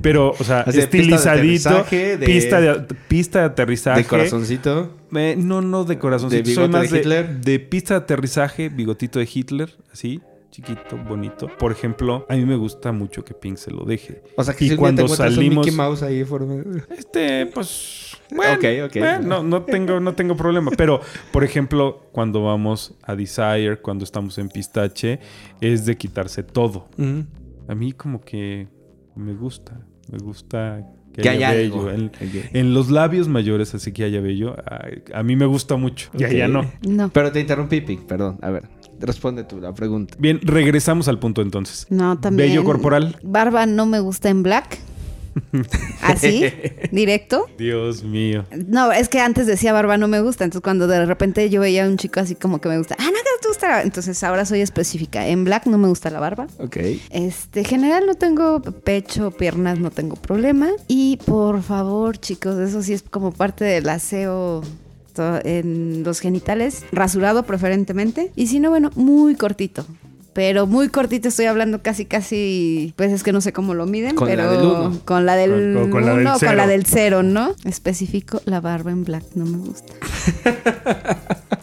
pero, 0.00 0.30
o 0.38 0.44
sea, 0.44 0.60
Así 0.60 0.78
de 0.78 0.86
pista 0.88 0.96
de 0.96 1.02
estilizadito, 1.16 1.68
aterrizaje, 1.70 2.16
de- 2.16 2.26
pista, 3.08 3.40
de, 3.40 3.46
aterrizaje. 3.46 4.02
De 4.02 4.06
corazoncito. 4.06 4.96
Eh, 5.14 5.34
no, 5.38 5.60
no 5.62 5.84
de 5.84 5.98
corazoncito. 5.98 6.48
¿De 6.48 6.54
Soy 6.54 6.68
más 6.68 6.82
de 6.82 6.88
de, 6.88 6.98
Hitler? 7.00 7.40
de 7.40 7.60
pista 7.60 7.94
de 7.94 7.98
aterrizaje, 8.00 8.68
bigotito 8.68 9.18
de 9.18 9.28
Hitler, 9.32 9.74
así, 9.92 10.20
chiquito, 10.52 10.98
bonito. 10.98 11.48
Por 11.48 11.72
ejemplo, 11.72 12.26
a 12.28 12.34
mí 12.34 12.44
me 12.44 12.56
gusta 12.56 12.92
mucho 12.92 13.24
que 13.24 13.32
Pink 13.32 13.56
se 13.56 13.70
lo 13.70 13.84
deje. 13.84 14.22
O 14.36 14.44
sea, 14.44 14.54
que 14.54 14.66
y 14.66 14.68
si 14.68 14.74
te 14.74 14.78
cuando 14.78 15.02
un 15.02 15.08
salimos, 15.08 15.64
Mickey 15.64 15.76
Mouse 15.76 16.02
ahí 16.02 16.24
forma... 16.24 16.62
este, 16.96 17.46
pues, 17.46 18.16
bueno, 18.30 18.54
Ok, 18.54 18.64
ok. 18.86 18.96
eh, 18.96 19.18
no, 19.22 19.42
no 19.42 19.62
tengo, 19.62 19.98
no 19.98 20.14
tengo 20.14 20.36
problema. 20.36 20.70
Pero, 20.76 21.00
por 21.32 21.42
ejemplo, 21.42 22.06
cuando 22.12 22.42
vamos 22.42 22.94
a 23.02 23.16
Desire, 23.16 23.78
cuando 23.78 24.04
estamos 24.04 24.36
en 24.36 24.50
Pistache, 24.50 25.20
es 25.60 25.86
de 25.86 25.96
quitarse 25.96 26.42
todo. 26.42 26.88
A 27.66 27.74
mí 27.74 27.92
como 27.92 28.20
que 28.20 28.68
me 29.16 29.32
gusta, 29.32 29.80
me 30.10 30.18
gusta 30.18 30.86
que, 31.14 31.22
Que 31.22 31.28
haya 31.30 31.48
haya 31.48 31.58
bello. 31.58 31.90
En, 31.90 32.74
los 32.74 32.90
labios 32.90 33.26
mayores, 33.26 33.74
así 33.74 33.92
que 33.92 34.04
haya 34.04 34.20
bello, 34.20 34.56
ay, 34.66 35.02
a 35.14 35.22
mí 35.22 35.34
me 35.34 35.46
gusta 35.46 35.76
mucho. 35.76 36.10
Y 36.18 36.24
allá 36.24 36.48
no. 36.48 36.70
No. 36.86 37.08
Pero 37.10 37.32
te 37.32 37.40
interrumpí, 37.40 37.80
Pink, 37.80 38.02
perdón. 38.02 38.38
A 38.42 38.50
ver, 38.50 38.68
responde 39.06 39.44
tú 39.44 39.60
la 39.60 39.74
pregunta. 39.74 40.14
Bien, 40.18 40.40
regresamos 40.42 41.08
al 41.08 41.18
punto 41.18 41.42
entonces. 41.42 41.86
No, 41.90 42.18
también. 42.18 42.50
Bello 42.50 42.64
corporal. 42.64 43.18
Barba 43.22 43.66
no 43.66 43.86
me 43.86 44.00
gusta 44.00 44.28
en 44.28 44.42
black. 44.42 44.78
Así, 46.02 46.44
directo. 46.90 47.46
Dios 47.58 48.02
mío. 48.02 48.44
No, 48.68 48.92
es 48.92 49.08
que 49.08 49.20
antes 49.20 49.46
decía 49.46 49.72
barba 49.72 49.96
no 49.96 50.08
me 50.08 50.20
gusta. 50.20 50.44
Entonces, 50.44 50.62
cuando 50.62 50.86
de 50.86 51.04
repente 51.06 51.48
yo 51.50 51.60
veía 51.60 51.84
a 51.84 51.88
un 51.88 51.96
chico 51.96 52.20
así 52.20 52.34
como 52.34 52.60
que 52.60 52.68
me 52.68 52.78
gusta, 52.78 52.96
ah, 52.98 53.04
no, 53.04 53.12
que 53.12 53.40
te 53.40 53.48
gusta. 53.48 53.82
Entonces, 53.82 54.22
ahora 54.22 54.44
soy 54.44 54.60
específica. 54.60 55.26
En 55.26 55.44
black 55.44 55.66
no 55.66 55.78
me 55.78 55.88
gusta 55.88 56.10
la 56.10 56.20
barba. 56.20 56.46
Ok. 56.58 56.76
Este, 57.10 57.60
en 57.60 57.64
general 57.64 58.06
no 58.06 58.14
tengo 58.14 58.60
pecho, 58.60 59.30
piernas, 59.30 59.78
no 59.78 59.90
tengo 59.90 60.16
problema. 60.16 60.70
Y 60.88 61.18
por 61.24 61.62
favor, 61.62 62.18
chicos, 62.18 62.58
eso 62.58 62.82
sí 62.82 62.92
es 62.92 63.02
como 63.02 63.32
parte 63.32 63.64
del 63.64 63.88
aseo 63.88 64.62
en 65.44 66.02
los 66.04 66.20
genitales, 66.20 66.84
rasurado 66.92 67.42
preferentemente. 67.44 68.32
Y 68.36 68.46
si 68.48 68.60
no, 68.60 68.70
bueno, 68.70 68.90
muy 68.94 69.34
cortito. 69.34 69.84
Pero 70.34 70.66
muy 70.66 70.88
cortito 70.88 71.28
estoy 71.28 71.44
hablando 71.44 71.82
casi, 71.82 72.06
casi, 72.06 72.94
pues 72.96 73.12
es 73.12 73.22
que 73.22 73.32
no 73.32 73.42
sé 73.42 73.52
cómo 73.52 73.74
lo 73.74 73.84
miden, 73.84 74.16
Con 74.16 74.28
la 74.28 74.34
pero 74.34 74.50
del 74.50 74.60
uno. 74.66 75.00
con 75.04 75.26
la 75.26 75.36
del 75.36 75.74
Con- 75.78 75.90
con 75.90 76.06
la 76.06 76.12
del 76.12 76.20
uno, 76.22 76.36
cero. 76.38 76.50
con 76.50 76.56
la 76.56 76.66
del 76.66 76.86
cero, 76.86 77.22
¿no? 77.22 77.54
Específico, 77.64 78.40
la 78.46 78.60
barba 78.62 78.90
en 78.92 79.04
black 79.04 79.24
no 79.34 79.44
me 79.44 79.58
gusta. 79.58 79.92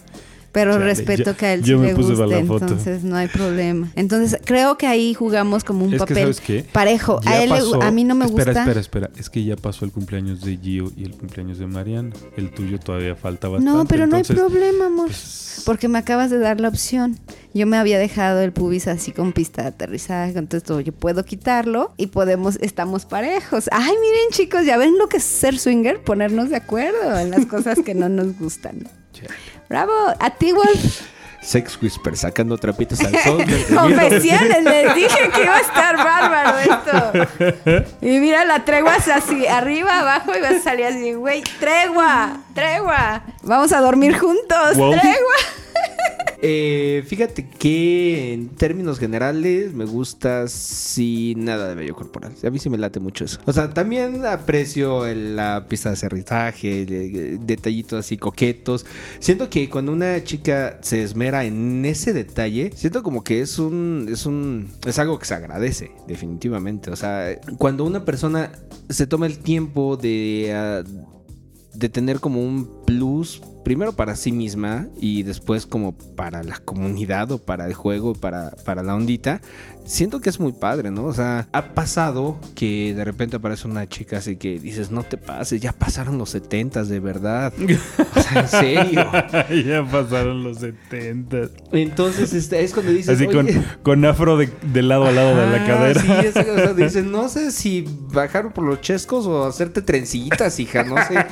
Pero 0.52 0.74
Chale, 0.74 0.86
respeto 0.86 1.24
yo- 1.32 1.38
que 1.38 1.46
a 1.46 1.54
él 1.54 1.62
yo 1.64 1.78
sí 1.78 1.82
me 1.82 1.88
le 1.90 1.96
puse 1.96 2.10
guste, 2.10 2.24
para 2.26 2.40
la 2.42 2.46
foto. 2.48 2.66
entonces 2.66 3.04
no 3.04 3.16
hay 3.16 3.28
problema. 3.28 3.92
Entonces 3.96 4.40
creo 4.44 4.78
que 4.80 4.88
ahí 4.88 5.14
jugamos 5.14 5.64
como 5.64 5.86
un 5.86 5.94
Es 5.94 6.00
que, 6.02 6.08
papel 6.08 6.18
¿sabes 6.24 6.42
qué? 6.42 6.66
parejo. 6.72 7.22
Ya 7.22 7.32
A 7.32 7.44
él 7.44 7.50
le- 7.52 7.86
a 7.86 7.92
mí 7.92 8.04
no 8.04 8.16
me 8.16 8.26
espera, 8.26 8.46
gusta. 8.52 8.62
Espera, 8.62 8.80
espera, 8.80 9.10
Es 9.18 9.30
que 9.30 9.44
ya 9.44 9.56
pasó 9.56 9.86
el 9.86 9.92
cumpleaños 9.92 10.42
de 10.42 10.58
Gio 10.58 10.92
y 10.98 11.04
el 11.04 11.12
cumpleaños 11.12 11.60
de 11.60 11.68
Mariana. 11.68 12.10
El 12.36 12.52
tuyo 12.52 12.80
todavía 12.80 13.16
falta 13.16 13.48
bastante. 13.48 13.72
no, 13.78 13.86
pero 13.86 14.08
no 14.08 14.18
hay 14.18 14.24
problema, 14.24 14.88
amor. 14.88 15.08
pues, 15.08 15.62
Porque 15.66 15.88
me 15.88 15.98
acabas 16.00 16.30
de 16.32 16.40
dar 16.40 16.60
la 16.60 16.70
opción. 16.70 17.20
Yo 17.54 17.68
me 17.68 17.78
había 17.78 18.00
dejado 18.00 18.42
el 18.42 18.52
pubis 18.54 18.88
así 18.88 19.12
con 19.12 19.34
pista 19.34 19.62
de 19.64 19.68
aterrizaje, 19.70 20.32
entonces 20.38 20.64
todo, 20.64 20.80
yo 20.80 20.94
puedo 20.94 21.26
quitarlo 21.26 21.94
y 21.98 22.08
podemos, 22.08 22.58
estamos 22.62 23.06
parejos. 23.06 23.70
Ay, 23.72 23.92
miren 24.02 24.30
chicos, 24.32 24.66
ya 24.66 24.78
ven 24.78 24.98
lo 24.98 25.10
que 25.10 25.18
es 25.18 25.24
ser 25.24 25.58
swinger, 25.60 26.02
ponernos 26.02 26.50
de 26.50 26.56
acuerdo 26.56 27.20
en 27.20 27.32
las 27.32 27.46
cosas 27.46 27.80
que 27.84 27.94
no 27.94 28.08
nos 28.10 28.38
gustan. 28.40 28.88
Chale. 29.14 29.30
Bravo, 29.70 29.94
a 30.20 30.30
ti, 30.32 30.52
Wolf. 30.52 31.02
Sex 31.42 31.82
Whisper 31.82 32.18
sacando 32.18 32.58
trapitos 32.58 33.00
al 33.00 33.18
sol. 33.20 33.38
Confesiones, 33.74 34.62
les 34.62 34.94
dije 34.94 35.30
que 35.34 35.44
iba 35.44 35.56
a 35.56 35.62
estar 35.62 35.96
bárbaro 35.96 36.58
esto. 36.60 37.88
Y 38.02 38.20
mira, 38.20 38.44
la 38.44 38.66
tregua 38.66 38.98
es 38.98 39.08
así, 39.08 39.48
arriba, 39.48 40.00
abajo, 40.02 40.34
y 40.38 40.42
vas 40.42 40.56
a 40.56 40.60
salir 40.62 40.86
así, 40.88 41.14
güey, 41.14 41.42
tregua, 41.60 42.40
tregua. 42.54 43.22
Vamos 43.44 43.72
a 43.72 43.80
dormir 43.80 44.18
juntos, 44.20 44.76
Wow. 44.76 44.92
tregua. 44.92 45.36
Eh, 46.42 47.04
fíjate 47.06 47.50
que 47.50 48.34
en 48.34 48.48
términos 48.50 48.98
generales 48.98 49.74
me 49.74 49.84
gusta 49.84 50.48
sin 50.48 51.44
nada 51.44 51.68
de 51.68 51.76
vello 51.76 51.96
corporal. 51.96 52.32
A 52.46 52.50
mí 52.50 52.60
sí 52.60 52.70
me 52.70 52.78
late 52.78 53.02
mucho 53.02 53.26
eso. 53.26 53.40
O 53.46 53.52
sea, 53.52 53.74
también 53.74 54.26
aprecio 54.26 55.06
la 55.14 55.66
pista 55.68 55.90
de 55.90 55.98
aterrizaje, 55.98 56.86
de- 56.86 57.38
detallitos 57.42 58.00
así 58.00 58.16
coquetos. 58.18 58.86
Siento 59.20 59.50
que 59.50 59.70
cuando 59.70 59.92
una 59.92 60.24
chica 60.24 60.80
se 60.82 61.04
esmera 61.04 61.44
en 61.44 61.84
ese 61.84 62.14
detalle, 62.14 62.72
siento 62.74 63.04
como 63.04 63.24
que 63.24 63.42
es 63.42 63.60
un 63.60 64.08
es 64.10 64.26
un 64.26 64.70
es 64.86 64.98
algo 64.98 65.20
que 65.20 65.26
se 65.26 65.34
agradece 65.34 65.92
definitivamente. 66.08 66.90
O 66.90 66.96
sea, 66.96 67.38
cuando 67.58 67.84
una 67.84 68.06
persona 68.06 68.52
se 68.90 69.08
toma 69.08 69.26
el 69.26 69.40
tiempo 69.40 69.98
de 69.98 70.54
ah, 70.56 70.84
de 71.74 71.88
tener 71.90 72.20
como 72.20 72.42
un 72.42 72.79
plus 72.90 73.42
primero 73.64 73.94
para 73.94 74.16
sí 74.16 74.32
misma 74.32 74.88
y 75.00 75.22
después 75.22 75.68
como 75.68 75.92
para 75.92 76.42
la 76.42 76.58
comunidad 76.58 77.32
o 77.32 77.38
para 77.38 77.68
el 77.68 77.74
juego, 77.76 78.16
para, 78.16 78.50
para 78.66 78.82
la 78.82 78.96
ondita, 78.96 79.42
siento 79.86 80.22
que 80.22 80.30
es 80.30 80.40
muy 80.40 80.54
padre, 80.54 80.92
¿no? 80.92 81.06
O 81.06 81.14
sea, 81.14 81.48
ha 81.52 81.74
pasado 81.74 82.40
que 82.56 82.94
de 82.96 83.04
repente 83.04 83.36
aparece 83.36 83.68
una 83.68 83.88
chica 83.88 84.18
así 84.18 84.38
que 84.38 84.60
dices, 84.60 84.92
no 84.92 85.04
te 85.04 85.18
pases, 85.18 85.62
ya 85.62 85.72
pasaron 85.72 86.18
los 86.18 86.30
setentas 86.30 86.90
de 86.90 87.00
verdad. 87.00 87.54
O 88.16 88.22
sea, 88.22 88.42
en 88.42 88.48
serio. 88.48 89.12
ya 89.66 89.86
pasaron 89.90 90.44
los 90.44 90.58
70. 90.58 91.50
Entonces 91.72 92.34
este, 92.34 92.64
es 92.64 92.74
cuando 92.74 92.92
dices, 92.92 93.10
Así 93.10 93.28
con, 93.28 93.46
"Oye, 93.46 93.64
con 93.84 94.04
afro 94.06 94.38
de, 94.38 94.50
de 94.74 94.82
lado 94.82 95.06
a 95.06 95.12
lado 95.12 95.36
de 95.36 95.48
la 95.48 95.66
cadera. 95.66 96.02
Sí, 96.02 96.12
es, 96.28 96.36
o 96.36 96.56
sea, 96.56 96.74
dices, 96.74 97.04
no 97.06 97.30
sé 97.30 97.52
si 97.52 97.86
bajar 98.12 98.54
por 98.54 98.66
los 98.66 98.82
chescos 98.82 99.26
o 99.26 99.46
hacerte 99.46 99.82
trencitas, 99.82 100.60
hija, 100.60 100.84
no 100.84 100.96
sé. 100.98 101.26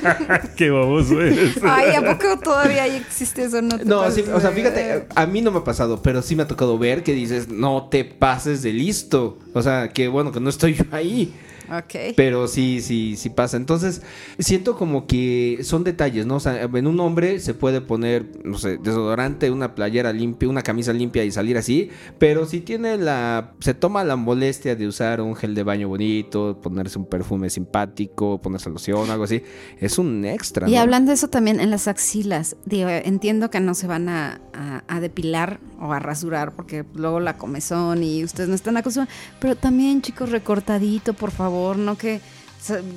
Qué 0.56 0.70
baboso 0.70 1.22
eres. 1.22 1.47
Ay, 1.64 1.96
¿a 1.96 2.02
poco 2.02 2.40
todavía 2.44 2.86
existe 2.88 3.44
eso? 3.44 3.62
No, 3.62 3.78
te 3.78 3.86
No, 3.86 4.10
sí, 4.12 4.24
o 4.34 4.40
sea, 4.40 4.52
fíjate, 4.52 5.08
a 5.16 5.26
mí 5.26 5.42
no 5.42 5.52
me 5.52 5.60
ha 5.60 5.64
pasado, 5.64 6.02
pero 6.02 6.22
sí 6.22 6.36
me 6.36 6.44
ha 6.44 6.48
tocado 6.48 6.78
ver 6.78 7.04
que 7.04 7.14
dices, 7.14 7.50
no 7.50 7.88
te 7.90 8.06
pases 8.06 8.62
de 8.62 8.74
listo. 8.74 9.40
O 9.54 9.62
sea, 9.62 9.90
que 9.90 10.08
bueno, 10.08 10.32
que 10.32 10.40
no 10.40 10.50
estoy 10.50 10.76
yo 10.76 10.86
ahí. 10.92 11.34
Ok. 11.70 12.14
Pero 12.16 12.48
sí, 12.48 12.82
sí, 12.82 13.16
sí 13.18 13.30
pasa. 13.30 13.58
Entonces, 13.58 14.02
siento 14.40 14.78
como 14.78 15.08
que 15.08 15.60
son 15.64 15.84
detalles, 15.84 16.26
¿no? 16.26 16.36
O 16.36 16.40
sea, 16.40 16.62
en 16.64 16.88
un 16.88 17.00
hombre 17.00 17.40
se 17.40 17.54
puede 17.54 17.82
poner, 17.82 18.26
no 18.44 18.58
sé, 18.58 18.78
desodorante, 18.78 19.52
una 19.52 19.76
playera 19.76 20.14
limpia, 20.14 20.48
una 20.50 20.62
camisa 20.62 20.94
limpia 20.94 21.24
y 21.24 21.32
salir 21.32 21.58
así. 21.58 21.90
Pero 22.20 22.46
si 22.46 22.62
tiene 22.62 22.98
la. 22.98 23.54
Se 23.60 23.74
toma 23.74 24.04
la 24.04 24.16
molestia 24.16 24.76
de 24.76 24.88
usar 24.88 25.22
un 25.22 25.36
gel 25.36 25.56
de 25.56 25.64
baño 25.64 25.88
bonito, 25.90 26.60
ponerse 26.62 26.98
un 27.00 27.06
perfume 27.06 27.50
simpático, 27.50 28.42
ponerse 28.42 28.70
loción, 28.70 29.10
algo 29.10 29.24
así, 29.26 29.42
es 29.80 29.98
un 29.98 30.26
extra. 30.26 30.70
Y 30.70 30.74
¿no? 30.76 30.80
hablando 30.82 31.10
de 31.10 31.16
eso 31.16 31.28
también 31.28 31.60
en 31.60 31.70
las 31.70 31.88
axilas, 31.88 32.56
digo, 32.66 32.90
entiendo 32.90 33.50
que 33.50 33.60
no 33.60 33.74
se 33.74 33.88
van 33.88 34.10
a, 34.10 34.42
a- 34.54 34.84
a 34.88 35.00
depilar 35.00 35.60
o 35.80 35.94
a 35.94 36.00
rasurar 36.00 36.54
porque 36.56 36.86
luego 36.96 37.20
la 37.20 37.38
comezón 37.38 38.04
y 38.04 38.24
ustedes 38.24 38.50
no 38.50 38.56
están 38.56 38.78
acostumbrados, 38.78 39.14
pero 39.40 39.56
también 39.56 40.02
chicos 40.02 40.32
recortadito, 40.32 41.14
por 41.14 41.32
favor, 41.32 41.57
no 41.78 41.98
que 41.98 42.22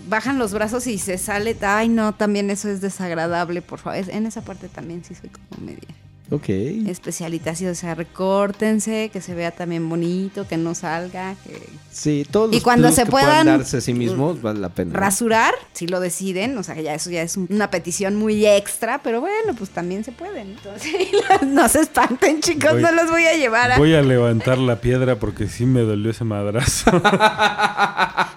bajan 0.08 0.38
los 0.38 0.52
brazos 0.52 0.86
y 0.86 0.98
se 0.98 1.16
sale, 1.18 1.56
ay 1.62 1.88
no, 1.88 2.14
también 2.14 2.50
eso 2.50 2.68
es 2.68 2.80
desagradable, 2.80 3.62
por 3.62 3.78
favor, 3.78 4.02
en 4.08 4.26
esa 4.26 4.42
parte 4.42 4.68
también 4.68 5.04
sí 5.04 5.14
soy 5.14 5.30
como 5.30 5.64
media. 5.66 5.88
Ok. 6.32 6.48
especialita 6.48 7.50
así, 7.50 7.66
o 7.66 7.74
sea, 7.74 7.96
recórtense, 7.96 9.10
que 9.12 9.20
se 9.20 9.34
vea 9.34 9.50
también 9.50 9.88
bonito, 9.88 10.46
que 10.46 10.56
no 10.56 10.76
salga, 10.76 11.34
que 11.44 11.60
Sí, 11.90 12.24
todos 12.30 12.52
Y 12.52 12.56
los 12.56 12.62
cuando 12.62 12.92
se 12.92 13.02
que 13.04 13.10
puedan- 13.10 13.46
darse 13.48 13.78
a 13.78 13.80
sí 13.80 13.92
mismos 13.94 14.40
vale 14.40 14.60
la 14.60 14.68
pena. 14.68 14.94
rasurar, 14.96 15.52
si 15.72 15.88
lo 15.88 15.98
deciden, 15.98 16.56
o 16.56 16.62
sea, 16.62 16.76
que 16.76 16.84
ya 16.84 16.94
eso 16.94 17.10
ya 17.10 17.22
es 17.22 17.36
un- 17.36 17.48
una 17.50 17.68
petición 17.70 18.14
muy 18.14 18.46
extra, 18.46 19.00
pero 19.02 19.20
bueno, 19.20 19.54
pues 19.58 19.70
también 19.70 20.04
se 20.04 20.12
pueden. 20.12 20.50
Entonces, 20.52 20.92
no 21.48 21.68
se 21.68 21.80
espanten, 21.80 22.40
chicos, 22.42 22.74
Voy- 22.74 22.82
no 22.82 22.92
los 22.92 23.10
voy 23.10 23.24
a 23.26 23.36
llevar 23.36 23.72
a... 23.72 23.78
Voy 23.78 23.94
a 23.94 24.02
levantar 24.02 24.56
la 24.58 24.80
piedra 24.80 25.16
porque 25.16 25.48
sí 25.48 25.66
me 25.66 25.80
dolió 25.80 26.12
ese 26.12 26.22
madrazo. 26.22 26.92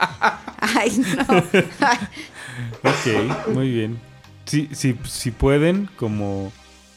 Ay, 0.64 0.92
no. 0.98 1.38
Ok, 2.84 3.54
muy 3.54 3.72
bien. 3.72 4.00
Sí, 4.46 4.70
sí, 4.74 4.96
si 5.06 5.32
pueden, 5.32 5.90
como 5.96 6.52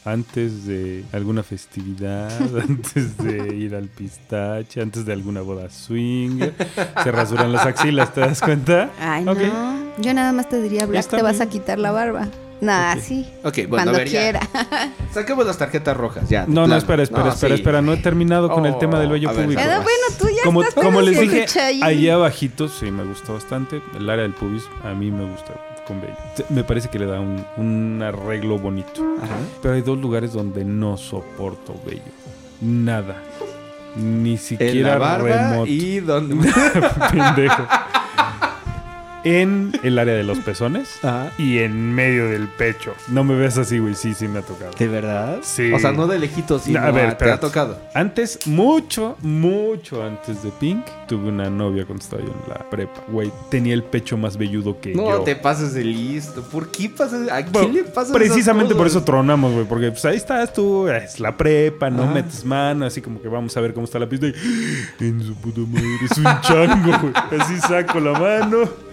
antes 0.05 0.65
de 0.65 1.03
alguna 1.11 1.43
festividad, 1.43 2.57
antes 2.69 3.17
de 3.17 3.55
ir 3.55 3.75
al 3.75 3.87
pistache, 3.87 4.81
antes 4.81 5.05
de 5.05 5.13
alguna 5.13 5.41
boda 5.41 5.69
swing, 5.69 6.39
se 7.03 7.11
rasuran 7.11 7.51
las 7.51 7.65
axilas, 7.65 8.13
¿te 8.13 8.21
das 8.21 8.41
cuenta? 8.41 8.91
Ay, 8.99 9.23
no. 9.25 9.86
Yo 9.99 10.13
nada 10.13 10.31
más 10.31 10.47
te 10.49 10.61
diría, 10.61 10.85
Black, 10.85 11.07
te 11.07 11.21
vas 11.21 11.41
a 11.41 11.47
quitar 11.49 11.79
la 11.79 11.91
barba. 11.91 12.27
Nada, 12.59 12.95
Ok. 12.95 12.99
sí. 13.01 13.27
Ok, 13.43 13.53
bueno, 13.55 13.69
Cuando 13.69 13.91
a 13.91 13.97
ver, 13.97 14.07
ya. 14.09 14.19
quiera. 14.19 14.39
Saquemos 15.13 15.45
las 15.45 15.57
tarjetas 15.59 15.95
rojas, 15.95 16.27
ya. 16.27 16.45
No, 16.47 16.65
no, 16.65 16.75
espera, 16.75 17.03
espera, 17.03 17.25
No, 17.25 17.29
espera, 17.29 17.55
sí. 17.55 17.61
espera. 17.61 17.81
No 17.83 17.93
he 17.93 17.97
terminado 17.97 18.49
con 18.49 18.65
el 18.65 18.73
Oh, 18.73 18.77
tema 18.77 18.99
del 18.99 19.09
vello 19.09 19.29
a 19.29 19.33
ver, 19.33 19.43
público. 19.43 19.61
Pero 19.63 19.75
bueno, 19.81 20.03
tú 20.19 20.27
ya 20.35 20.43
Como, 20.43 20.63
estás 20.63 20.83
como 20.83 21.01
les 21.01 21.19
dije, 21.19 21.45
allá 21.83 22.15
abajito 22.15 22.67
sí 22.67 22.89
me 22.89 23.03
gustó 23.03 23.33
bastante. 23.35 23.79
El 23.97 24.09
área 24.09 24.23
del 24.23 24.33
pubis 24.33 24.63
a 24.83 24.89
mí 24.95 25.11
me 25.11 25.29
gusta 25.29 25.53
con 25.87 26.01
vello. 26.01 26.15
Me 26.49 26.63
parece 26.63 26.89
que 26.89 26.97
le 26.97 27.05
da 27.05 27.19
un, 27.19 27.45
un 27.57 28.01
arreglo 28.01 28.57
bonito. 28.57 29.03
Ajá. 29.21 29.35
Pero 29.61 29.75
hay 29.75 29.81
dos 29.81 29.99
lugares 29.99 30.33
donde 30.33 30.65
no 30.65 30.97
soporto 30.97 31.75
vello. 31.85 32.01
Nada. 32.61 33.17
Ni 33.95 34.31
En 34.31 34.37
siquiera 34.39 34.89
la 34.93 34.97
barba 34.97 35.27
remoto. 35.51 35.67
y 35.71 35.99
donde... 35.99 36.35
Pendejo. 37.11 37.67
En 39.23 39.71
el 39.83 39.99
área 39.99 40.13
de 40.13 40.23
los 40.23 40.39
pezones 40.39 40.99
Ajá. 41.03 41.31
y 41.37 41.59
en 41.59 41.93
medio 41.93 42.29
del 42.29 42.47
pecho. 42.47 42.93
No 43.09 43.23
me 43.23 43.35
ves 43.35 43.57
así, 43.57 43.77
güey. 43.79 43.93
Sí, 43.95 44.13
sí 44.13 44.27
me 44.27 44.39
ha 44.39 44.41
tocado. 44.41 44.71
¿De 44.77 44.87
verdad? 44.87 45.39
Sí. 45.41 45.71
O 45.73 45.79
sea, 45.79 45.91
no 45.91 46.07
de 46.07 46.19
lejitos, 46.19 46.61
sino 46.63 46.79
A 46.79 46.91
ver, 46.91 47.09
ah, 47.09 47.17
te 47.17 47.29
ha 47.31 47.39
tocado. 47.39 47.77
Antes, 47.93 48.39
mucho, 48.47 49.17
mucho 49.21 50.03
antes 50.03 50.43
de 50.43 50.51
Pink, 50.51 50.85
tuve 51.07 51.29
una 51.29 51.49
novia 51.49 51.85
cuando 51.85 52.03
estaba 52.03 52.21
yo 52.21 52.29
en 52.29 52.49
la 52.49 52.69
prepa. 52.69 53.01
Güey, 53.09 53.31
tenía 53.49 53.73
el 53.73 53.83
pecho 53.83 54.17
más 54.17 54.37
velludo 54.37 54.79
que 54.79 54.93
No 54.93 55.09
yo. 55.09 55.19
te 55.21 55.35
pases 55.35 55.73
de 55.73 55.83
listo. 55.83 56.41
¿Por 56.43 56.71
qué 56.71 56.89
pasas? 56.89 57.29
¿A 57.29 57.41
Bueno, 57.41 57.69
quién 57.69 57.73
le 57.73 57.83
pasa 57.83 58.13
Precisamente 58.13 58.75
por 58.75 58.87
eso 58.87 59.03
tronamos, 59.03 59.51
güey. 59.53 59.65
Porque 59.65 59.91
pues 59.91 60.05
ahí 60.05 60.15
estás 60.17 60.53
tú, 60.53 60.87
es 60.87 61.19
la 61.19 61.35
prepa, 61.35 61.89
no 61.89 62.03
Ajá. 62.03 62.13
metes 62.13 62.45
mano, 62.45 62.85
así 62.85 63.01
como 63.01 63.21
que 63.21 63.27
vamos 63.27 63.55
a 63.57 63.61
ver 63.61 63.73
cómo 63.73 63.85
está 63.85 63.99
la 63.99 64.07
pista. 64.07 64.27
Y 64.27 64.33
en 65.05 65.21
su 65.23 65.35
puta 65.35 65.61
madre, 65.61 65.87
es 66.09 66.17
un 66.17 66.23
chango, 66.41 66.97
güey. 67.01 67.13
Así 67.41 67.57
saco 67.59 67.99
la 67.99 68.11
mano. 68.17 68.86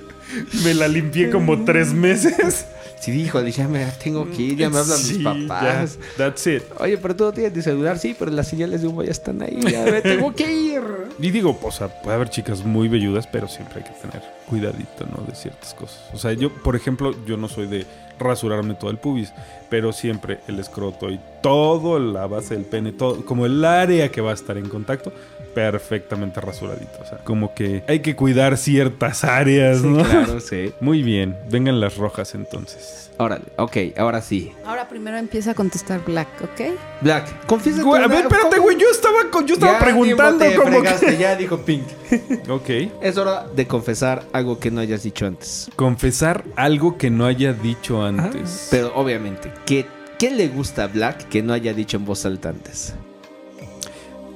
Me 0.64 0.74
la 0.74 0.88
limpié 0.88 1.30
como 1.30 1.64
tres 1.64 1.92
meses. 1.92 2.66
Sí, 3.00 3.10
dijo, 3.10 3.42
ya 3.42 3.68
me 3.68 3.84
tengo 4.02 4.30
que 4.30 4.40
ir, 4.40 4.56
ya 4.56 4.70
me 4.70 4.78
hablan 4.78 4.96
Sí, 4.96 5.18
mis 5.18 5.24
papás. 5.24 5.98
ya, 5.98 6.06
that's 6.16 6.46
it. 6.46 6.62
Oye, 6.80 6.96
pero 6.96 7.14
tú 7.14 7.24
no 7.24 7.32
tienes 7.32 7.54
ni 7.54 7.60
celular, 7.60 7.98
sí, 7.98 8.16
pero 8.18 8.30
las 8.30 8.48
señales 8.48 8.80
de 8.80 8.88
humo 8.88 9.02
ya 9.02 9.10
están 9.10 9.42
ahí. 9.42 9.60
Ya 9.70 9.84
me 9.84 10.00
tengo 10.00 10.34
que 10.34 10.50
ir. 10.50 10.80
Y 11.18 11.30
digo, 11.30 11.58
o 11.62 11.70
sea, 11.70 11.88
puede 12.00 12.16
haber 12.16 12.30
chicas 12.30 12.64
muy 12.64 12.88
velludas, 12.88 13.26
pero 13.26 13.46
siempre 13.46 13.82
hay 13.82 13.84
que 13.92 14.00
tener 14.00 14.22
cuidadito, 14.48 15.04
¿no? 15.14 15.22
De 15.26 15.34
ciertas 15.34 15.74
cosas. 15.74 16.00
O 16.14 16.18
sea, 16.18 16.32
yo, 16.32 16.50
por 16.62 16.76
ejemplo, 16.76 17.14
yo 17.26 17.36
no 17.36 17.46
soy 17.48 17.66
de 17.66 17.84
rasurarme 18.18 18.74
todo 18.74 18.90
el 18.90 18.96
pubis, 18.96 19.32
pero 19.68 19.92
siempre 19.92 20.40
el 20.48 20.58
escroto 20.58 21.10
y 21.10 21.20
todo 21.42 21.98
la 21.98 22.26
base 22.26 22.54
del 22.54 22.64
pene, 22.64 22.92
todo, 22.92 23.24
como 23.26 23.44
el 23.44 23.62
área 23.64 24.10
que 24.10 24.20
va 24.22 24.30
a 24.30 24.34
estar 24.34 24.56
en 24.56 24.68
contacto, 24.68 25.12
perfectamente 25.54 26.40
rasuradito. 26.40 26.98
O 27.00 27.06
sea, 27.06 27.18
como 27.18 27.54
que 27.54 27.82
hay 27.88 28.00
que 28.00 28.14
cuidar 28.16 28.56
ciertas 28.56 29.24
áreas, 29.24 29.78
Sí, 29.80 29.86
¿no? 29.86 30.02
claro, 30.04 30.40
sí. 30.40 30.72
Muy 30.80 31.02
bien, 31.02 31.36
vengan 31.48 31.80
las 31.80 31.96
rojas 31.96 32.34
entonces. 32.34 33.10
Órale, 33.16 33.44
ok, 33.58 33.76
ahora 33.96 34.20
sí. 34.20 34.52
Ahora 34.66 34.88
primero 34.88 35.16
empieza 35.16 35.52
a 35.52 35.54
contestar 35.54 36.04
Black, 36.04 36.26
¿ok? 36.42 36.76
Black, 37.00 37.46
confiesa 37.46 37.80
Güey, 37.82 38.02
a 38.02 38.08
ver, 38.08 38.22
espérate, 38.26 38.58
güey, 38.58 38.76
yo 38.76 38.88
estaba, 38.90 39.30
con- 39.30 39.46
yo 39.46 39.54
estaba 39.54 39.78
preguntando 39.78 40.44
te 40.44 40.56
como 40.56 40.82
que... 40.82 41.16
ya 41.16 41.36
dijo 41.36 41.58
Pink. 41.58 41.84
Ok. 42.48 42.68
Es 43.00 43.16
hora 43.16 43.46
de 43.54 43.66
confesar 43.68 44.24
algo 44.32 44.58
que 44.58 44.72
no 44.72 44.80
hayas 44.80 45.04
dicho 45.04 45.26
antes. 45.26 45.70
Confesar 45.76 46.42
algo 46.56 46.98
que 46.98 47.08
no 47.10 47.24
haya 47.26 47.52
dicho 47.52 48.02
antes. 48.02 48.66
Pero 48.72 48.92
obviamente, 48.96 49.52
¿qué, 49.64 49.86
¿qué 50.18 50.32
le 50.32 50.48
gusta 50.48 50.84
a 50.84 50.86
Black 50.88 51.28
que 51.28 51.40
no 51.40 51.52
haya 51.52 51.72
dicho 51.72 51.96
en 51.96 52.04
voz 52.04 52.26
alta 52.26 52.48
antes? 52.48 52.94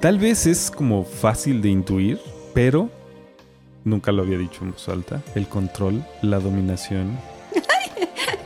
Tal 0.01 0.21
vez 0.21 0.47
es 0.47 0.71
como 0.71 1.03
fácil 1.03 1.61
de 1.61 1.71
intuir, 1.71 2.21
pero 2.55 2.89
nunca 3.83 4.13
lo 4.13 4.23
había 4.23 4.39
dicho 4.39 4.63
en 4.63 4.71
voz 4.71 4.89
alta. 4.89 5.23
El 5.35 5.49
control, 5.49 6.05
la 6.23 6.39
dominación. 6.39 7.19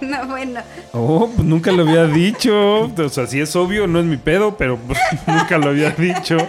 No, 0.01 0.27
bueno. 0.27 0.61
Oh, 0.93 1.31
pues 1.33 1.47
nunca 1.47 1.71
lo 1.71 1.83
había 1.83 2.09
dicho. 2.09 2.87
O 2.87 3.09
sea, 3.09 3.29
si 3.29 3.39
es 3.39 3.55
obvio, 3.55 3.87
no 3.87 4.01
es 4.01 4.05
mi 4.05 4.17
pedo, 4.17 4.57
pero 4.57 4.77
pues, 4.77 4.99
nunca 5.29 5.59
lo 5.59 5.69
había 5.69 5.91
dicho. 5.91 6.39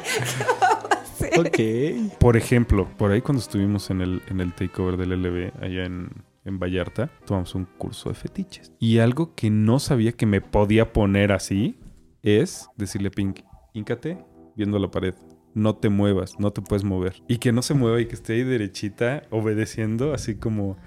Ok. 1.37 2.19
Por 2.19 2.37
ejemplo, 2.37 2.87
por 2.97 3.11
ahí 3.11 3.21
cuando 3.21 3.41
estuvimos 3.41 3.89
en 3.89 4.01
el, 4.01 4.21
en 4.29 4.39
el 4.39 4.53
takeover 4.53 4.97
del 4.97 5.21
LB 5.21 5.63
allá 5.63 5.85
en, 5.85 6.09
en 6.45 6.59
Vallarta, 6.59 7.09
tomamos 7.25 7.55
un 7.55 7.65
curso 7.65 8.09
de 8.09 8.15
fetiches. 8.15 8.71
Y 8.77 8.99
algo 8.99 9.33
que 9.33 9.49
no 9.49 9.79
sabía 9.79 10.11
que 10.11 10.27
me 10.27 10.41
podía 10.41 10.93
poner 10.93 11.31
así 11.31 11.79
es 12.21 12.67
decirle 12.75 13.07
a 13.07 13.11
Pink, 13.11 13.39
híncate 13.73 14.17
viendo 14.55 14.79
la 14.79 14.91
pared. 14.91 15.15
No 15.53 15.75
te 15.75 15.89
muevas, 15.89 16.39
no 16.39 16.51
te 16.51 16.61
puedes 16.61 16.83
mover. 16.83 17.21
Y 17.27 17.37
que 17.37 17.51
no 17.51 17.61
se 17.61 17.75
mueva 17.75 18.01
y 18.01 18.07
que 18.07 18.15
esté 18.15 18.33
ahí 18.33 18.43
derechita, 18.43 19.23
obedeciendo, 19.29 20.13
así 20.13 20.35
como... 20.35 20.77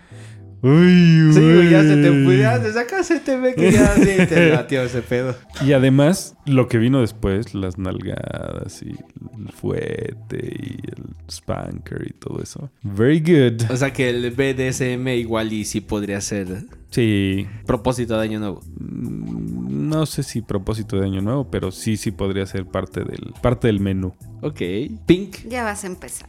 Uy, 0.62 1.32
Sí, 1.32 1.40
güey, 1.40 1.70
ya 1.70 1.82
se 1.82 1.96
te 1.96 2.10
uy". 2.10 2.24
fue, 2.24 2.38
ya 2.38 2.58
desde 2.58 2.80
acá 2.80 3.02
se 3.04 3.20
te 3.20 3.36
ve 3.36 3.54
que 3.54 3.70
ya 3.72 3.94
sí, 3.94 4.26
te 4.28 4.50
latió 4.50 4.82
ese 4.82 5.02
pedo. 5.02 5.36
Y 5.64 5.72
además, 5.72 6.34
lo 6.46 6.66
que 6.68 6.78
vino 6.78 7.00
después, 7.00 7.54
las 7.54 7.78
nalgadas 7.78 8.82
y 8.82 8.90
el 8.90 9.52
fuete 9.52 10.38
y 10.58 10.78
el 10.90 11.04
spanker 11.30 12.06
y 12.08 12.12
todo 12.14 12.42
eso. 12.42 12.70
Very 12.82 13.20
good. 13.20 13.70
O 13.70 13.76
sea 13.76 13.92
que 13.92 14.08
el 14.08 14.30
BDSM 14.30 15.06
igual 15.08 15.52
y 15.52 15.64
sí 15.64 15.80
podría 15.80 16.20
ser 16.20 16.64
Sí, 16.90 17.46
propósito 17.66 18.16
de 18.16 18.22
año 18.24 18.38
nuevo. 18.38 18.62
mm, 18.78 19.88
no 19.88 20.06
sé 20.06 20.22
si 20.22 20.40
propósito 20.40 20.96
de 20.98 21.04
año 21.06 21.20
nuevo, 21.20 21.50
pero 21.50 21.70
sí, 21.70 21.96
sí 21.96 22.10
podría 22.10 22.46
ser 22.46 22.64
parte 22.64 23.00
del, 23.00 23.34
parte 23.42 23.66
del 23.66 23.80
menú. 23.80 24.14
Ok. 24.40 24.60
Pink. 25.06 25.36
Ya 25.48 25.62
vas 25.64 25.84
a 25.84 25.88
empezar. 25.88 26.28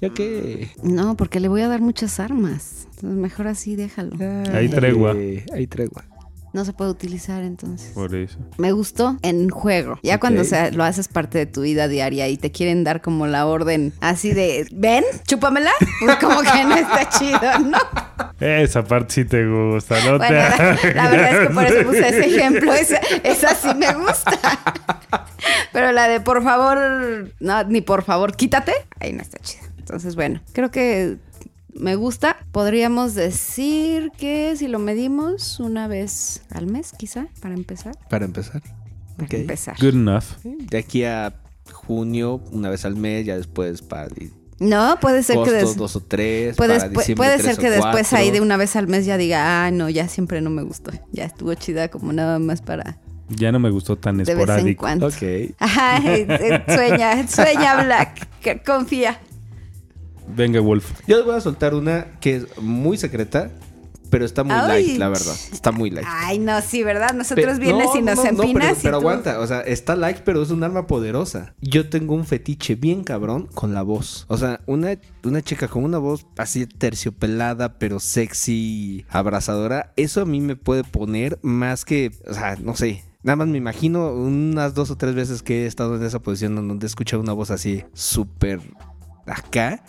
¿Ya 0.00 0.10
qué? 0.10 0.70
No, 0.82 1.16
porque 1.16 1.40
le 1.40 1.48
voy 1.48 1.62
a 1.62 1.68
dar 1.68 1.80
muchas 1.80 2.20
armas. 2.20 2.86
Entonces 2.94 3.18
mejor 3.18 3.48
así 3.48 3.76
déjalo. 3.76 4.16
Hay 4.52 4.68
tregua. 4.68 5.14
Hay 5.52 5.66
tregua. 5.66 6.04
No 6.52 6.64
se 6.64 6.72
puede 6.72 6.90
utilizar 6.90 7.42
entonces. 7.42 7.92
Por 7.92 8.14
eso. 8.14 8.38
Me 8.56 8.72
gustó 8.72 9.18
en 9.22 9.50
juego. 9.50 9.98
Ya 10.02 10.18
cuando 10.18 10.44
sea, 10.44 10.70
lo 10.70 10.82
haces 10.82 11.06
parte 11.06 11.36
de 11.36 11.46
tu 11.46 11.60
vida 11.60 11.88
diaria 11.88 12.26
y 12.28 12.38
te 12.38 12.50
quieren 12.50 12.84
dar 12.84 13.02
como 13.02 13.26
la 13.26 13.46
orden 13.46 13.92
así 14.00 14.32
de, 14.32 14.66
ven, 14.72 15.04
chúpamela, 15.26 15.72
pues 16.00 16.16
como 16.16 16.40
que 16.40 16.64
no 16.64 16.74
está 16.74 17.08
chido, 17.10 17.58
¿no? 17.60 17.78
Esa 18.40 18.82
parte 18.82 19.14
sí 19.14 19.24
te 19.26 19.46
gusta, 19.46 20.02
¿no? 20.04 20.16
Bueno, 20.16 20.26
te 20.80 20.94
la, 20.94 21.04
la 21.04 21.10
verdad 21.10 21.42
es 21.42 21.48
que 21.48 21.54
por 21.54 21.64
eso 21.64 21.86
puse 21.86 22.08
ese 22.08 22.26
ejemplo. 22.26 22.72
Esa, 22.78 22.96
esa 23.24 23.54
sí 23.54 23.68
me 23.76 23.92
gusta. 23.94 24.38
Pero 25.72 25.92
la 25.92 26.08
de 26.08 26.20
por 26.20 26.42
favor, 26.42 27.30
no, 27.40 27.64
ni 27.64 27.82
por 27.82 28.04
favor, 28.04 28.34
quítate, 28.34 28.72
ahí 29.00 29.12
no 29.12 29.22
está 29.22 29.38
chida. 29.38 29.67
Entonces, 29.88 30.16
bueno, 30.16 30.40
creo 30.52 30.70
que 30.70 31.16
me 31.72 31.96
gusta. 31.96 32.36
Podríamos 32.52 33.14
decir 33.14 34.10
que 34.18 34.54
si 34.56 34.68
lo 34.68 34.78
medimos 34.78 35.60
una 35.60 35.88
vez 35.88 36.42
al 36.50 36.66
mes, 36.66 36.92
quizá, 36.98 37.28
para 37.40 37.54
empezar. 37.54 37.96
Para 38.10 38.26
empezar. 38.26 38.62
Para 39.16 39.34
empezar. 39.36 39.76
Good 39.80 39.94
enough. 39.94 40.24
De 40.44 40.76
aquí 40.78 41.04
a 41.04 41.34
junio, 41.72 42.42
una 42.52 42.68
vez 42.68 42.84
al 42.84 42.96
mes, 42.96 43.24
ya 43.24 43.36
después 43.36 43.80
para 43.82 44.08
No, 44.60 44.98
puede 45.00 45.22
ser 45.22 45.38
que 45.42 45.50
des- 45.52 45.76
dos 45.76 45.96
o 45.96 46.00
tres. 46.00 46.56
puedes- 46.56 46.82
para 46.82 46.92
pu- 46.92 46.98
diciembre, 46.98 47.26
puede 47.28 47.38
tres 47.38 47.46
ser 47.46 47.58
o 47.58 47.62
que 47.62 47.70
después 47.70 48.12
ahí 48.12 48.30
de 48.30 48.40
una 48.40 48.56
vez 48.56 48.76
al 48.76 48.88
mes 48.88 49.06
ya 49.06 49.16
diga, 49.16 49.64
ah, 49.66 49.70
no, 49.70 49.88
ya 49.88 50.06
siempre 50.08 50.40
no 50.42 50.50
me 50.50 50.62
gustó. 50.62 50.90
Ya 51.12 51.24
estuvo 51.24 51.54
chida 51.54 51.88
como 51.88 52.12
nada 52.12 52.38
más 52.38 52.60
para 52.60 52.98
Ya 53.30 53.52
no 53.52 53.58
me 53.58 53.70
gustó 53.70 53.96
tan 53.96 54.16
de 54.18 54.24
vez 54.24 54.28
en 54.34 54.38
esporádico. 54.40 54.80
cuando. 54.80 55.06
Ok. 55.08 55.22
Ay, 55.58 56.26
eh, 56.28 56.62
sueña, 56.66 57.28
sueña 57.28 57.84
Black, 57.84 58.64
confía. 58.64 59.20
Venga, 60.34 60.60
Wolf. 60.60 60.92
Yo 61.06 61.16
les 61.16 61.26
voy 61.26 61.34
a 61.36 61.40
soltar 61.40 61.74
una 61.74 62.06
que 62.20 62.36
es 62.36 62.58
muy 62.60 62.96
secreta, 62.98 63.50
pero 64.10 64.24
está 64.24 64.42
muy 64.44 64.54
Ay. 64.54 64.86
light, 64.86 64.98
la 64.98 65.08
verdad. 65.08 65.34
Está 65.52 65.70
muy 65.72 65.90
light. 65.90 66.06
Ay, 66.08 66.38
no, 66.38 66.60
sí, 66.62 66.82
¿verdad? 66.82 67.12
Nosotros 67.14 67.58
Pe- 67.58 67.64
vienes 67.64 67.88
no, 67.92 67.96
y 67.96 68.02
no, 68.02 68.14
nos 68.14 68.24
no, 68.24 68.32
no, 68.32 68.42
empinas 68.44 68.54
pero, 68.54 68.72
y 68.78 68.82
pero 68.82 69.00
tú- 69.00 69.08
aguanta, 69.08 69.40
o 69.40 69.46
sea, 69.46 69.60
está 69.60 69.96
light, 69.96 70.18
pero 70.24 70.42
es 70.42 70.50
un 70.50 70.62
arma 70.64 70.86
poderosa. 70.86 71.54
Yo 71.60 71.88
tengo 71.90 72.14
un 72.14 72.24
fetiche 72.24 72.74
bien 72.74 73.04
cabrón 73.04 73.48
con 73.52 73.74
la 73.74 73.82
voz. 73.82 74.24
O 74.28 74.38
sea, 74.38 74.60
una, 74.66 74.96
una 75.24 75.42
chica 75.42 75.68
con 75.68 75.84
una 75.84 75.98
voz 75.98 76.26
así 76.36 76.66
terciopelada, 76.66 77.78
pero 77.78 78.00
sexy, 78.00 79.04
abrazadora, 79.10 79.92
eso 79.96 80.22
a 80.22 80.24
mí 80.24 80.40
me 80.40 80.56
puede 80.56 80.84
poner 80.84 81.38
más 81.42 81.84
que, 81.84 82.12
o 82.26 82.34
sea, 82.34 82.56
no 82.56 82.76
sé. 82.76 83.04
Nada 83.22 83.36
más 83.36 83.48
me 83.48 83.58
imagino 83.58 84.12
unas 84.14 84.74
dos 84.74 84.90
o 84.90 84.96
tres 84.96 85.14
veces 85.14 85.42
que 85.42 85.64
he 85.64 85.66
estado 85.66 85.96
en 85.96 86.04
esa 86.04 86.20
posición 86.20 86.54
donde 86.54 86.86
he 86.86 86.88
escuchado 86.88 87.20
una 87.20 87.32
voz 87.32 87.50
así 87.50 87.82
súper 87.92 88.60
acá 89.26 89.82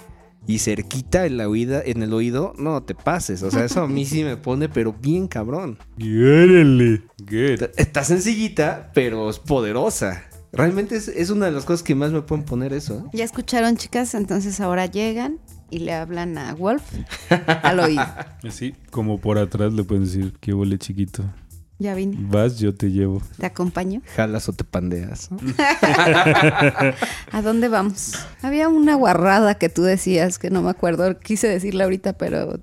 y 0.50 0.58
cerquita 0.58 1.28
en, 1.28 1.38
la 1.38 1.48
oída, 1.48 1.80
en 1.86 2.02
el 2.02 2.12
oído, 2.12 2.56
no 2.58 2.82
te 2.82 2.96
pases. 2.96 3.44
O 3.44 3.52
sea, 3.52 3.66
eso 3.66 3.84
a 3.84 3.88
mí 3.88 4.04
sí 4.04 4.24
me 4.24 4.36
pone, 4.36 4.68
pero 4.68 4.94
bien 4.94 5.28
cabrón. 5.28 5.78
Good. 7.20 7.70
Está 7.78 8.04
sencillita, 8.04 8.90
pero 8.96 9.30
es 9.30 9.38
poderosa. 9.38 10.24
Realmente 10.52 10.96
es, 10.96 11.08
es 11.08 11.30
una 11.30 11.46
de 11.46 11.52
las 11.52 11.66
cosas 11.66 11.84
que 11.84 11.94
más 11.94 12.12
me 12.12 12.24
pueden 12.24 12.46
poner 12.46 12.74
eso. 12.74 12.98
¿eh? 12.98 13.10
Ya 13.14 13.26
escucharon, 13.26 13.78
chicas, 13.78 14.16
entonces 14.16 14.60
ahora 14.60 14.88
llegan 14.88 15.38
y 15.70 15.80
le 15.80 15.94
hablan 15.94 16.36
a 16.40 16.56
Wolf 16.56 16.82
al 17.30 17.80
oído. 17.82 18.04
Así, 18.44 18.74
como 18.90 19.20
por 19.20 19.38
atrás 19.38 19.72
le 19.72 19.84
pueden 19.84 20.06
decir, 20.06 20.34
qué 20.40 20.56
huele 20.56 20.80
chiquito. 20.80 21.26
Ya 21.80 21.96
vine. 21.96 22.18
Vas, 22.20 22.60
yo 22.60 22.76
te 22.76 22.92
llevo. 22.92 23.22
¿Te 23.38 23.46
acompaño? 23.46 24.02
Jalas 24.16 24.50
o 24.50 24.54
te 24.54 24.66
pandeas. 24.66 25.30
¿A 27.32 27.42
dónde 27.42 27.70
vamos? 27.70 28.14
Había 28.42 28.68
una 28.68 28.96
guarrada 28.96 29.56
que 29.56 29.70
tú 29.70 29.84
decías, 29.84 30.40
que 30.40 30.50
no 30.50 30.62
me 30.62 30.70
acuerdo. 30.70 31.20
Quise 31.20 31.48
decirla 31.48 31.86
ahorita, 31.86 32.14
pero 32.14 32.60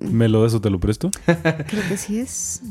¿Me 0.00 0.28
lo 0.28 0.42
das 0.42 0.54
o 0.54 0.60
te 0.60 0.70
lo 0.70 0.80
presto? 0.80 1.10
creo 1.24 1.88
que 1.88 1.96
sí 1.96 2.18
es. 2.18 2.62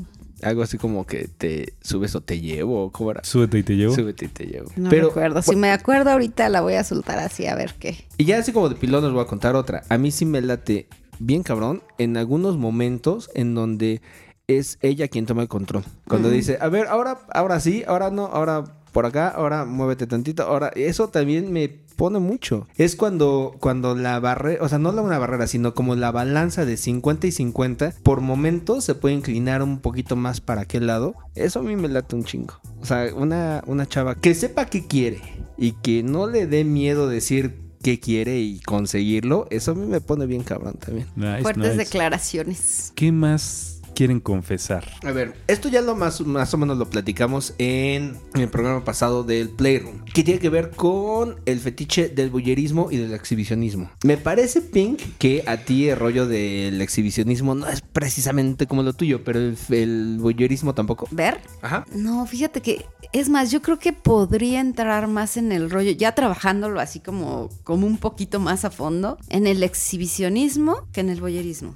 Algo 0.44 0.62
así 0.62 0.78
como 0.78 1.06
que 1.06 1.28
te 1.30 1.74
subes 1.82 2.14
o 2.16 2.22
te 2.22 2.40
llevo. 2.40 2.92
¿Cómo 2.92 3.12
era? 3.12 3.24
Súbete 3.24 3.60
y 3.60 3.64
te 3.64 3.76
llevo. 3.76 3.96
Súbete 3.96 4.26
y 4.26 4.28
te 4.28 4.46
llevo. 4.46 4.70
No 4.76 4.90
Pero, 4.90 5.08
recuerdo. 5.08 5.42
Si 5.42 5.56
me 5.56 5.72
acuerdo 5.72 6.12
ahorita 6.12 6.50
la 6.50 6.62
voy 6.62 6.74
a 6.74 6.84
soltar 6.84 7.20
así 7.20 7.48
a 7.48 7.56
ver 7.56 7.74
qué. 7.80 8.06
Y 8.18 8.26
ya 8.26 8.38
así 8.38 8.52
como 8.52 8.70
de 8.70 8.76
pilón 8.76 9.04
les 9.04 9.14
voy 9.14 9.24
a 9.24 9.28
contar 9.28 9.56
otra. 9.56 9.84
A 9.90 9.98
mí 9.98 10.12
sí 10.12 10.26
me 10.26 10.42
late 10.42 10.88
bien 11.20 11.42
cabrón 11.42 11.82
en 11.98 12.18
algunos 12.18 12.58
momentos 12.58 13.32
en 13.34 13.56
donde 13.56 14.02
es 14.48 14.78
ella 14.82 15.08
quien 15.08 15.26
toma 15.26 15.42
el 15.42 15.48
control. 15.48 15.84
Cuando 16.08 16.30
dice, 16.30 16.58
a 16.62 16.70
ver, 16.70 16.88
ahora, 16.88 17.20
ahora 17.34 17.60
sí, 17.60 17.84
ahora 17.88 18.12
no, 18.12 18.26
ahora 18.26 18.64
por 18.92 19.06
acá, 19.06 19.28
ahora 19.28 19.66
muévete 19.66 20.08
tantito, 20.08 20.44
ahora 20.44 20.72
eso 20.74 21.10
también 21.10 21.52
me 21.52 21.68
pone 21.68 22.20
mucho. 22.20 22.68
Es 22.78 22.96
cuando, 22.96 23.56
cuando 23.60 23.96
la 23.96 24.20
barrera, 24.20 24.64
o 24.64 24.70
sea, 24.70 24.78
no 24.78 24.92
la 24.92 25.02
una 25.02 25.18
barrera, 25.18 25.48
sino 25.48 25.74
como 25.74 25.96
la 25.96 26.12
balanza 26.12 26.66
de 26.66 26.78
50 26.78 27.28
y 27.28 27.32
50, 27.32 27.94
por 28.04 28.22
momentos 28.22 28.84
se 28.86 28.96
puede 28.96 29.16
inclinar 29.16 29.62
un 29.64 29.80
poquito 29.80 30.16
más 30.16 30.40
para 30.42 30.62
aquel 30.62 30.88
lado. 30.88 31.16
Eso 31.36 31.60
a 31.60 31.64
mí 31.64 31.76
me 31.76 31.90
late 31.90 32.16
un 32.16 32.24
chingo. 32.24 32.56
O 32.82 32.86
sea, 32.86 33.14
una, 33.14 33.64
una 33.68 33.86
chava 33.86 34.16
que 34.16 34.34
sepa 34.34 34.66
qué 34.68 34.88
quiere 34.88 35.20
y 35.58 35.74
que 35.74 36.04
no 36.04 36.28
le 36.28 36.48
dé 36.48 36.64
miedo 36.64 37.08
decir 37.10 37.66
qué 37.84 38.00
quiere 38.00 38.40
y 38.40 38.62
conseguirlo, 38.62 39.46
eso 39.52 39.72
a 39.72 39.76
mí 39.76 39.86
me 39.86 40.02
pone 40.02 40.26
bien 40.26 40.44
cabrón 40.44 40.74
también. 40.74 41.08
Nice, 41.16 41.42
Fuertes 41.44 41.64
nice. 41.64 41.78
declaraciones. 41.78 42.92
¿Qué 42.96 43.12
más 43.12 43.75
quieren 43.96 44.20
confesar? 44.20 44.86
A 45.04 45.12
ver, 45.12 45.34
esto 45.48 45.70
ya 45.70 45.82
lo 45.82 45.96
más, 45.96 46.22
más 46.22 46.54
o 46.54 46.58
menos 46.58 46.78
lo 46.78 46.88
platicamos 46.88 47.56
en 47.58 48.18
el 48.36 48.50
programa 48.50 48.84
pasado 48.84 49.24
del 49.24 49.50
Playroom, 49.50 50.04
que 50.14 50.24
tiene 50.24 50.40
que 50.40 50.50
ver 50.50 50.70
con 50.72 51.38
el 51.46 51.60
fetiche 51.60 52.10
del 52.10 52.30
bullerismo 52.30 52.92
y 52.92 52.98
del 52.98 53.14
exhibicionismo. 53.14 53.90
Me 54.04 54.18
parece, 54.18 54.62
Pink, 54.62 55.02
que 55.18 55.44
a 55.48 55.58
ti 55.58 55.90
el 55.90 55.98
rollo 55.98 56.28
del 56.28 56.82
exhibicionismo 56.82 57.56
no 57.56 57.68
es 57.68 57.82
precisamente 57.82 58.68
como 58.68 58.84
lo 58.84 58.94
tuyo, 58.94 59.24
pero 59.24 59.40
el, 59.40 59.58
el 59.70 60.18
bullerismo 60.20 60.76
tampoco. 60.76 61.08
¿Ver? 61.12 61.40
Ajá. 61.62 61.86
No, 61.96 62.26
fíjate 62.28 62.62
que, 62.62 62.86
es 63.14 63.30
más, 63.30 63.50
yo 63.50 63.62
creo 63.62 63.80
que 63.80 63.94
podría 63.94 64.60
entrar 64.60 65.08
más 65.08 65.38
en 65.38 65.52
el 65.52 65.72
rollo, 65.72 65.92
ya 65.92 66.14
trabajándolo 66.14 66.82
así 66.82 67.00
como, 67.00 67.50
como 67.64 67.88
un 67.88 67.98
poquito 67.98 68.40
más 68.40 68.66
a 68.66 68.72
fondo, 68.72 69.18
en 69.30 69.48
el 69.48 69.64
exhibicionismo 69.64 70.88
que 70.92 71.00
en 71.00 71.10
el 71.10 71.22
boyerismo. 71.22 71.76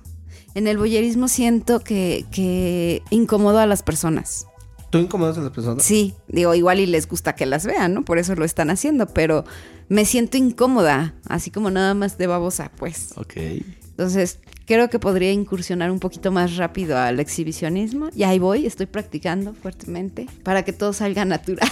En 0.55 0.67
el 0.67 0.77
boyerismo 0.77 1.27
siento 1.27 1.79
que, 1.79 2.25
que 2.31 3.01
incomodo 3.09 3.59
a 3.59 3.65
las 3.65 3.83
personas. 3.83 4.47
¿Tú 4.89 4.97
incomodas 4.97 5.37
a 5.37 5.41
las 5.41 5.51
personas? 5.51 5.83
Sí, 5.83 6.15
digo, 6.27 6.55
igual 6.55 6.79
y 6.79 6.87
les 6.87 7.07
gusta 7.07 7.35
que 7.35 7.45
las 7.45 7.65
vean, 7.65 7.93
¿no? 7.93 8.03
Por 8.03 8.17
eso 8.17 8.35
lo 8.35 8.43
están 8.43 8.71
haciendo, 8.71 9.07
pero 9.07 9.45
me 9.87 10.05
siento 10.05 10.37
incómoda, 10.37 11.13
así 11.27 11.51
como 11.51 11.69
nada 11.69 11.93
más 11.93 12.17
de 12.17 12.25
babosa, 12.25 12.71
pues. 12.75 13.13
Ok. 13.15 13.35
Entonces, 13.35 14.39
creo 14.69 14.87
que 14.87 14.99
podría 14.99 15.31
incursionar 15.31 15.89
un 15.89 15.99
poquito 15.99 16.31
más 16.31 16.55
rápido 16.55 16.95
al 16.95 17.19
exhibicionismo. 17.19 18.09
Y 18.15 18.21
ahí 18.21 18.37
voy, 18.37 18.67
estoy 18.67 18.85
practicando 18.85 19.55
fuertemente 19.55 20.27
para 20.43 20.63
que 20.63 20.73
todo 20.73 20.93
salga 20.93 21.25
natural. 21.25 21.67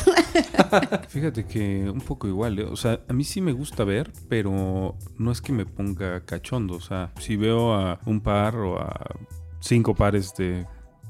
Fíjate 1.10 1.46
que 1.46 1.88
un 1.88 2.02
poco 2.02 2.28
igual, 2.28 2.58
¿eh? 2.58 2.64
o 2.64 2.76
sea, 2.76 3.00
a 3.08 3.14
mí 3.14 3.24
sí 3.24 3.40
me 3.40 3.52
gusta 3.52 3.84
ver, 3.84 4.12
pero 4.28 4.98
no 5.20 5.32
es 5.32 5.42
que 5.42 5.54
me 5.54 5.68
ponga 5.68 6.26
cachondo, 6.26 6.74
o 6.74 6.82
sea, 6.82 7.14
si 7.20 7.36
veo 7.36 7.76
a 7.76 8.00
un 8.08 8.20
par 8.20 8.56
o 8.56 8.80
a 8.80 9.16
cinco 9.60 9.94
pares 9.94 10.34
de 10.36 10.66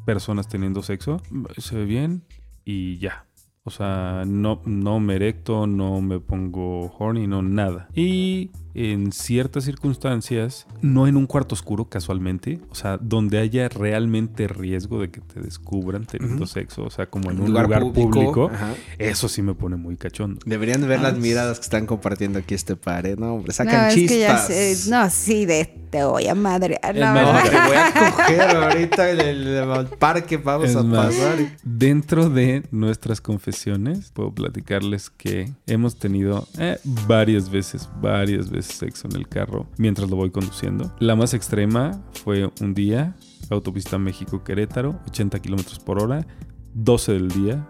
personas 0.06 0.50
teniendo 0.50 0.84
sexo, 0.84 1.22
se 1.58 1.76
ve 1.78 1.86
bien 1.86 2.24
y 2.66 2.98
ya. 2.98 3.28
O 3.64 3.70
sea, 3.70 4.24
no, 4.26 4.62
no 4.66 5.00
me 5.00 5.16
erecto, 5.16 5.68
no 5.68 6.02
me 6.02 6.20
pongo 6.20 6.94
horny, 6.98 7.28
no 7.28 7.42
nada. 7.42 7.90
Y 7.94 8.52
en 8.78 9.12
ciertas 9.12 9.64
circunstancias, 9.64 10.68
no 10.82 11.08
en 11.08 11.18
un 11.18 11.26
cuarto 11.26 11.56
oscuro 11.56 11.86
casualmente, 11.86 12.60
o 12.70 12.76
sea, 12.76 12.98
donde 13.02 13.40
haya 13.40 13.70
realmente 13.70 14.48
riesgo 14.48 15.02
de 15.02 15.10
que 15.10 15.20
te 15.20 15.40
descubran 15.42 16.06
teniendo 16.06 16.46
sexo, 16.46 16.84
o 16.84 16.90
sea, 16.92 17.08
como 17.08 17.32
en 17.32 17.42
un 17.42 17.52
lugar, 17.52 17.80
público, 17.92 18.52
eso 19.00 19.28
sí 19.30 19.42
me 19.42 19.56
pone 19.56 19.78
muy 19.78 19.98
cachondo. 19.98 20.40
Deberían 20.46 20.82
de 20.82 20.88
ver 20.88 21.02
las 21.02 21.14
Ah, 21.14 21.18
miradas 21.18 21.58
que 21.58 21.64
están 21.64 21.86
compartiendo 21.88 22.38
aquí 22.38 22.54
este 22.54 22.76
par, 22.76 23.08
¿eh? 23.08 23.16
No, 23.18 23.36
hombre, 23.36 23.48
no, 23.48 23.54
sacan 23.54 23.88
es 23.88 23.96
chispas. 23.96 24.12
que 24.12 24.20
ya 24.20 24.38
sé, 24.38 24.90
no, 24.92 25.10
sí, 25.10 25.46
de 25.46 25.66
te 25.90 26.04
voy 26.04 26.28
a 26.28 26.36
madre. 26.36 26.80
No, 26.94 27.14
No, 27.14 27.42
te 27.44 27.50
voy 27.50 27.76
a 27.78 28.12
coger 28.12 28.42
ahorita 28.42 29.10
en 29.12 29.20
el, 29.22 29.48
el 29.48 29.88
parque, 29.98 30.38
vamos 30.38 30.70
Es 30.70 30.76
a 30.76 30.84
más, 30.84 31.16
pasar. 31.16 31.38
Dentro 31.64 32.30
de 32.30 32.64
nuestras 32.72 33.22
confesiones, 33.22 34.12
puedo 34.12 34.32
platicarles 34.32 35.10
que 35.10 35.52
hemos 35.66 35.98
tenido 35.98 36.48
eh, 36.60 36.78
varias 37.08 37.50
veces, 37.50 37.90
varias 38.02 38.50
veces 38.50 38.67
sexo 38.68 39.08
en 39.10 39.16
el 39.18 39.28
carro 39.28 39.68
mientras 39.78 40.10
lo 40.10 40.16
voy 40.16 40.30
conduciendo. 40.32 40.94
La 41.00 41.16
más 41.16 41.34
extrema 41.34 42.02
fue 42.24 42.52
un 42.62 42.74
día, 42.74 43.16
autopista 43.50 43.98
México-Querétaro, 43.98 45.00
80 45.08 45.40
kilómetros 45.40 45.80
por 45.80 46.02
hora, 46.02 46.26
12 46.74 47.14
del 47.14 47.28
día, 47.30 47.68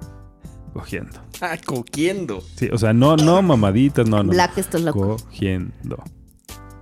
cogiendo. 0.73 1.19
Ah, 1.41 1.55
cogiendo. 1.65 2.41
Sí, 2.55 2.69
o 2.71 2.77
sea, 2.77 2.93
no, 2.93 3.15
no 3.15 3.41
mamaditas, 3.41 4.07
no, 4.07 4.23
no. 4.23 4.31
Black, 4.31 4.57
esto 4.57 4.77
es 4.77 4.83
loco. 4.83 5.17
Cogiendo. 5.17 6.03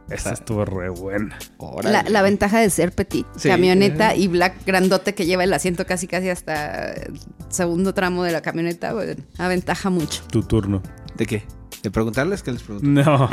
Esa 0.09 0.33
estuvo 0.33 0.63
re 0.65 0.89
buena. 0.89 1.35
La, 1.81 2.03
la 2.03 2.21
ventaja 2.21 2.59
de 2.59 2.69
ser 2.69 2.91
petit, 2.91 3.25
Sí. 3.37 3.49
camioneta 3.49 4.15
y 4.15 4.27
black 4.27 4.63
grandote 4.63 5.15
que 5.15 5.25
lleva 5.25 5.43
el 5.43 5.51
asiento 5.51 5.85
casi 5.87 6.05
casi 6.07 6.29
hasta 6.29 6.91
el 6.93 7.19
segundo 7.49 7.93
tramo 7.95 8.23
de 8.23 8.31
la 8.31 8.41
camioneta, 8.41 8.93
bueno, 8.93 9.23
aventaja 9.39 9.89
mucho. 9.89 10.21
Tu 10.31 10.43
turno. 10.43 10.83
¿De 11.17 11.25
qué? 11.25 11.43
¿De 11.85 11.91
preguntarles 11.91 12.41
qué 12.41 12.51
les 12.51 12.63
pregunto? 12.63 12.87
No. 12.89 13.29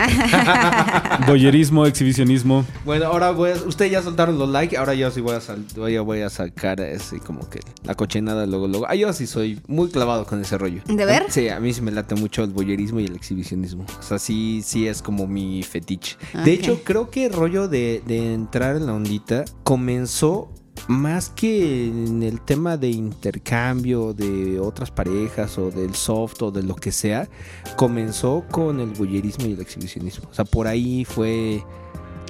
Boyerismo, 1.27 1.87
exhibicionismo. 1.87 2.67
Bueno, 2.85 3.07
ahora 3.07 3.31
voy 3.31 3.51
a, 3.53 3.55
ustedes 3.55 3.91
ya 3.93 4.03
soltaron 4.03 4.39
los 4.39 4.47
likes, 4.51 4.77
ahora 4.77 4.93
yo 4.93 5.11
sí 5.11 5.23
voy 5.23 5.35
a, 5.37 5.41
sal- 5.41 5.65
voy 5.75 5.97
a, 5.97 6.03
voy 6.03 6.21
a 6.21 6.29
sacar 6.29 6.79
así 6.83 7.19
como 7.19 7.49
que 7.49 7.61
la 7.85 7.95
cochinada 7.95 8.45
luego, 8.45 8.69
luego. 8.69 8.87
Ah, 8.91 8.95
yo 8.95 9.11
sí 9.15 9.27
soy 9.27 9.59
muy 9.69 9.89
clavado 9.89 10.27
con 10.27 10.39
ese 10.43 10.59
rollo. 10.59 10.83
¿De 10.87 11.03
ver? 11.07 11.25
Sí, 11.31 11.49
a 11.49 11.61
mí 11.61 11.73
sí 11.73 11.81
me 11.81 11.93
late 11.93 12.15
mucho 12.15 12.45
el 12.45 12.51
boyerismo 12.51 13.01
y 13.01 13.07
el 13.07 13.17
exhibicionismo. 13.17 13.87
O 13.99 14.03
sea, 14.03 14.19
sí, 14.19 14.61
sí 14.63 14.87
es 14.87 15.01
como 15.01 15.27
mi 15.27 15.63
fetiche. 15.63 16.17
Ok. 16.35 16.41
De 16.45 16.53
hecho, 16.53 16.81
creo 16.85 17.09
que 17.09 17.25
el 17.25 17.33
rollo 17.33 17.69
de, 17.69 18.03
de 18.07 18.35
entrar 18.35 18.77
en 18.77 18.85
la 18.85 18.93
ondita 18.93 19.47
comenzó 19.63 20.51
más 20.89 21.31
que 21.31 21.87
en 21.87 22.23
el 22.23 22.41
tema 22.41 22.77
de 22.77 22.89
intercambio 22.89 24.13
de 24.13 24.59
otras 24.61 24.91
parejas 24.91 25.59
o 25.59 25.71
del 25.71 25.95
soft 25.95 26.43
o 26.43 26.51
de 26.51 26.63
lo 26.63 26.75
que 26.75 26.93
sea, 26.93 27.29
comenzó 27.77 28.45
con 28.51 28.81
el 28.81 28.91
boyerismo 28.91 29.47
y 29.47 29.53
el 29.53 29.61
exhibicionismo. 29.61 30.29
O 30.31 30.35
sea, 30.35 30.45
por 30.45 30.67
ahí 30.67 31.05
fue 31.05 31.65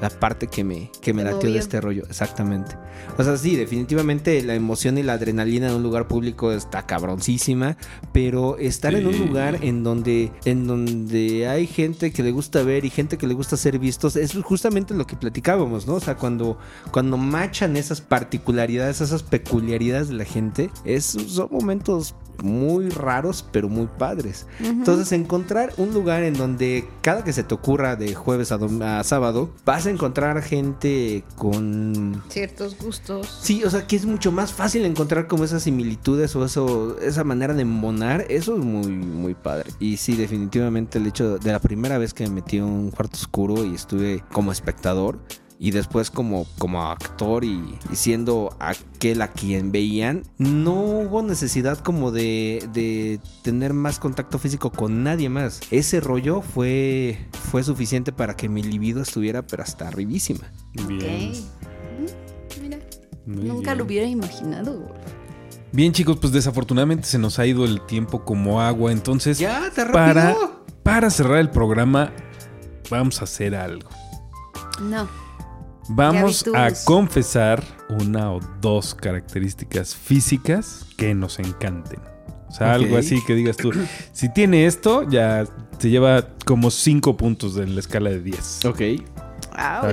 la 0.02 0.10
parte 0.10 0.48
que 0.48 0.64
me, 0.64 0.90
que 1.00 1.14
me 1.14 1.22
latió 1.22 1.52
de 1.52 1.60
este 1.60 1.80
rollo, 1.80 2.02
exactamente. 2.08 2.76
O 3.16 3.22
sea, 3.22 3.36
sí, 3.36 3.54
definitivamente 3.54 4.42
la 4.42 4.56
emoción 4.56 4.98
y 4.98 5.04
la 5.04 5.12
adrenalina 5.12 5.68
en 5.68 5.74
un 5.74 5.84
lugar 5.84 6.08
público 6.08 6.50
está 6.50 6.86
cabroncísima, 6.86 7.76
pero 8.12 8.58
estar 8.58 8.96
en 8.96 9.06
un 9.06 9.16
lugar 9.16 9.58
en 9.62 9.84
donde, 9.84 10.32
en 10.44 10.66
donde 10.66 11.46
hay 11.46 11.68
gente 11.68 12.10
que 12.10 12.24
le 12.24 12.32
gusta 12.32 12.64
ver 12.64 12.84
y 12.84 12.90
gente 12.90 13.16
que 13.16 13.28
le 13.28 13.34
gusta 13.34 13.56
ser 13.56 13.78
vistos, 13.78 14.16
es 14.16 14.34
justamente 14.42 14.92
lo 14.92 15.06
que 15.06 15.14
platicábamos, 15.14 15.86
¿no? 15.86 15.94
O 15.94 16.00
sea, 16.00 16.16
cuando, 16.16 16.58
cuando 16.90 17.16
machan 17.16 17.76
esas 17.76 18.00
particularidades, 18.00 19.00
esas 19.00 19.22
peculiaridades 19.22 20.08
de 20.08 20.14
la 20.14 20.24
gente, 20.24 20.68
es, 20.84 21.04
son 21.04 21.46
momentos 21.52 22.16
muy 22.42 22.88
raros, 22.90 23.44
pero 23.52 23.68
muy 23.68 23.86
padres. 23.86 24.46
Entonces, 24.60 25.12
encontrar 25.12 25.72
un 25.76 25.94
lugar 25.94 26.22
en 26.22 26.34
donde 26.34 26.88
cada 27.00 27.24
que 27.24 27.32
se 27.32 27.44
te 27.44 27.54
ocurra 27.54 27.96
de 27.96 28.14
jueves 28.14 28.52
a, 28.52 28.98
a 28.98 29.04
sábado, 29.04 29.50
vas 29.64 29.86
a 29.86 29.90
encontrar 29.90 30.42
gente 30.42 31.24
con 31.36 32.22
Ciertos 32.28 32.76
gustos. 32.78 33.38
Sí, 33.42 33.64
o 33.64 33.70
sea 33.70 33.86
que 33.86 33.96
es 33.96 34.06
mucho 34.06 34.32
más 34.32 34.52
fácil 34.52 34.84
encontrar 34.84 35.26
como 35.26 35.44
esas 35.44 35.62
similitudes 35.62 36.34
o 36.36 36.44
eso, 36.44 36.98
esa 37.00 37.24
manera 37.24 37.54
de 37.54 37.64
monar, 37.64 38.26
eso 38.28 38.56
es 38.56 38.64
muy, 38.64 38.88
muy 38.88 39.34
padre. 39.34 39.70
Y 39.78 39.96
sí, 39.96 40.16
definitivamente 40.16 40.98
el 40.98 41.06
hecho 41.06 41.38
de 41.38 41.52
la 41.52 41.58
primera 41.58 41.98
vez 41.98 42.14
que 42.14 42.24
me 42.24 42.30
metí 42.36 42.58
a 42.58 42.64
un 42.64 42.90
cuarto 42.90 43.16
oscuro 43.16 43.64
y 43.64 43.74
estuve 43.74 44.24
como 44.32 44.52
espectador 44.52 45.18
y 45.64 45.70
después 45.70 46.10
como, 46.10 46.44
como 46.58 46.82
actor 46.82 47.44
y, 47.44 47.78
y 47.88 47.94
siendo 47.94 48.52
aquel 48.58 49.22
a 49.22 49.28
quien 49.28 49.70
veían, 49.70 50.24
no 50.36 50.72
hubo 50.74 51.22
necesidad 51.22 51.78
como 51.78 52.10
de, 52.10 52.68
de 52.72 53.20
tener 53.42 53.72
más 53.72 54.00
contacto 54.00 54.40
físico 54.40 54.72
con 54.72 55.04
nadie 55.04 55.28
más. 55.28 55.60
Ese 55.70 56.00
rollo 56.00 56.42
fue, 56.42 57.28
fue 57.52 57.62
suficiente 57.62 58.10
para 58.12 58.34
que 58.34 58.48
mi 58.48 58.64
libido 58.64 59.00
estuviera 59.02 59.42
pero 59.46 59.62
hasta 59.62 59.86
arribísima. 59.86 60.50
Bien. 60.88 61.30
Ok. 61.30 62.58
Mm, 62.58 62.62
Mira, 62.62 62.78
muy 63.26 63.44
nunca 63.44 63.70
bien. 63.70 63.78
lo 63.78 63.84
hubiera 63.84 64.06
imaginado. 64.08 64.92
Bien, 65.70 65.92
chicos, 65.92 66.18
pues 66.20 66.32
desafortunadamente 66.32 67.06
se 67.06 67.18
nos 67.20 67.38
ha 67.38 67.46
ido 67.46 67.64
el 67.64 67.86
tiempo 67.86 68.24
como 68.24 68.60
agua. 68.60 68.90
Entonces, 68.90 69.38
Ya, 69.38 69.70
te 69.72 69.86
para, 69.86 70.36
para 70.82 71.08
cerrar 71.08 71.38
el 71.38 71.50
programa, 71.50 72.12
vamos 72.90 73.20
a 73.20 73.24
hacer 73.24 73.54
algo. 73.54 73.88
No. 74.80 75.21
Vamos 75.88 76.44
a 76.54 76.68
confesar 76.84 77.62
una 77.88 78.32
o 78.32 78.40
dos 78.60 78.94
características 78.94 79.94
físicas 79.96 80.86
que 80.96 81.14
nos 81.14 81.38
encanten. 81.38 82.00
O 82.48 82.52
sea, 82.54 82.74
algo 82.74 82.96
así 82.98 83.18
que 83.26 83.34
digas 83.34 83.56
tú, 83.56 83.72
si 84.12 84.32
tiene 84.32 84.66
esto, 84.66 85.02
ya 85.08 85.44
se 85.78 85.90
lleva 85.90 86.26
como 86.44 86.70
5 86.70 87.16
puntos 87.16 87.54
de 87.54 87.66
la 87.66 87.80
escala 87.80 88.10
de 88.10 88.20
10. 88.20 88.64
Ok. 88.66 88.80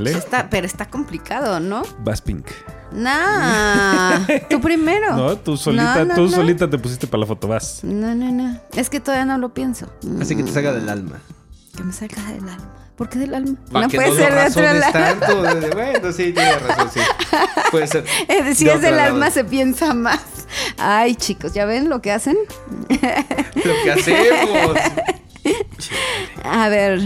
Está- 0.05 0.49
pero 0.49 0.65
está 0.65 0.89
complicado, 0.89 1.59
¿no? 1.59 1.83
Vas 2.03 2.21
pink. 2.21 2.45
Nah. 2.91 4.25
Tú 4.49 4.61
primero. 4.61 5.15
No, 5.17 5.35
tú 5.37 5.57
solita, 5.57 5.99
No, 5.99 6.05
no, 6.05 6.15
tú 6.15 6.21
no. 6.23 6.29
solita 6.31 6.69
te 6.69 6.77
pusiste 6.77 7.07
para 7.07 7.21
la 7.21 7.27
foto, 7.27 7.47
vas. 7.47 7.83
No, 7.83 8.13
no, 8.15 8.31
no. 8.31 8.59
Es 8.73 8.89
que 8.89 8.99
todavía 8.99 9.25
no 9.25 9.37
lo 9.37 9.53
pienso. 9.53 9.87
Así 10.21 10.35
que 10.35 10.43
te 10.43 10.51
Mm, 10.51 10.53
salga 10.53 10.73
del 10.73 10.87
alma. 10.89 11.19
Que 11.75 11.83
me 11.83 11.93
salga 11.93 12.21
del 12.31 12.47
alma. 12.47 12.73
¿Por 12.99 13.07
qué 13.09 13.17
del 13.19 13.33
alma? 13.33 13.55
No 13.71 13.87
que 13.87 13.95
puede 13.95 14.09
no 14.09 14.15
ser 14.15 14.33
lo 14.33 14.41
de 14.41 14.47
otro 14.47 14.61
lado. 14.73 14.91
tanto. 14.91 15.73
Bueno, 15.73 16.11
sí, 16.11 16.33
tienes 16.33 16.61
razón, 16.61 16.89
sí. 16.93 16.99
Puede 17.71 17.87
ser. 17.87 18.03
Es 18.27 18.45
decir, 18.45 18.67
De 18.67 18.73
es 18.75 18.81
del 18.81 18.97
lado. 18.97 19.13
alma 19.13 19.31
se 19.31 19.43
piensa 19.45 19.93
más. 19.93 20.19
Ay, 20.77 21.15
chicos, 21.15 21.53
¿ya 21.53 21.63
ven 21.65 21.87
lo 21.89 22.01
que 22.01 22.11
hacen? 22.11 22.37
Lo 22.89 23.73
que 23.83 23.91
hacemos. 23.91 24.77
A 26.43 26.69
ver, 26.69 26.99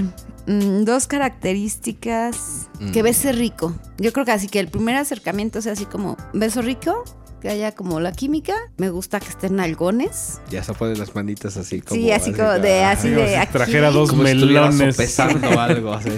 mm, 0.48 0.84
dos 0.84 1.08
características 1.08 2.68
que 2.92 3.02
Mm. 3.02 3.06
bese 3.06 3.32
rico. 3.32 3.76
Yo 3.98 4.12
creo 4.14 4.26
que 4.26 4.32
así 4.32 4.48
que 4.48 4.60
el 4.60 4.70
primer 4.70 4.96
acercamiento 4.96 5.62
sea 5.62 5.74
así 5.74 5.86
como 5.86 6.18
beso 6.34 6.62
rico, 6.62 7.04
que 7.44 7.50
haya 7.50 7.74
como 7.74 8.00
la 8.00 8.14
química. 8.14 8.54
Me 8.78 8.90
gusta 8.90 9.20
que 9.20 9.28
estén 9.28 9.60
algones. 9.60 10.40
Ya 10.50 10.64
se 10.64 10.74
ponen 10.74 10.98
las 10.98 11.14
manitas 11.14 11.58
así 11.58 11.82
como. 11.82 12.00
sí, 12.02 12.10
así 12.10 12.32
como 12.32 12.54
de 12.54 12.86
así 12.86 13.10
de 13.10 13.36
aquí. 13.38 13.52
trajera 13.52 13.92
dos 13.92 14.10
Como 14.10 14.24
melones. 14.24 14.96
sopesando 14.96 15.60
algo 15.60 15.92
así. 15.94 16.12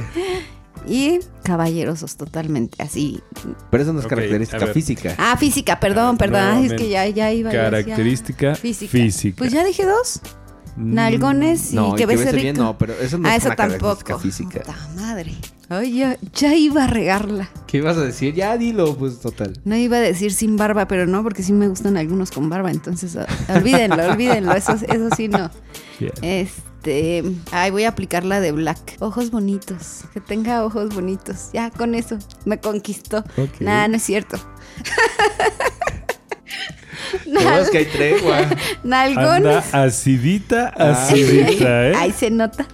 Y 0.88 1.20
caballerosos 1.44 2.16
totalmente, 2.16 2.84
así. 2.84 3.20
Pero 3.72 3.82
eso 3.84 3.92
no 3.92 4.00
es 4.02 4.06
Ok, 4.06 4.10
característica 4.12 4.68
física. 4.68 5.16
Ah, 5.18 5.36
física, 5.36 5.80
perdón, 5.80 6.16
perdón. 6.18 6.64
Es 6.64 6.74
que 6.74 6.90
ya, 6.90 7.08
ya 7.08 7.32
iba. 7.34 7.52
yo 7.52 7.58
decía, 7.58 7.72
Característica 7.72 8.54
física. 8.54 9.36
Pues 9.36 9.52
ya 9.52 9.64
dije 9.64 9.84
dos. 9.84 10.22
Mm, 10.76 10.94
Nalgones 10.94 11.72
y 11.72 11.76
no, 11.76 11.94
y 11.94 11.96
que 11.96 12.06
bese 12.06 12.32
rico. 12.32 12.42
bien, 12.44 12.58
no, 12.58 12.78
pero 12.78 12.94
eso 12.94 13.18
no 13.18 13.28
ah, 13.30 13.36
es 13.36 13.44
eso 13.44 13.48
una 13.48 13.56
tampoco. 13.56 14.20
física. 14.20 14.60
Puta 14.60 14.76
madre. 14.96 15.34
Ay, 15.70 15.98
ya, 15.98 16.18
ya 16.34 16.54
iba 16.54 16.84
a 16.84 16.88
regarla. 16.88 17.50
¿Qué 17.66 17.78
ibas 17.78 17.98
a 17.98 18.02
decir? 18.02 18.36
Ya 18.36 18.56
dilo, 18.58 18.96
pues 18.96 19.20
total. 19.20 19.54
No 19.64 19.76
iba 19.76 19.98
a 19.98 20.02
decir 20.02 20.32
sin 20.32 20.58
barba, 20.58 20.88
pero 20.88 21.08
no, 21.08 21.24
porque 21.24 21.42
sí 21.44 21.54
me 21.54 21.68
gustan 21.68 21.98
algunos 21.98 22.30
con 22.32 22.50
barba. 22.50 22.70
Entonces, 22.70 23.16
ah, 23.16 23.26
olvídenlo, 23.56 24.06
olvídenlo. 24.12 24.54
Eso, 24.54 24.74
eso 24.74 25.10
sí 25.16 25.28
no. 25.28 25.50
Este. 26.22 27.24
Ay, 27.52 27.72
voy 27.72 27.86
a 27.86 27.90
aplicar 27.90 28.26
la 28.26 28.42
de 28.42 28.52
Black. 28.52 28.98
Ojos 29.00 29.32
bonitos. 29.32 30.04
Que 30.14 30.22
tenga 30.22 30.64
ojos 30.64 30.94
bonitos. 30.94 31.50
Ya, 31.52 31.72
con 31.72 31.96
eso. 31.96 32.20
Me 32.46 32.60
conquistó. 32.60 33.20
Ok. 33.38 33.62
Nada, 33.62 33.88
no 33.88 33.96
es 33.96 34.04
cierto. 34.04 34.38
No, 37.28 37.40
es 37.58 37.70
que 37.70 37.80
hay 37.80 37.86
tregua. 37.86 38.48
Nalgones. 38.84 39.66
Anda 39.74 39.84
acidita, 39.84 40.74
Ah. 40.78 40.92
acidita, 40.92 41.90
¿eh? 41.90 41.94
Ahí 41.96 42.12
se 42.12 42.30
nota. 42.32 42.66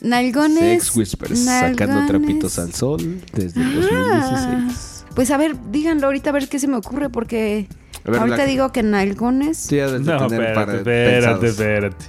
Nalgones. 0.00 0.58
Sex 0.84 0.96
Whispers, 0.96 1.38
sacando 1.44 2.06
trapitos 2.06 2.58
al 2.58 2.72
sol 2.74 3.20
desde 3.32 3.60
el 3.60 3.74
2016. 3.80 5.04
Pues 5.14 5.30
a 5.30 5.36
ver, 5.36 5.54
díganlo 5.70 6.06
ahorita 6.06 6.30
a 6.30 6.32
ver 6.32 6.48
qué 6.48 6.58
se 6.58 6.66
me 6.68 6.76
ocurre, 6.76 7.08
porque 7.10 7.68
ver, 8.04 8.18
ahorita 8.20 8.44
digo 8.46 8.72
que 8.72 8.82
nalgones. 8.82 9.66
tú 9.68 9.76
ya 9.76 9.86
debes 9.86 10.00
No, 10.02 10.26
tener 10.26 10.40
espérate, 10.48 10.54
para 10.54 10.78
espérate, 10.78 11.12
pensados. 11.14 11.44
espérate. 11.44 12.04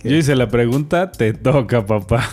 ¿Qué? 0.00 0.08
Yo 0.10 0.16
hice 0.16 0.36
la 0.36 0.48
pregunta, 0.48 1.10
te 1.10 1.32
toca, 1.34 1.84
papá. 1.84 2.28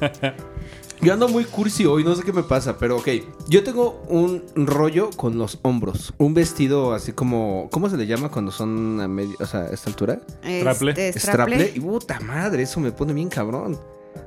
Yo 1.00 1.12
ando 1.12 1.28
muy 1.28 1.44
cursi 1.44 1.84
hoy, 1.84 2.04
no 2.04 2.14
sé 2.14 2.22
qué 2.22 2.32
me 2.32 2.42
pasa, 2.42 2.78
pero 2.78 2.96
ok. 2.96 3.08
Yo 3.48 3.62
tengo 3.62 4.02
un 4.08 4.42
rollo 4.54 5.10
con 5.16 5.36
los 5.38 5.58
hombros. 5.62 6.14
Un 6.18 6.34
vestido 6.34 6.92
así 6.94 7.12
como. 7.12 7.68
¿Cómo 7.70 7.90
se 7.90 7.96
le 7.96 8.06
llama 8.06 8.30
cuando 8.30 8.50
son 8.52 9.00
a 9.00 9.08
medio. 9.08 9.36
O 9.40 9.46
sea, 9.46 9.60
a 9.60 9.70
esta 9.70 9.90
altura? 9.90 10.20
Straple. 10.42 10.90
Este, 10.96 11.20
Straple. 11.20 11.72
Y 11.74 11.80
puta 11.80 12.20
madre, 12.20 12.62
eso 12.62 12.80
me 12.80 12.92
pone 12.92 13.12
bien 13.12 13.28
cabrón. 13.28 13.78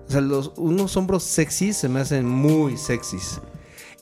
O 0.08 0.12
sea, 0.12 0.22
los, 0.22 0.54
unos 0.58 0.96
hombros 0.98 1.24
sexys 1.24 1.78
se 1.78 1.90
me 1.90 2.00
hacen 2.00 2.28
muy 2.28 2.78
sexys. 2.78 3.42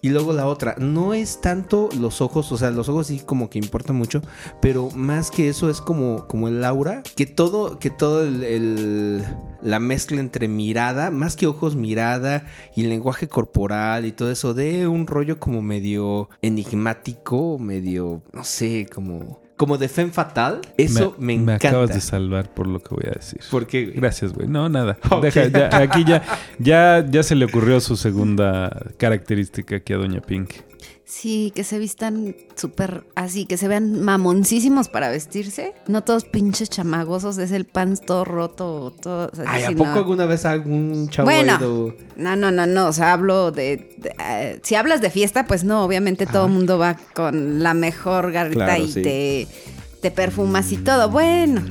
Y 0.05 0.09
luego 0.09 0.33
la 0.33 0.45
otra, 0.45 0.75
no 0.77 1.15
es 1.15 1.41
tanto 1.41 1.89
los 1.99 2.21
ojos, 2.21 2.51
o 2.51 2.57
sea, 2.57 2.69
los 2.69 2.89
ojos 2.89 3.07
sí 3.07 3.21
como 3.25 3.49
que 3.49 3.57
importan 3.57 3.95
mucho, 3.95 4.21
pero 4.61 4.91
más 4.91 5.31
que 5.31 5.49
eso 5.49 5.67
es 5.67 5.81
como, 5.81 6.27
como 6.27 6.47
el 6.47 6.63
aura, 6.63 7.01
que 7.15 7.25
todo, 7.25 7.79
que 7.79 7.89
todo 7.89 8.21
el- 8.21 9.25
la 9.63 9.79
mezcla 9.79 10.19
entre 10.19 10.47
mirada, 10.47 11.09
más 11.09 11.35
que 11.35 11.47
ojos, 11.47 11.75
mirada 11.75 12.45
y 12.75 12.83
lenguaje 12.83 13.27
corporal 13.27 14.05
y 14.05 14.11
todo 14.11 14.29
eso, 14.29 14.53
de 14.53 14.87
un 14.87 15.07
rollo 15.07 15.39
como 15.39 15.63
medio 15.63 16.29
enigmático, 16.43 17.57
medio, 17.57 18.21
no 18.31 18.43
sé, 18.43 18.85
como, 18.93 19.39
como 19.57 19.77
de 19.77 19.87
femme 19.87 20.11
fatal. 20.11 20.61
Eso 20.77 21.15
me, 21.17 21.27
Me 21.27 21.33
encanta. 21.53 21.67
acabas 21.69 21.89
de 21.89 22.01
salvar 22.01 22.53
por 22.53 22.67
lo 22.67 22.79
que 22.79 22.89
voy 22.95 23.05
a 23.07 23.11
decir. 23.11 23.39
¿Por 23.49 23.67
qué? 23.67 23.85
güey? 23.85 23.95
Gracias, 23.97 24.33
güey. 24.33 24.47
No, 24.47 24.67
nada. 24.69 24.97
Deja, 25.21 25.47
ya, 25.47 25.69
aquí 25.77 26.03
ya, 26.05 26.23
ya, 26.59 27.05
ya 27.09 27.23
se 27.23 27.35
le 27.35 27.45
ocurrió 27.45 27.79
su 27.79 27.95
segunda 27.95 28.69
característica 28.97 29.77
aquí 29.77 29.93
a 29.93 29.97
Doña 29.97 30.21
Pink. 30.21 30.51
Sí, 31.07 31.51
que 31.55 31.63
se 31.63 31.77
vistan 31.77 32.35
súper 32.55 33.03
así, 33.13 33.45
que 33.45 33.57
se 33.57 33.67
vean 33.67 34.01
mamoncísimos 34.01 34.89
para 34.89 35.09
vestirse. 35.09 35.75
No 35.87 36.03
todos 36.03 36.25
pinches 36.25 36.67
chamagosos, 36.71 37.37
es 37.37 37.51
el 37.51 37.65
pants 37.65 38.01
todo 38.01 38.25
roto, 38.25 38.91
todo. 39.01 39.29
o 39.31 39.35
sea, 39.35 39.45
Ay, 39.47 39.63
¿a 39.65 39.67
sí, 39.67 39.75
poco 39.75 39.91
no. 39.91 39.95
alguna 39.97 40.25
vez 40.25 40.45
algún 40.45 41.07
chavo 41.09 41.27
Bueno. 41.27 41.53
ha 41.53 41.57
ido- 41.59 41.95
No, 42.15 42.35
no, 42.35 42.49
no, 42.49 42.65
no. 42.65 42.87
O 42.87 42.93
sea, 42.93 43.13
hablo 43.13 43.51
de. 43.51 43.95
de, 43.97 44.15
eh, 44.27 44.59
si 44.63 44.73
hablas 44.73 44.99
de 45.01 45.11
fiesta, 45.11 45.45
pues 45.45 45.63
no, 45.63 45.83
obviamente 45.85 46.25
todo 46.25 46.47
el 46.47 46.51
mundo 46.51 46.79
va 46.79 46.97
con 47.13 47.61
la 47.61 47.75
mejor 47.75 48.31
garrita 48.31 48.65
Claro, 48.65 48.83
y 48.83 48.91
sí. 48.91 49.01
te, 49.03 49.47
te 50.01 50.09
perfumas 50.09 50.71
y 50.71 50.77
todo. 50.77 51.09
Bueno, 51.09 51.61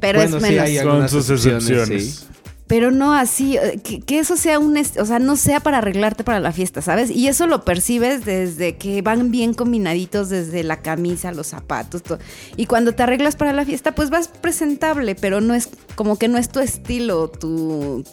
pero 0.00 0.18
Bueno, 0.20 0.36
es 0.36 0.42
sí, 0.44 0.50
menos. 0.50 0.66
hay 0.68 0.78
Con 0.86 1.08
sus 1.08 1.30
excepciones, 1.30 1.64
excepciones. 1.70 2.14
sí. 2.14 2.26
Pero 2.72 2.90
no 2.90 3.12
así, 3.12 3.58
eh, 3.58 3.80
que, 3.84 4.00
que 4.00 4.18
eso 4.18 4.34
sea 4.34 4.58
un, 4.58 4.74
o 4.78 5.04
sea, 5.04 5.18
no 5.18 5.36
sea 5.36 5.60
para 5.60 5.76
arreglarte 5.76 6.24
para 6.24 6.40
la 6.40 6.52
fiesta, 6.52 6.80
¿sabes? 6.80 7.10
Y 7.10 7.28
eso 7.28 7.46
lo 7.46 7.66
percibes 7.66 8.24
desde 8.24 8.78
que 8.78 9.02
van 9.02 9.30
bien 9.30 9.52
combinaditos 9.52 10.30
desde 10.30 10.62
la 10.62 10.80
camisa, 10.80 11.32
los 11.32 11.48
zapatos, 11.48 12.02
todo. 12.02 12.18
Y 12.56 12.64
cuando 12.64 12.94
te 12.94 13.02
arreglas 13.02 13.36
para 13.36 13.52
la 13.52 13.66
fiesta, 13.66 13.94
pues 13.94 14.08
vas 14.08 14.28
presentable, 14.28 15.14
pero 15.14 15.42
no 15.42 15.52
es 15.52 15.68
como 15.96 16.16
que 16.18 16.28
no 16.28 16.38
es 16.38 16.48
tu 16.48 16.60
estilo, 16.60 17.28
tu 17.28 18.04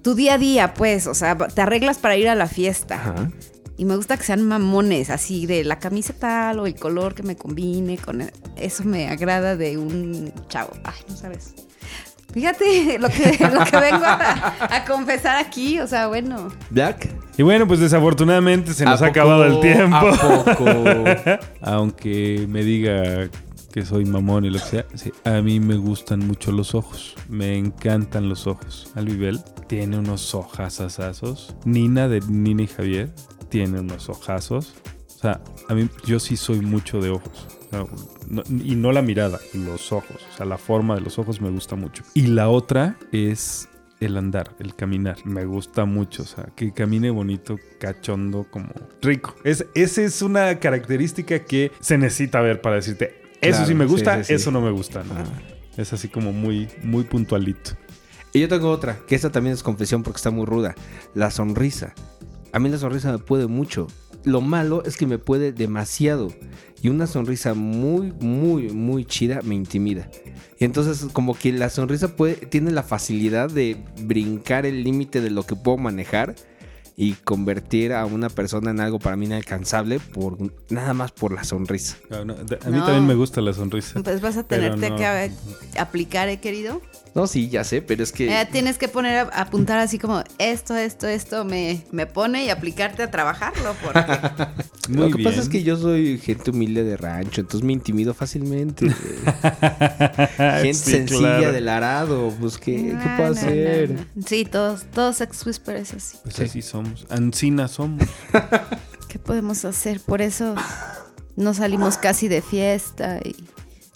tu 0.00 0.14
día 0.14 0.34
a 0.34 0.38
día, 0.38 0.72
pues, 0.72 1.06
o 1.06 1.12
sea, 1.12 1.36
te 1.36 1.60
arreglas 1.60 1.98
para 1.98 2.16
ir 2.16 2.30
a 2.30 2.34
la 2.34 2.46
fiesta. 2.46 2.94
Ajá. 2.94 3.30
Y 3.76 3.84
me 3.84 3.94
gusta 3.94 4.16
que 4.16 4.22
sean 4.24 4.42
mamones, 4.48 5.10
así 5.10 5.44
de 5.44 5.64
la 5.64 5.78
camisa 5.78 6.14
tal 6.14 6.60
o 6.60 6.66
el 6.66 6.76
color 6.76 7.14
que 7.14 7.22
me 7.22 7.36
combine 7.36 7.98
con 7.98 8.22
el- 8.22 8.32
eso 8.56 8.84
me 8.84 9.06
agrada 9.10 9.54
de 9.54 9.76
un 9.76 10.32
chavo. 10.48 10.70
Ay, 10.82 10.94
no 11.10 11.14
sabes. 11.14 11.52
Fíjate 12.38 12.98
lo 13.00 13.08
que, 13.08 13.36
lo 13.52 13.64
que 13.64 13.76
vengo 13.78 14.04
a, 14.04 14.52
a 14.76 14.84
confesar 14.84 15.38
aquí, 15.38 15.80
o 15.80 15.88
sea, 15.88 16.06
bueno. 16.06 16.50
Black. 16.70 17.08
Y 17.36 17.42
bueno, 17.42 17.66
pues 17.66 17.80
desafortunadamente 17.80 18.74
se 18.74 18.84
nos 18.84 19.02
¿A 19.02 19.06
ha 19.06 19.08
poco? 19.08 19.20
acabado 19.20 19.44
el 19.44 19.58
tiempo. 19.60 19.96
¿A 19.96 20.44
poco? 20.44 20.64
Aunque 21.62 22.46
me 22.48 22.62
diga 22.62 23.28
que 23.72 23.84
soy 23.84 24.04
mamón 24.04 24.44
y 24.44 24.50
lo 24.50 24.60
que 24.60 24.64
sea, 24.64 24.86
sí, 24.94 25.12
a 25.24 25.40
mí 25.42 25.58
me 25.58 25.74
gustan 25.76 26.20
mucho 26.20 26.52
los 26.52 26.76
ojos. 26.76 27.16
Me 27.28 27.56
encantan 27.58 28.28
los 28.28 28.46
ojos. 28.46 28.92
Alvibel 28.94 29.40
tiene 29.66 29.98
unos 29.98 30.32
ojazazazos. 30.32 31.56
Nina 31.64 32.06
de 32.06 32.20
Nina 32.20 32.62
y 32.62 32.66
Javier 32.68 33.10
tiene 33.48 33.80
unos 33.80 34.08
ojazos. 34.08 34.74
O 35.16 35.20
sea, 35.20 35.40
a 35.68 35.74
mí 35.74 35.88
yo 36.06 36.20
sí 36.20 36.36
soy 36.36 36.60
mucho 36.60 37.00
de 37.00 37.10
ojos. 37.10 37.48
No- 37.70 38.42
y 38.48 38.74
no 38.76 38.92
la 38.92 39.02
mirada, 39.02 39.38
los 39.54 39.92
ojos. 39.92 40.16
O 40.32 40.36
sea, 40.36 40.46
la 40.46 40.58
forma 40.58 40.94
de 40.94 41.00
los 41.02 41.18
ojos 41.18 41.40
me 41.40 41.50
gusta 41.50 41.76
mucho. 41.76 42.02
Y 42.14 42.26
la 42.28 42.48
otra 42.48 42.96
es 43.12 43.68
el 44.00 44.16
andar, 44.16 44.54
el 44.58 44.74
caminar. 44.74 45.16
Me 45.24 45.44
gusta 45.44 45.84
mucho. 45.84 46.22
O 46.22 46.26
sea, 46.26 46.46
que 46.56 46.72
camine 46.72 47.10
bonito, 47.10 47.58
cachondo, 47.80 48.46
como 48.50 48.68
rico. 49.02 49.34
Es, 49.44 49.66
esa 49.74 50.02
es 50.02 50.22
una 50.22 50.58
característica 50.60 51.44
que 51.44 51.72
se 51.80 51.98
necesita 51.98 52.40
ver 52.40 52.60
para 52.60 52.76
decirte, 52.76 53.22
eso 53.40 53.50
Claro, 53.58 53.66
sí 53.66 53.74
me 53.74 53.86
gusta, 53.86 54.18
sí, 54.18 54.24
sí. 54.24 54.32
eso 54.34 54.50
no 54.50 54.60
me 54.60 54.70
gusta. 54.70 55.04
¿no? 55.04 55.14
Ah. 55.16 55.24
Es 55.76 55.92
así 55.92 56.08
como 56.08 56.32
muy, 56.32 56.68
muy 56.82 57.04
puntualito. 57.04 57.72
Y 58.32 58.40
yo 58.40 58.48
tengo 58.48 58.70
otra, 58.70 58.98
que 59.06 59.14
esta 59.14 59.30
también 59.30 59.54
es 59.54 59.62
confesión 59.62 60.02
porque 60.02 60.16
está 60.18 60.30
muy 60.30 60.44
ruda. 60.44 60.74
La 61.14 61.30
sonrisa. 61.30 61.94
a 62.52 62.58
mí 62.58 62.68
la 62.68 62.78
sonrisa 62.78 63.10
me 63.12 63.18
puede 63.18 63.46
mucho. 63.46 63.86
Lo 64.28 64.40
malo 64.42 64.84
es 64.84 64.96
que 64.96 65.06
me 65.06 65.18
puede 65.18 65.52
demasiado. 65.52 66.28
Y 66.82 66.88
una 66.90 67.06
sonrisa 67.06 67.54
muy, 67.54 68.12
muy, 68.20 68.68
muy 68.70 69.04
chida 69.04 69.40
me 69.42 69.54
intimida. 69.54 70.08
Y 70.58 70.64
entonces 70.64 71.06
como 71.12 71.34
que 71.36 71.52
la 71.52 71.70
sonrisa 71.70 72.14
puede, 72.14 72.34
tiene 72.34 72.70
la 72.70 72.82
facilidad 72.82 73.50
de 73.50 73.76
brincar 74.02 74.66
el 74.66 74.84
límite 74.84 75.20
de 75.20 75.30
lo 75.30 75.44
que 75.44 75.56
puedo 75.56 75.76
manejar 75.78 76.34
y 76.96 77.12
convertir 77.12 77.92
a 77.92 78.04
una 78.06 78.28
persona 78.28 78.70
en 78.72 78.80
algo 78.80 78.98
para 78.98 79.16
mí 79.16 79.26
inalcanzable 79.26 80.00
por 80.00 80.36
nada 80.68 80.94
más 80.94 81.12
por 81.12 81.32
la 81.32 81.44
sonrisa. 81.44 81.96
Ah, 82.10 82.24
no, 82.24 82.34
a 82.34 82.36
mí 82.70 82.76
No. 82.76 82.84
también 82.84 83.06
me 83.06 83.14
gusta 83.14 83.40
la 83.40 83.52
sonrisa. 83.52 84.00
Pues 84.02 84.20
vas 84.20 84.36
a 84.36 84.42
tenerte 84.42 84.90
no. 84.90 84.96
que 84.96 85.30
aplicar, 85.78 86.28
¿eh, 86.28 86.38
querido? 86.40 86.82
No, 87.14 87.26
sí, 87.26 87.48
ya 87.48 87.64
sé, 87.64 87.82
pero 87.82 88.02
es 88.02 88.12
que... 88.12 88.28
Eh, 88.40 88.48
tienes 88.50 88.78
que 88.78 88.88
poner, 88.88 89.16
a 89.32 89.40
apuntar 89.42 89.78
así 89.78 89.98
como 89.98 90.22
esto, 90.38 90.76
esto, 90.76 91.06
esto 91.08 91.44
me, 91.44 91.82
me 91.90 92.06
pone 92.06 92.44
y 92.44 92.50
aplicarte 92.50 93.02
a 93.02 93.10
trabajarlo. 93.10 93.74
Porque 93.82 94.00
Muy 94.88 94.98
lo 94.98 95.08
que 95.08 95.14
bien. 95.18 95.28
pasa 95.30 95.40
es 95.42 95.48
que 95.48 95.62
yo 95.62 95.76
soy 95.76 96.18
gente 96.18 96.50
humilde 96.50 96.84
de 96.84 96.96
rancho, 96.96 97.40
entonces 97.40 97.64
me 97.66 97.72
intimido 97.72 98.14
fácilmente. 98.14 98.88
gente 100.36 100.74
Sí, 100.74 100.90
sencilla 100.92 101.18
claro. 101.38 101.52
del 101.52 101.68
arado, 101.68 102.32
pues 102.40 102.58
¿qué, 102.58 102.76
qué 102.76 103.08
puedo 103.16 103.30
no, 103.34 103.38
hacer? 103.38 103.90
no, 103.90 104.00
no. 104.14 104.22
Sí, 104.26 104.44
todos, 104.44 104.84
todos 104.92 105.16
Sex 105.16 105.44
Whisper 105.46 105.76
es 105.76 105.94
así. 105.94 106.18
Pues 106.22 106.36
Sí. 106.36 106.44
así 106.44 106.62
somos. 106.62 107.06
Ancina 107.10 107.68
somos. 107.68 108.06
¿Qué 109.08 109.18
podemos 109.18 109.64
hacer? 109.64 110.00
Por 110.00 110.20
eso 110.22 110.54
no 111.36 111.54
salimos 111.54 111.96
casi 111.98 112.28
de 112.28 112.42
fiesta 112.42 113.20
y 113.24 113.34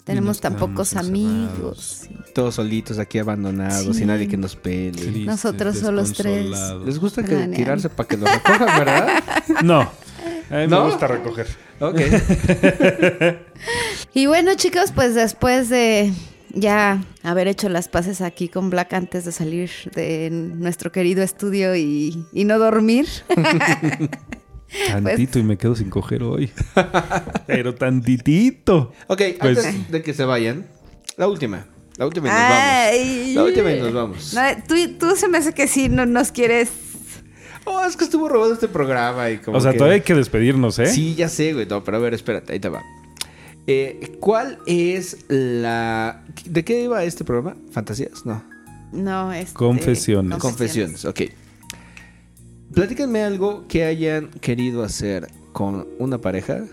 tenemos 0.03 0.41
tan 0.41 0.55
pocos 0.57 0.95
amigos. 0.95 2.07
Todos 2.33 2.55
solitos 2.55 2.97
aquí 2.99 3.19
abandonados, 3.19 3.85
Sí. 3.87 3.93
sin 3.99 4.07
nadie 4.07 4.27
que 4.27 4.37
nos 4.37 4.55
pele. 4.55 4.91
Tristes, 4.91 5.25
Nosotros 5.25 5.77
solos 5.77 6.13
tres. 6.13 6.47
Les 6.85 6.99
gusta 6.99 7.23
que 7.23 7.35
tirarse 7.47 7.89
para 7.89 8.07
que 8.09 8.17
lo 8.17 8.25
recojan, 8.25 8.79
¿verdad? 8.79 9.07
No. 9.63 9.81
A 10.49 10.57
mí 10.57 10.67
¿No? 10.67 10.83
me 10.85 10.91
gusta 10.91 11.07
recoger. 11.07 11.47
ok. 11.79 11.99
Y 14.13 14.25
bueno, 14.27 14.53
chicos, 14.55 14.91
pues 14.93 15.15
después 15.15 15.69
de 15.69 16.11
ya 16.53 17.03
haber 17.23 17.47
hecho 17.47 17.67
las 17.69 17.87
paces 17.87 18.21
aquí 18.21 18.47
con 18.47 18.69
Black 18.69 18.93
antes 18.93 19.25
de 19.25 19.31
salir 19.31 19.71
de 19.95 20.29
nuestro 20.31 20.91
querido 20.91 21.23
estudio 21.23 21.75
y, 21.75 22.25
y 22.31 22.45
no 22.45 22.59
dormir. 22.59 23.07
Tantito 24.87 25.39
y 25.39 25.43
me 25.43 25.57
quedo 25.57 25.75
sin 25.75 25.89
coger 25.89 26.23
hoy. 26.23 26.51
Pero 27.47 27.75
tantitito. 27.75 28.91
Ok, 29.07 29.21
Pues- 29.39 29.65
antes 29.65 29.91
de 29.91 30.01
que 30.01 30.13
se 30.13 30.25
vayan, 30.25 30.67
la 31.17 31.27
última. 31.27 31.67
La 31.97 32.05
última 32.07 32.27
y 32.27 32.31
nos 32.31 32.39
vamos. 32.39 33.35
La 33.35 33.43
última 33.43 33.71
y 33.71 33.79
nos 33.79 33.93
vamos. 33.93 34.33
No, 34.33 34.41
tú, 34.67 34.75
tú 34.99 35.15
se 35.15 35.27
me 35.27 35.37
hace 35.37 35.53
que 35.53 35.67
sí, 35.67 35.89
no 35.89 36.05
nos 36.05 36.31
quieres. 36.31 36.69
Oh, 37.65 37.83
es 37.85 37.95
que 37.95 38.03
estuvo 38.03 38.27
robado 38.27 38.53
este 38.53 38.67
programa 38.67 39.29
y 39.29 39.37
como 39.37 39.57
O 39.57 39.61
sea, 39.61 39.71
que- 39.71 39.77
todavía 39.77 39.95
hay 39.95 40.01
que 40.01 40.15
despedirnos, 40.15 40.79
¿eh? 40.79 40.87
Sí, 40.87 41.15
ya 41.15 41.29
sé, 41.29 41.53
güey. 41.53 41.65
No, 41.65 41.83
pero 41.83 41.97
a 41.97 41.99
ver, 41.99 42.13
espérate, 42.13 42.51
ahí 42.53 42.59
te 42.59 42.67
va. 42.69 42.81
Eh, 43.67 44.17
¿Cuál 44.19 44.59
es 44.65 45.25
la... 45.29 46.23
¿De 46.45 46.65
qué 46.65 46.83
iba 46.83 47.03
este 47.05 47.23
programa? 47.23 47.55
¿Fantasías? 47.71 48.25
No. 48.25 48.43
No, 48.91 49.31
este, 49.31 49.53
Confesiones. 49.53 50.37
Confesiones, 50.39 51.05
ok. 51.05 51.21
Platícanme 52.73 53.21
algo 53.23 53.65
que 53.67 53.85
hayan 53.85 54.29
querido 54.41 54.83
hacer 54.83 55.27
con 55.53 55.87
una 55.99 56.17
pareja 56.17 56.63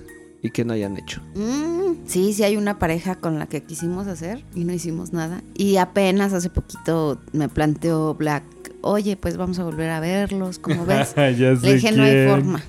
y 0.43 0.51
que 0.51 0.65
no 0.65 0.73
hayan 0.73 0.97
hecho. 0.97 1.21
Mm, 1.35 2.07
sí, 2.07 2.33
sí 2.33 2.43
hay 2.45 2.57
una 2.57 2.79
pareja 2.79 3.15
con 3.17 3.39
la 3.39 3.47
que 3.47 3.63
quisimos 3.63 4.07
hacer 4.07 4.43
y 4.55 4.65
no 4.65 4.73
hicimos 4.73 5.13
nada. 5.13 5.43
Y 5.55 5.77
apenas 5.77 6.33
hace 6.33 6.49
poquito 6.51 7.21
me 7.33 7.49
planteó 7.49 8.15
Black, 8.15 8.45
oye, 8.81 9.17
pues 9.17 9.37
vamos 9.37 9.59
a 9.59 9.65
volver 9.65 9.91
a 9.91 10.01
verlos, 10.01 10.59
como 10.59 10.87
ves. 10.87 11.15
ya 11.17 11.57
sé 11.57 11.59
Le 11.63 11.75
dije, 11.75 11.93
no 11.93 12.03
hay 12.05 12.27
forma. 12.29 12.63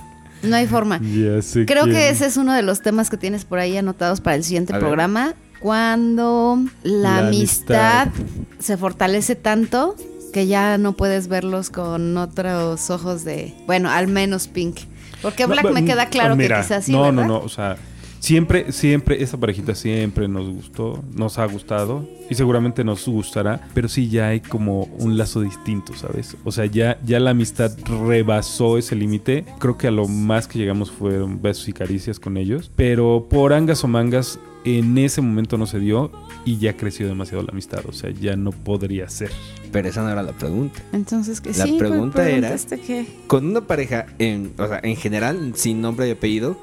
No 0.43 0.55
hay 0.55 0.67
forma. 0.67 0.99
Ya 1.01 1.41
sé 1.41 1.65
Creo 1.65 1.83
quién. 1.83 1.95
que 1.95 2.09
ese 2.09 2.25
es 2.25 2.35
uno 2.37 2.53
de 2.53 2.61
los 2.63 2.81
temas 2.81 3.09
que 3.09 3.17
tienes 3.17 3.45
por 3.45 3.59
ahí 3.59 3.77
anotados 3.77 4.21
para 4.21 4.35
el 4.35 4.43
siguiente 4.43 4.73
A 4.73 4.77
ver. 4.77 4.81
programa. 4.85 5.35
Cuando 5.61 6.57
la, 6.83 7.21
La 7.21 7.27
amistad, 7.27 8.07
amistad. 8.07 8.25
se 8.59 8.77
fortalece 8.77 9.35
tanto 9.35 9.95
que 10.33 10.47
ya 10.47 10.77
no 10.77 10.93
puedes 10.93 11.27
verlos 11.27 11.69
con 11.69 12.17
otros 12.17 12.89
ojos 12.89 13.23
de, 13.23 13.53
bueno, 13.67 13.89
al 13.89 14.07
menos 14.07 14.47
Pink. 14.47 14.77
Porque 15.21 15.45
Black 15.45 15.65
No, 15.65 15.71
me 15.71 15.81
mm, 15.81 15.85
queda 15.85 16.05
claro 16.07 16.35
mira, 16.35 16.57
que 16.57 16.61
quizás 16.63 16.85
sí, 16.85 16.91
No, 16.91 17.03
¿verdad? 17.03 17.13
no, 17.13 17.27
no. 17.27 17.39
O 17.39 17.49
sea, 17.49 17.77
siempre, 18.19 18.71
siempre, 18.71 19.21
esta 19.21 19.37
parejita 19.37 19.75
siempre 19.75 20.27
nos 20.27 20.47
gustó, 20.47 21.03
nos 21.13 21.37
ha 21.37 21.45
gustado 21.45 22.07
y 22.29 22.35
seguramente 22.35 22.83
nos 22.83 23.05
gustará, 23.07 23.67
pero 23.73 23.89
sí 23.89 24.09
ya 24.09 24.27
hay 24.27 24.39
como 24.39 24.83
un 24.99 25.17
lazo 25.17 25.41
distinto, 25.41 25.93
¿sabes? 25.95 26.37
O 26.43 26.51
sea, 26.51 26.65
ya, 26.65 26.99
ya 27.03 27.19
la 27.19 27.31
amistad 27.31 27.71
rebasó 28.07 28.77
ese 28.77 28.95
límite. 28.95 29.45
Creo 29.59 29.77
que 29.77 29.87
a 29.87 29.91
lo 29.91 30.07
más 30.07 30.47
que 30.47 30.59
llegamos 30.59 30.91
fueron 30.91 31.41
besos 31.41 31.67
y 31.67 31.73
caricias 31.73 32.19
con 32.19 32.37
ellos, 32.37 32.71
pero 32.75 33.27
por 33.29 33.53
angas 33.53 33.83
o 33.83 33.87
mangas. 33.87 34.39
En 34.63 34.97
ese 34.97 35.21
momento 35.21 35.57
no 35.57 35.65
se 35.65 35.79
dio 35.79 36.11
y 36.45 36.57
ya 36.59 36.77
creció 36.77 37.07
demasiado 37.07 37.43
la 37.43 37.51
amistad. 37.51 37.81
O 37.87 37.93
sea, 37.93 38.11
ya 38.11 38.35
no 38.35 38.51
podría 38.51 39.09
ser. 39.09 39.31
Pero 39.71 39.89
esa 39.89 40.03
no 40.03 40.09
era 40.11 40.21
la 40.21 40.33
pregunta. 40.33 40.81
Entonces, 40.93 41.41
que 41.41 41.49
La 41.53 41.65
sí, 41.65 41.77
pregunta 41.79 42.29
era- 42.29 42.55
que- 42.85 43.07
Con 43.27 43.47
una 43.47 43.61
pareja, 43.61 44.05
en, 44.19 44.53
o 44.57 44.67
sea, 44.67 44.79
en 44.83 44.95
general, 44.97 45.53
sin 45.55 45.81
nombre 45.81 46.07
y 46.07 46.11
apellido, 46.11 46.57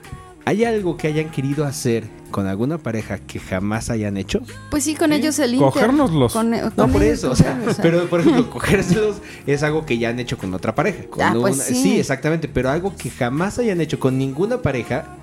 ¿hay 0.45 0.65
algo 0.65 0.97
que 0.97 1.09
hayan 1.09 1.31
querido 1.31 1.65
hacer 1.65 2.05
con 2.31 2.47
alguna 2.47 2.79
pareja 2.79 3.19
que 3.19 3.41
jamás 3.41 3.89
hayan 3.91 4.17
hecho? 4.17 4.43
Pues 4.71 4.85
sí, 4.85 4.95
con 4.95 5.13
ellos 5.13 5.39
el 5.41 5.55
Inter. 5.55 5.67
Cogérnoslos. 5.73 6.33
Con- 6.35 6.51
No, 6.51 6.71
con 6.75 6.93
por 6.93 7.03
ellos, 7.03 7.19
eso, 7.19 7.31
o 7.33 7.35
sea, 7.37 7.59
sea, 7.61 7.71
o 7.71 7.75
sea. 7.75 7.83
pero 7.83 8.07
por 8.09 8.21
ejemplo, 8.21 8.49
cogérselos 8.51 9.17
es 9.47 9.63
algo 9.65 9.85
que 9.87 9.99
ya 9.99 10.11
han 10.11 10.21
hecho 10.21 10.39
con 10.39 10.53
otra 10.55 10.75
pareja. 10.75 11.05
Con 11.11 11.23
Ah, 11.23 11.35
pues 11.41 11.57
sí. 11.57 11.99
exactamente, 11.99 12.47
pero 12.47 12.71
algo 12.71 12.95
que 12.97 13.11
jamás 13.11 13.59
hayan 13.59 13.81
hecho 13.81 13.99
con 13.99 14.19
ninguna 14.19 14.61
pareja 14.63 15.17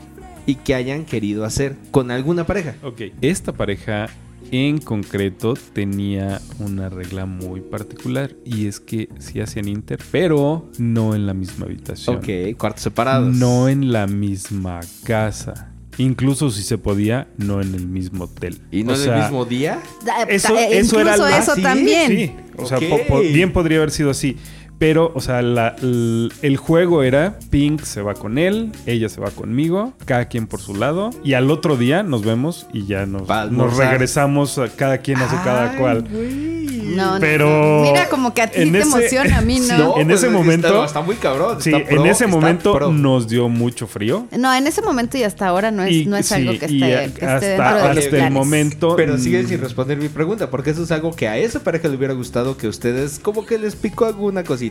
y 0.45 0.55
que 0.55 0.75
hayan 0.75 1.05
querido 1.05 1.45
hacer 1.45 1.75
con 1.91 2.11
alguna 2.11 2.45
pareja. 2.45 2.75
Ok, 2.83 3.01
esta 3.21 3.51
pareja 3.51 4.07
en 4.51 4.77
concreto 4.77 5.55
tenía 5.73 6.39
una 6.59 6.87
regla 6.89 7.25
muy 7.25 7.61
particular 7.61 8.31
y 8.45 8.67
es 8.67 8.79
que 8.79 9.09
sí 9.17 9.39
hacían 9.41 9.67
inter, 9.67 9.99
pero 10.11 10.69
no 10.77 11.15
en 11.15 11.25
la 11.25 11.33
misma 11.33 11.65
habitación. 11.65 12.17
Ok, 12.17 12.55
cuartos 12.57 12.83
separados. 12.83 13.35
No 13.35 13.67
en 13.69 13.91
la 13.91 14.05
misma 14.05 14.81
casa. 15.03 15.71
Incluso 15.97 16.51
si 16.51 16.61
se 16.61 16.77
podía, 16.77 17.27
no 17.37 17.61
en 17.61 17.73
el 17.73 17.87
mismo 17.87 18.25
hotel. 18.25 18.59
¿Y 18.69 18.83
no 18.83 18.91
O 18.91 18.95
en 18.95 19.01
sea, 19.01 19.15
el 19.15 19.21
mismo 19.23 19.45
día? 19.45 19.79
Eso- 20.27 20.55
eso 20.59 20.99
era 20.99 21.15
incluso 21.15 21.17
lo- 21.17 21.27
eso 21.27 21.51
¿Ah, 21.53 21.55
sí? 21.55 21.61
también. 21.61 22.07
Sí, 22.11 22.31
o 22.57 22.65
sea, 22.65 22.77
Ok. 22.77 22.83
po- 22.89 22.99
po- 23.07 23.19
bien 23.21 23.51
podría 23.53 23.77
haber 23.77 23.91
sido 23.91 24.09
así. 24.09 24.35
Pero, 24.77 25.11
o 25.15 25.21
sea, 25.21 25.41
la- 25.41 25.75
l- 25.81 26.29
el 26.41 26.57
juego 26.57 27.01
era 27.03 27.39
Pink 27.49 27.81
se 27.83 28.01
va 28.01 28.13
con 28.13 28.37
él, 28.37 28.71
ella 28.85 29.07
se 29.09 29.21
va 29.21 29.31
conmigo, 29.31 29.93
cada 30.05 30.25
quien 30.25 30.47
por 30.47 30.59
su 30.59 30.75
lado. 30.75 31.11
Y 31.23 31.33
al 31.33 31.49
otro 31.49 31.77
día 31.77 32.03
nos 32.03 32.23
vemos 32.25 32.67
y 32.73 32.85
ya 32.85 33.05
nos, 33.05 33.27
nos 33.51 33.77
regresamos, 33.77 34.57
a 34.57 34.67
cada 34.69 34.97
quien 34.99 35.17
hace 35.19 35.35
cada 35.43 35.77
cual. 35.77 36.05
No, 36.95 37.15
no, 37.15 37.19
Pero 37.19 37.47
no. 37.49 37.91
Mira, 37.91 38.07
como 38.09 38.33
que 38.33 38.41
a 38.41 38.47
ti 38.47 38.61
en 38.61 38.71
te 38.71 38.79
ese- 38.79 38.87
emociona, 38.87 39.37
a 39.39 39.41
mí 39.41 39.59
no. 39.67 39.77
No, 39.77 39.97
en 39.99 40.07
pues, 40.07 40.19
ese 40.19 40.27
está- 40.27 40.37
momento- 40.37 40.85
Está, 40.85 41.01
muy 41.01 41.15
cabrón. 41.15 41.61
Sí, 41.61 41.71
pro, 41.71 41.79
en 42.01 42.05
ese 42.05 42.27
momento 42.27 42.73
pro. 42.73 42.91
nos 42.91 43.27
dio 43.27 43.49
mucho 43.49 43.87
frío. 43.87 44.27
No, 44.37 44.53
en 44.53 44.65
ese 44.67 44.81
momento 44.81 45.17
y 45.17 45.23
hasta 45.23 45.47
ahora 45.47 45.71
no 45.71 45.83
es, 45.83 45.91
Y- 45.93 46.05
no 46.05 46.15
es 46.15 46.27
sí, 46.27 46.35
algo 46.35 46.51
que 46.59 46.67
y 46.71 46.81
esté, 46.83 46.95
a- 46.95 46.99
que 46.99 47.05
esté 47.05 47.25
hasta, 47.25 47.47
dentro 47.47 47.65
de 47.65 47.71
los 47.73 47.83
hasta 47.83 48.01
el 48.01 48.09
planes. 48.09 48.31
momento. 48.33 48.95
Pero 48.95 49.15
mm, 49.15 49.19
siguen 49.19 49.47
sin 49.47 49.59
responder 49.61 49.97
mi 49.97 50.07
pregunta, 50.09 50.49
porque 50.49 50.69
eso 50.69 50.83
es 50.83 50.91
algo 50.91 51.13
que 51.15 51.27
a 51.27 51.37
esa 51.37 51.59
pareja 51.61 51.87
le 51.89 51.95
hubiera 51.97 52.13
gustado 52.13 52.55
que 52.57 52.67
ustedes 52.67 53.19
como 53.19 53.45
que 53.45 53.57
les 53.57 53.75
picó 53.75 54.05
alguna 54.05 54.43
cosita, 54.43 54.64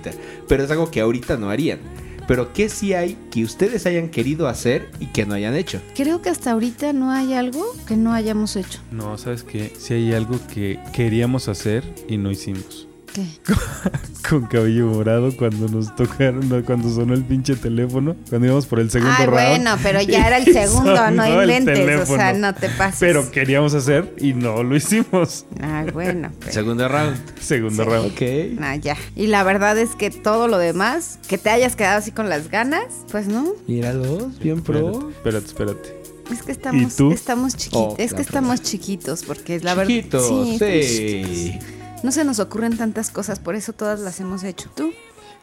pero 0.48 0.64
es 0.64 0.70
algo 0.70 0.90
que 0.90 1.00
ahorita 1.00 1.36
no 1.36 1.50
harían. 1.50 1.80
Pero 2.26 2.52
¿qué 2.54 2.68
sí 2.68 2.94
hay 2.94 3.18
que 3.30 3.44
ustedes 3.44 3.84
hayan 3.86 4.08
querido 4.08 4.48
hacer 4.48 4.90
y 4.98 5.06
que 5.06 5.26
no 5.26 5.34
hayan 5.34 5.54
hecho? 5.54 5.80
Creo 5.94 6.22
que 6.22 6.30
hasta 6.30 6.52
ahorita 6.52 6.92
no 6.92 7.10
hay 7.10 7.34
algo 7.34 7.64
que 7.86 7.96
no 7.96 8.14
hayamos 8.14 8.56
hecho. 8.56 8.80
No, 8.90 9.18
¿sabes 9.18 9.42
qué? 9.42 9.70
Si 9.78 9.94
hay 9.94 10.14
algo 10.14 10.38
que 10.52 10.80
queríamos 10.94 11.48
hacer 11.48 11.84
y 12.08 12.16
no 12.16 12.30
hicimos. 12.30 12.88
¿Qué? 13.14 13.24
Con 14.28 14.46
cabello 14.46 14.86
morado 14.86 15.34
cuando 15.36 15.68
nos 15.68 15.94
tocaron, 15.94 16.62
cuando 16.66 16.92
sonó 16.92 17.14
el 17.14 17.24
pinche 17.24 17.54
teléfono, 17.54 18.16
cuando 18.28 18.46
íbamos 18.48 18.66
por 18.66 18.80
el 18.80 18.90
segundo 18.90 19.14
Ay, 19.16 19.26
round. 19.26 19.38
bueno, 19.40 19.76
pero 19.82 20.02
ya 20.02 20.26
era 20.26 20.38
el 20.38 20.44
segundo, 20.52 21.10
no 21.12 21.24
el 21.24 21.50
inventes, 21.50 22.10
o 22.10 22.16
sea, 22.16 22.32
no 22.32 22.52
te 22.54 22.68
pases. 22.70 22.98
Pero 23.00 23.30
queríamos 23.30 23.72
hacer 23.74 24.12
y 24.18 24.32
no 24.32 24.62
lo 24.64 24.74
hicimos. 24.74 25.46
Ay, 25.60 25.90
bueno, 25.92 26.32
pero- 26.40 26.52
Segundo 26.52 26.88
round. 26.88 27.16
Segundo 27.40 27.84
Sí. 27.84 27.88
round. 27.90 28.12
Ok. 28.12 28.60
Ah, 28.62 28.76
ya. 28.76 28.96
Y 29.14 29.28
la 29.28 29.44
verdad 29.44 29.78
es 29.78 29.90
que 29.94 30.10
todo 30.10 30.48
lo 30.48 30.58
demás, 30.58 31.18
que 31.28 31.38
te 31.38 31.50
hayas 31.50 31.76
quedado 31.76 31.98
así 31.98 32.10
con 32.10 32.28
las 32.28 32.50
ganas, 32.50 32.86
pues 33.12 33.28
no. 33.28 33.52
Míralos, 33.68 34.38
bien 34.40 34.60
pro. 34.62 35.10
Espérate, 35.10 35.46
espérate, 35.46 35.74
espérate. 35.82 36.04
Es 36.32 36.42
que 36.42 36.52
estamos, 36.52 36.92
¿Y 36.94 36.96
tú? 36.96 37.12
estamos 37.12 37.54
chiquitos. 37.54 37.82
Oh, 37.92 37.94
es 37.98 38.14
que 38.14 38.22
estamos 38.22 38.62
chiquitos, 38.62 39.22
porque 39.24 39.60
la 39.60 39.74
verdad. 39.74 39.88
Chiquitos, 39.88 40.58
sí. 40.58 40.58
chiquitos. 40.58 41.73
No 42.04 42.12
se 42.12 42.22
nos 42.22 42.38
ocurren 42.38 42.76
tantas 42.76 43.10
cosas, 43.10 43.38
por 43.38 43.54
eso 43.54 43.72
todas 43.72 43.98
las 43.98 44.20
hemos 44.20 44.44
hecho. 44.44 44.70
¿Tú? 44.76 44.92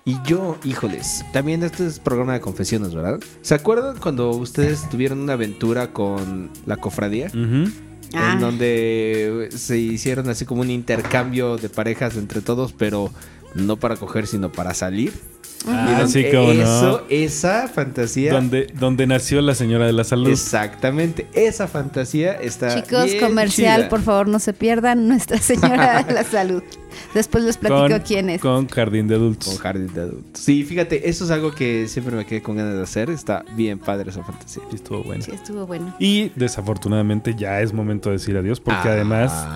Y 0.06 0.18
yo, 0.24 0.60
híjoles, 0.64 1.26
también 1.34 1.64
este 1.64 1.88
es 1.88 1.98
programa 2.00 2.34
de 2.34 2.40
confesiones, 2.40 2.94
¿verdad? 2.94 3.20
¿Se 3.42 3.56
acuerdan 3.56 3.98
cuando 3.98 4.30
ustedes 4.30 4.88
tuvieron 4.88 5.22
una 5.22 5.34
aventura 5.34 5.92
con 5.92 6.52
la 6.68 6.78
cofradía? 6.78 7.30
Ujú. 7.30 7.72
Ah. 8.14 8.34
En 8.34 8.42
donde 8.42 9.50
se 9.56 9.80
hicieron 9.80 10.30
así 10.30 10.46
como 10.46 10.62
un 10.62 10.70
intercambio 10.70 11.58
de 11.58 11.68
parejas 11.68 12.16
entre 12.16 12.42
todos, 12.42 12.74
pero 12.74 13.12
no 13.56 13.78
para 13.78 13.96
coger, 13.96 14.28
sino 14.28 14.52
para 14.52 14.76
salir. 14.76 15.14
Ah, 15.68 16.06
sí, 16.08 16.26
cómo 16.32 16.54
no. 16.54 16.62
Eso, 16.64 17.06
esa 17.10 17.68
fantasía. 17.68 18.34
Donde, 18.34 18.68
donde 18.80 19.06
nació 19.08 19.42
la 19.42 19.54
señora 19.56 19.86
de 19.86 19.94
la 19.94 20.04
salud. 20.04 20.30
Exactamente, 20.30 21.28
esa 21.34 21.68
fantasía 21.68 22.34
está. 22.34 22.82
Chicos, 22.82 23.06
bien 23.06 23.20
comercial, 23.24 23.82
chida. 23.82 23.90
por 23.90 24.02
favor, 24.02 24.28
no 24.28 24.40
se 24.40 24.54
pierdan 24.54 25.08
Nuestra 25.08 25.38
Señora 25.42 26.04
de 26.04 26.14
la 26.14 26.24
Salud. 26.24 26.64
Después 27.14 27.44
les 27.44 27.58
platico 27.58 27.88
con, 27.90 28.00
quién 28.02 28.30
es. 28.30 28.42
Con 28.42 28.68
jardín 28.68 29.08
de 29.08 29.16
adultos. 29.16 29.48
Con 29.50 29.58
jardín 29.58 29.94
de 29.94 30.02
adultos. 30.02 30.42
Sí, 30.42 30.64
fíjate, 30.64 31.10
eso 31.10 31.26
es 31.26 31.32
algo 31.32 31.52
que 31.54 31.88
siempre 31.88 32.16
me 32.16 32.26
quedé 32.26 32.42
con 32.42 32.56
ganas 32.58 32.76
de 32.76 32.84
hacer. 32.84 33.10
Está 33.10 33.44
bien 33.56 33.80
padre 33.80 34.10
esa 34.10 34.24
fantasía. 34.24 34.64
Y 34.72 34.76
estuvo 34.76 35.04
bueno. 35.04 35.24
Sí, 35.24 35.32
estuvo 35.32 35.66
bueno. 35.66 35.94
Y 36.00 36.32
desafortunadamente 36.36 37.34
ya 37.38 37.62
es 37.62 37.74
momento 37.74 38.10
de 38.10 38.18
decir 38.18 38.36
adiós 38.38 38.60
porque 38.60 38.90
Ah. 38.90 38.94
además 38.94 39.48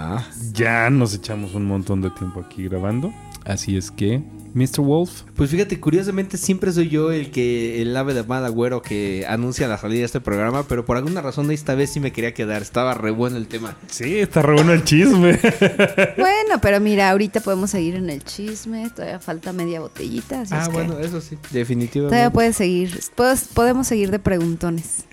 ya 0.53 0.89
nos 0.89 1.13
echamos 1.13 1.53
un 1.55 1.65
montón 1.65 2.01
de 2.01 2.09
tiempo 2.11 2.39
aquí 2.41 2.67
grabando. 2.67 3.13
Así 3.45 3.77
es 3.77 3.91
que, 3.91 4.23
Mr. 4.55 4.79
Wolf, 4.79 5.23
Pues 5.35 5.49
fíjate, 5.51 5.79
curiosamente 5.81 6.37
siempre 6.37 6.71
soy 6.71 6.87
yo 6.87 7.11
el 7.11 7.29
que, 7.29 7.81
el 7.81 7.95
ave 7.97 8.13
de 8.13 8.23
mal 8.23 8.43
agüero 8.45 8.81
que 8.81 9.25
anuncia 9.27 9.67
la 9.67 9.77
salida 9.77 9.99
de 9.99 10.05
este 10.05 10.21
programa, 10.21 10.63
pero 10.67 10.85
por 10.85 10.95
alguna 10.95 11.21
razón 11.21 11.51
esta 11.51 11.75
vez 11.75 11.89
sí 11.91 11.99
me 11.99 12.13
quería 12.13 12.33
quedar. 12.33 12.61
Estaba 12.61 12.93
re 12.93 13.11
bueno 13.11 13.35
el 13.35 13.47
tema. 13.47 13.75
sí, 13.87 14.17
está 14.17 14.41
re 14.41 14.53
bueno 14.53 14.71
el 14.71 14.83
chisme. 14.85 15.37
Bueno, 16.17 16.61
pero 16.61 16.79
mira, 16.79 17.09
ahorita 17.11 17.41
podemos 17.41 17.69
seguir 17.71 17.95
en 17.95 18.09
el 18.09 18.23
chisme. 18.23 18.89
Todavía 18.89 19.19
falta 19.19 19.51
media 19.51 19.79
botellita. 19.81 20.41
Así 20.41 20.53
Ah, 20.55 20.61
es 20.63 20.69
que 20.69 20.73
bueno, 20.73 20.99
eso 20.99 21.19
sí, 21.19 21.37
definitivamente. 21.51 22.15
Todavía 22.15 22.31
puedes 22.31 22.55
seguir. 22.55 22.97
Puedes- 23.15 23.49
podemos 23.53 23.87
seguir 23.87 24.09
de 24.11 24.19
preguntones. 24.19 25.03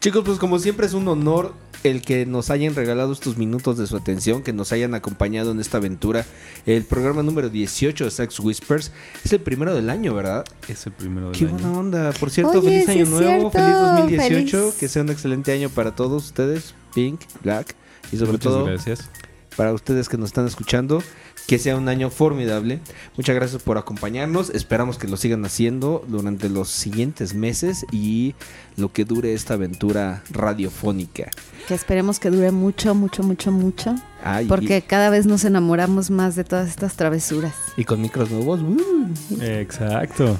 Chicos, 0.00 0.22
pues 0.24 0.38
como 0.38 0.58
siempre 0.58 0.84
es 0.86 0.92
un 0.94 1.08
honor 1.08 1.54
el 1.84 2.02
que 2.02 2.26
nos 2.26 2.50
hayan 2.50 2.74
regalado 2.74 3.12
estos 3.12 3.36
minutos 3.36 3.76
de 3.78 3.86
su 3.86 3.96
atención, 3.96 4.42
que 4.42 4.52
nos 4.52 4.72
hayan 4.72 4.94
acompañado 4.94 5.50
en 5.52 5.60
esta 5.60 5.78
aventura. 5.78 6.24
El 6.66 6.84
programa 6.84 7.22
número 7.22 7.48
18 7.48 8.04
de 8.04 8.10
Sex 8.10 8.38
Whispers 8.40 8.92
es 9.24 9.32
el 9.32 9.40
primero 9.40 9.74
del 9.74 9.90
año, 9.90 10.14
¿verdad? 10.14 10.44
es 10.68 10.86
el 10.86 10.92
primero 10.92 11.30
del 11.30 11.38
Qué 11.38 11.44
año. 11.46 11.54
buena 11.54 11.72
onda. 11.78 12.12
Por 12.12 12.30
cierto, 12.30 12.60
Oye, 12.60 12.82
feliz 12.84 12.88
año 12.88 13.06
nuevo, 13.06 13.50
cierto. 13.50 13.50
feliz 13.50 13.74
2018, 14.20 14.58
Feliz. 14.58 14.74
que 14.74 14.88
sea 14.88 15.02
un 15.02 15.10
excelente 15.10 15.52
año 15.52 15.68
para 15.70 15.94
todos 15.96 16.24
ustedes, 16.26 16.74
Pink, 16.94 17.20
Black 17.42 17.74
y 18.12 18.16
sobre 18.16 18.32
Muchas 18.32 18.52
todo 18.52 18.64
gracias. 18.66 19.08
para 19.56 19.72
ustedes 19.72 20.08
que 20.08 20.16
nos 20.18 20.28
están 20.30 20.46
escuchando, 20.46 21.02
que 21.46 21.58
sea 21.58 21.76
un 21.76 21.88
año 21.88 22.08
formidable. 22.10 22.80
Muchas 23.16 23.34
gracias 23.34 23.62
por 23.62 23.76
acompañarnos. 23.78 24.50
Esperamos 24.50 24.96
que 24.98 25.08
lo 25.08 25.16
sigan 25.16 25.44
haciendo 25.44 26.04
durante 26.06 26.48
los 26.48 26.68
siguientes 26.68 27.34
meses 27.34 27.84
y 27.92 28.34
lo 28.76 28.92
que 28.92 29.04
dure 29.04 29.34
esta 29.34 29.54
aventura 29.54 30.22
radiofónica. 30.30 31.30
Que 31.68 31.74
esperemos 31.74 32.18
que 32.18 32.30
dure 32.30 32.50
mucho, 32.52 32.94
mucho, 32.94 33.22
mucho, 33.22 33.52
mucho. 33.52 33.94
Ay, 34.24 34.46
Porque 34.46 34.82
cada 34.82 35.10
vez 35.10 35.26
nos 35.26 35.44
enamoramos 35.44 36.10
más 36.10 36.36
de 36.36 36.44
todas 36.44 36.68
estas 36.68 36.94
travesuras. 36.94 37.54
y, 37.76 37.82
y 37.82 37.84
con 37.84 38.00
micros 38.00 38.30
nuevos. 38.30 38.60
¡uh! 38.62 39.10
Exacto. 39.40 40.38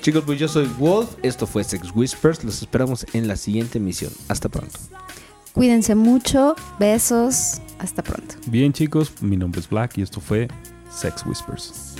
Chicos, 0.00 0.24
pues 0.26 0.38
yo 0.38 0.48
soy 0.48 0.66
Wolf. 0.78 1.10
Esto 1.22 1.46
fue 1.46 1.64
Sex 1.64 1.90
Whispers. 1.94 2.42
Los 2.44 2.60
esperamos 2.62 3.06
en 3.12 3.28
la 3.28 3.36
siguiente 3.36 3.78
emisión. 3.78 4.12
Hasta 4.28 4.48
pronto. 4.48 4.78
Cuídense 5.54 5.94
mucho. 5.94 6.54
Besos. 6.78 7.60
Hasta 7.82 8.02
pronto. 8.02 8.36
Bien, 8.46 8.72
chicos, 8.72 9.12
mi 9.20 9.36
nombre 9.36 9.60
es 9.60 9.68
Black 9.68 9.98
y 9.98 10.02
esto 10.02 10.20
fue 10.20 10.46
Sex 10.88 11.26
Whispers. 11.26 11.96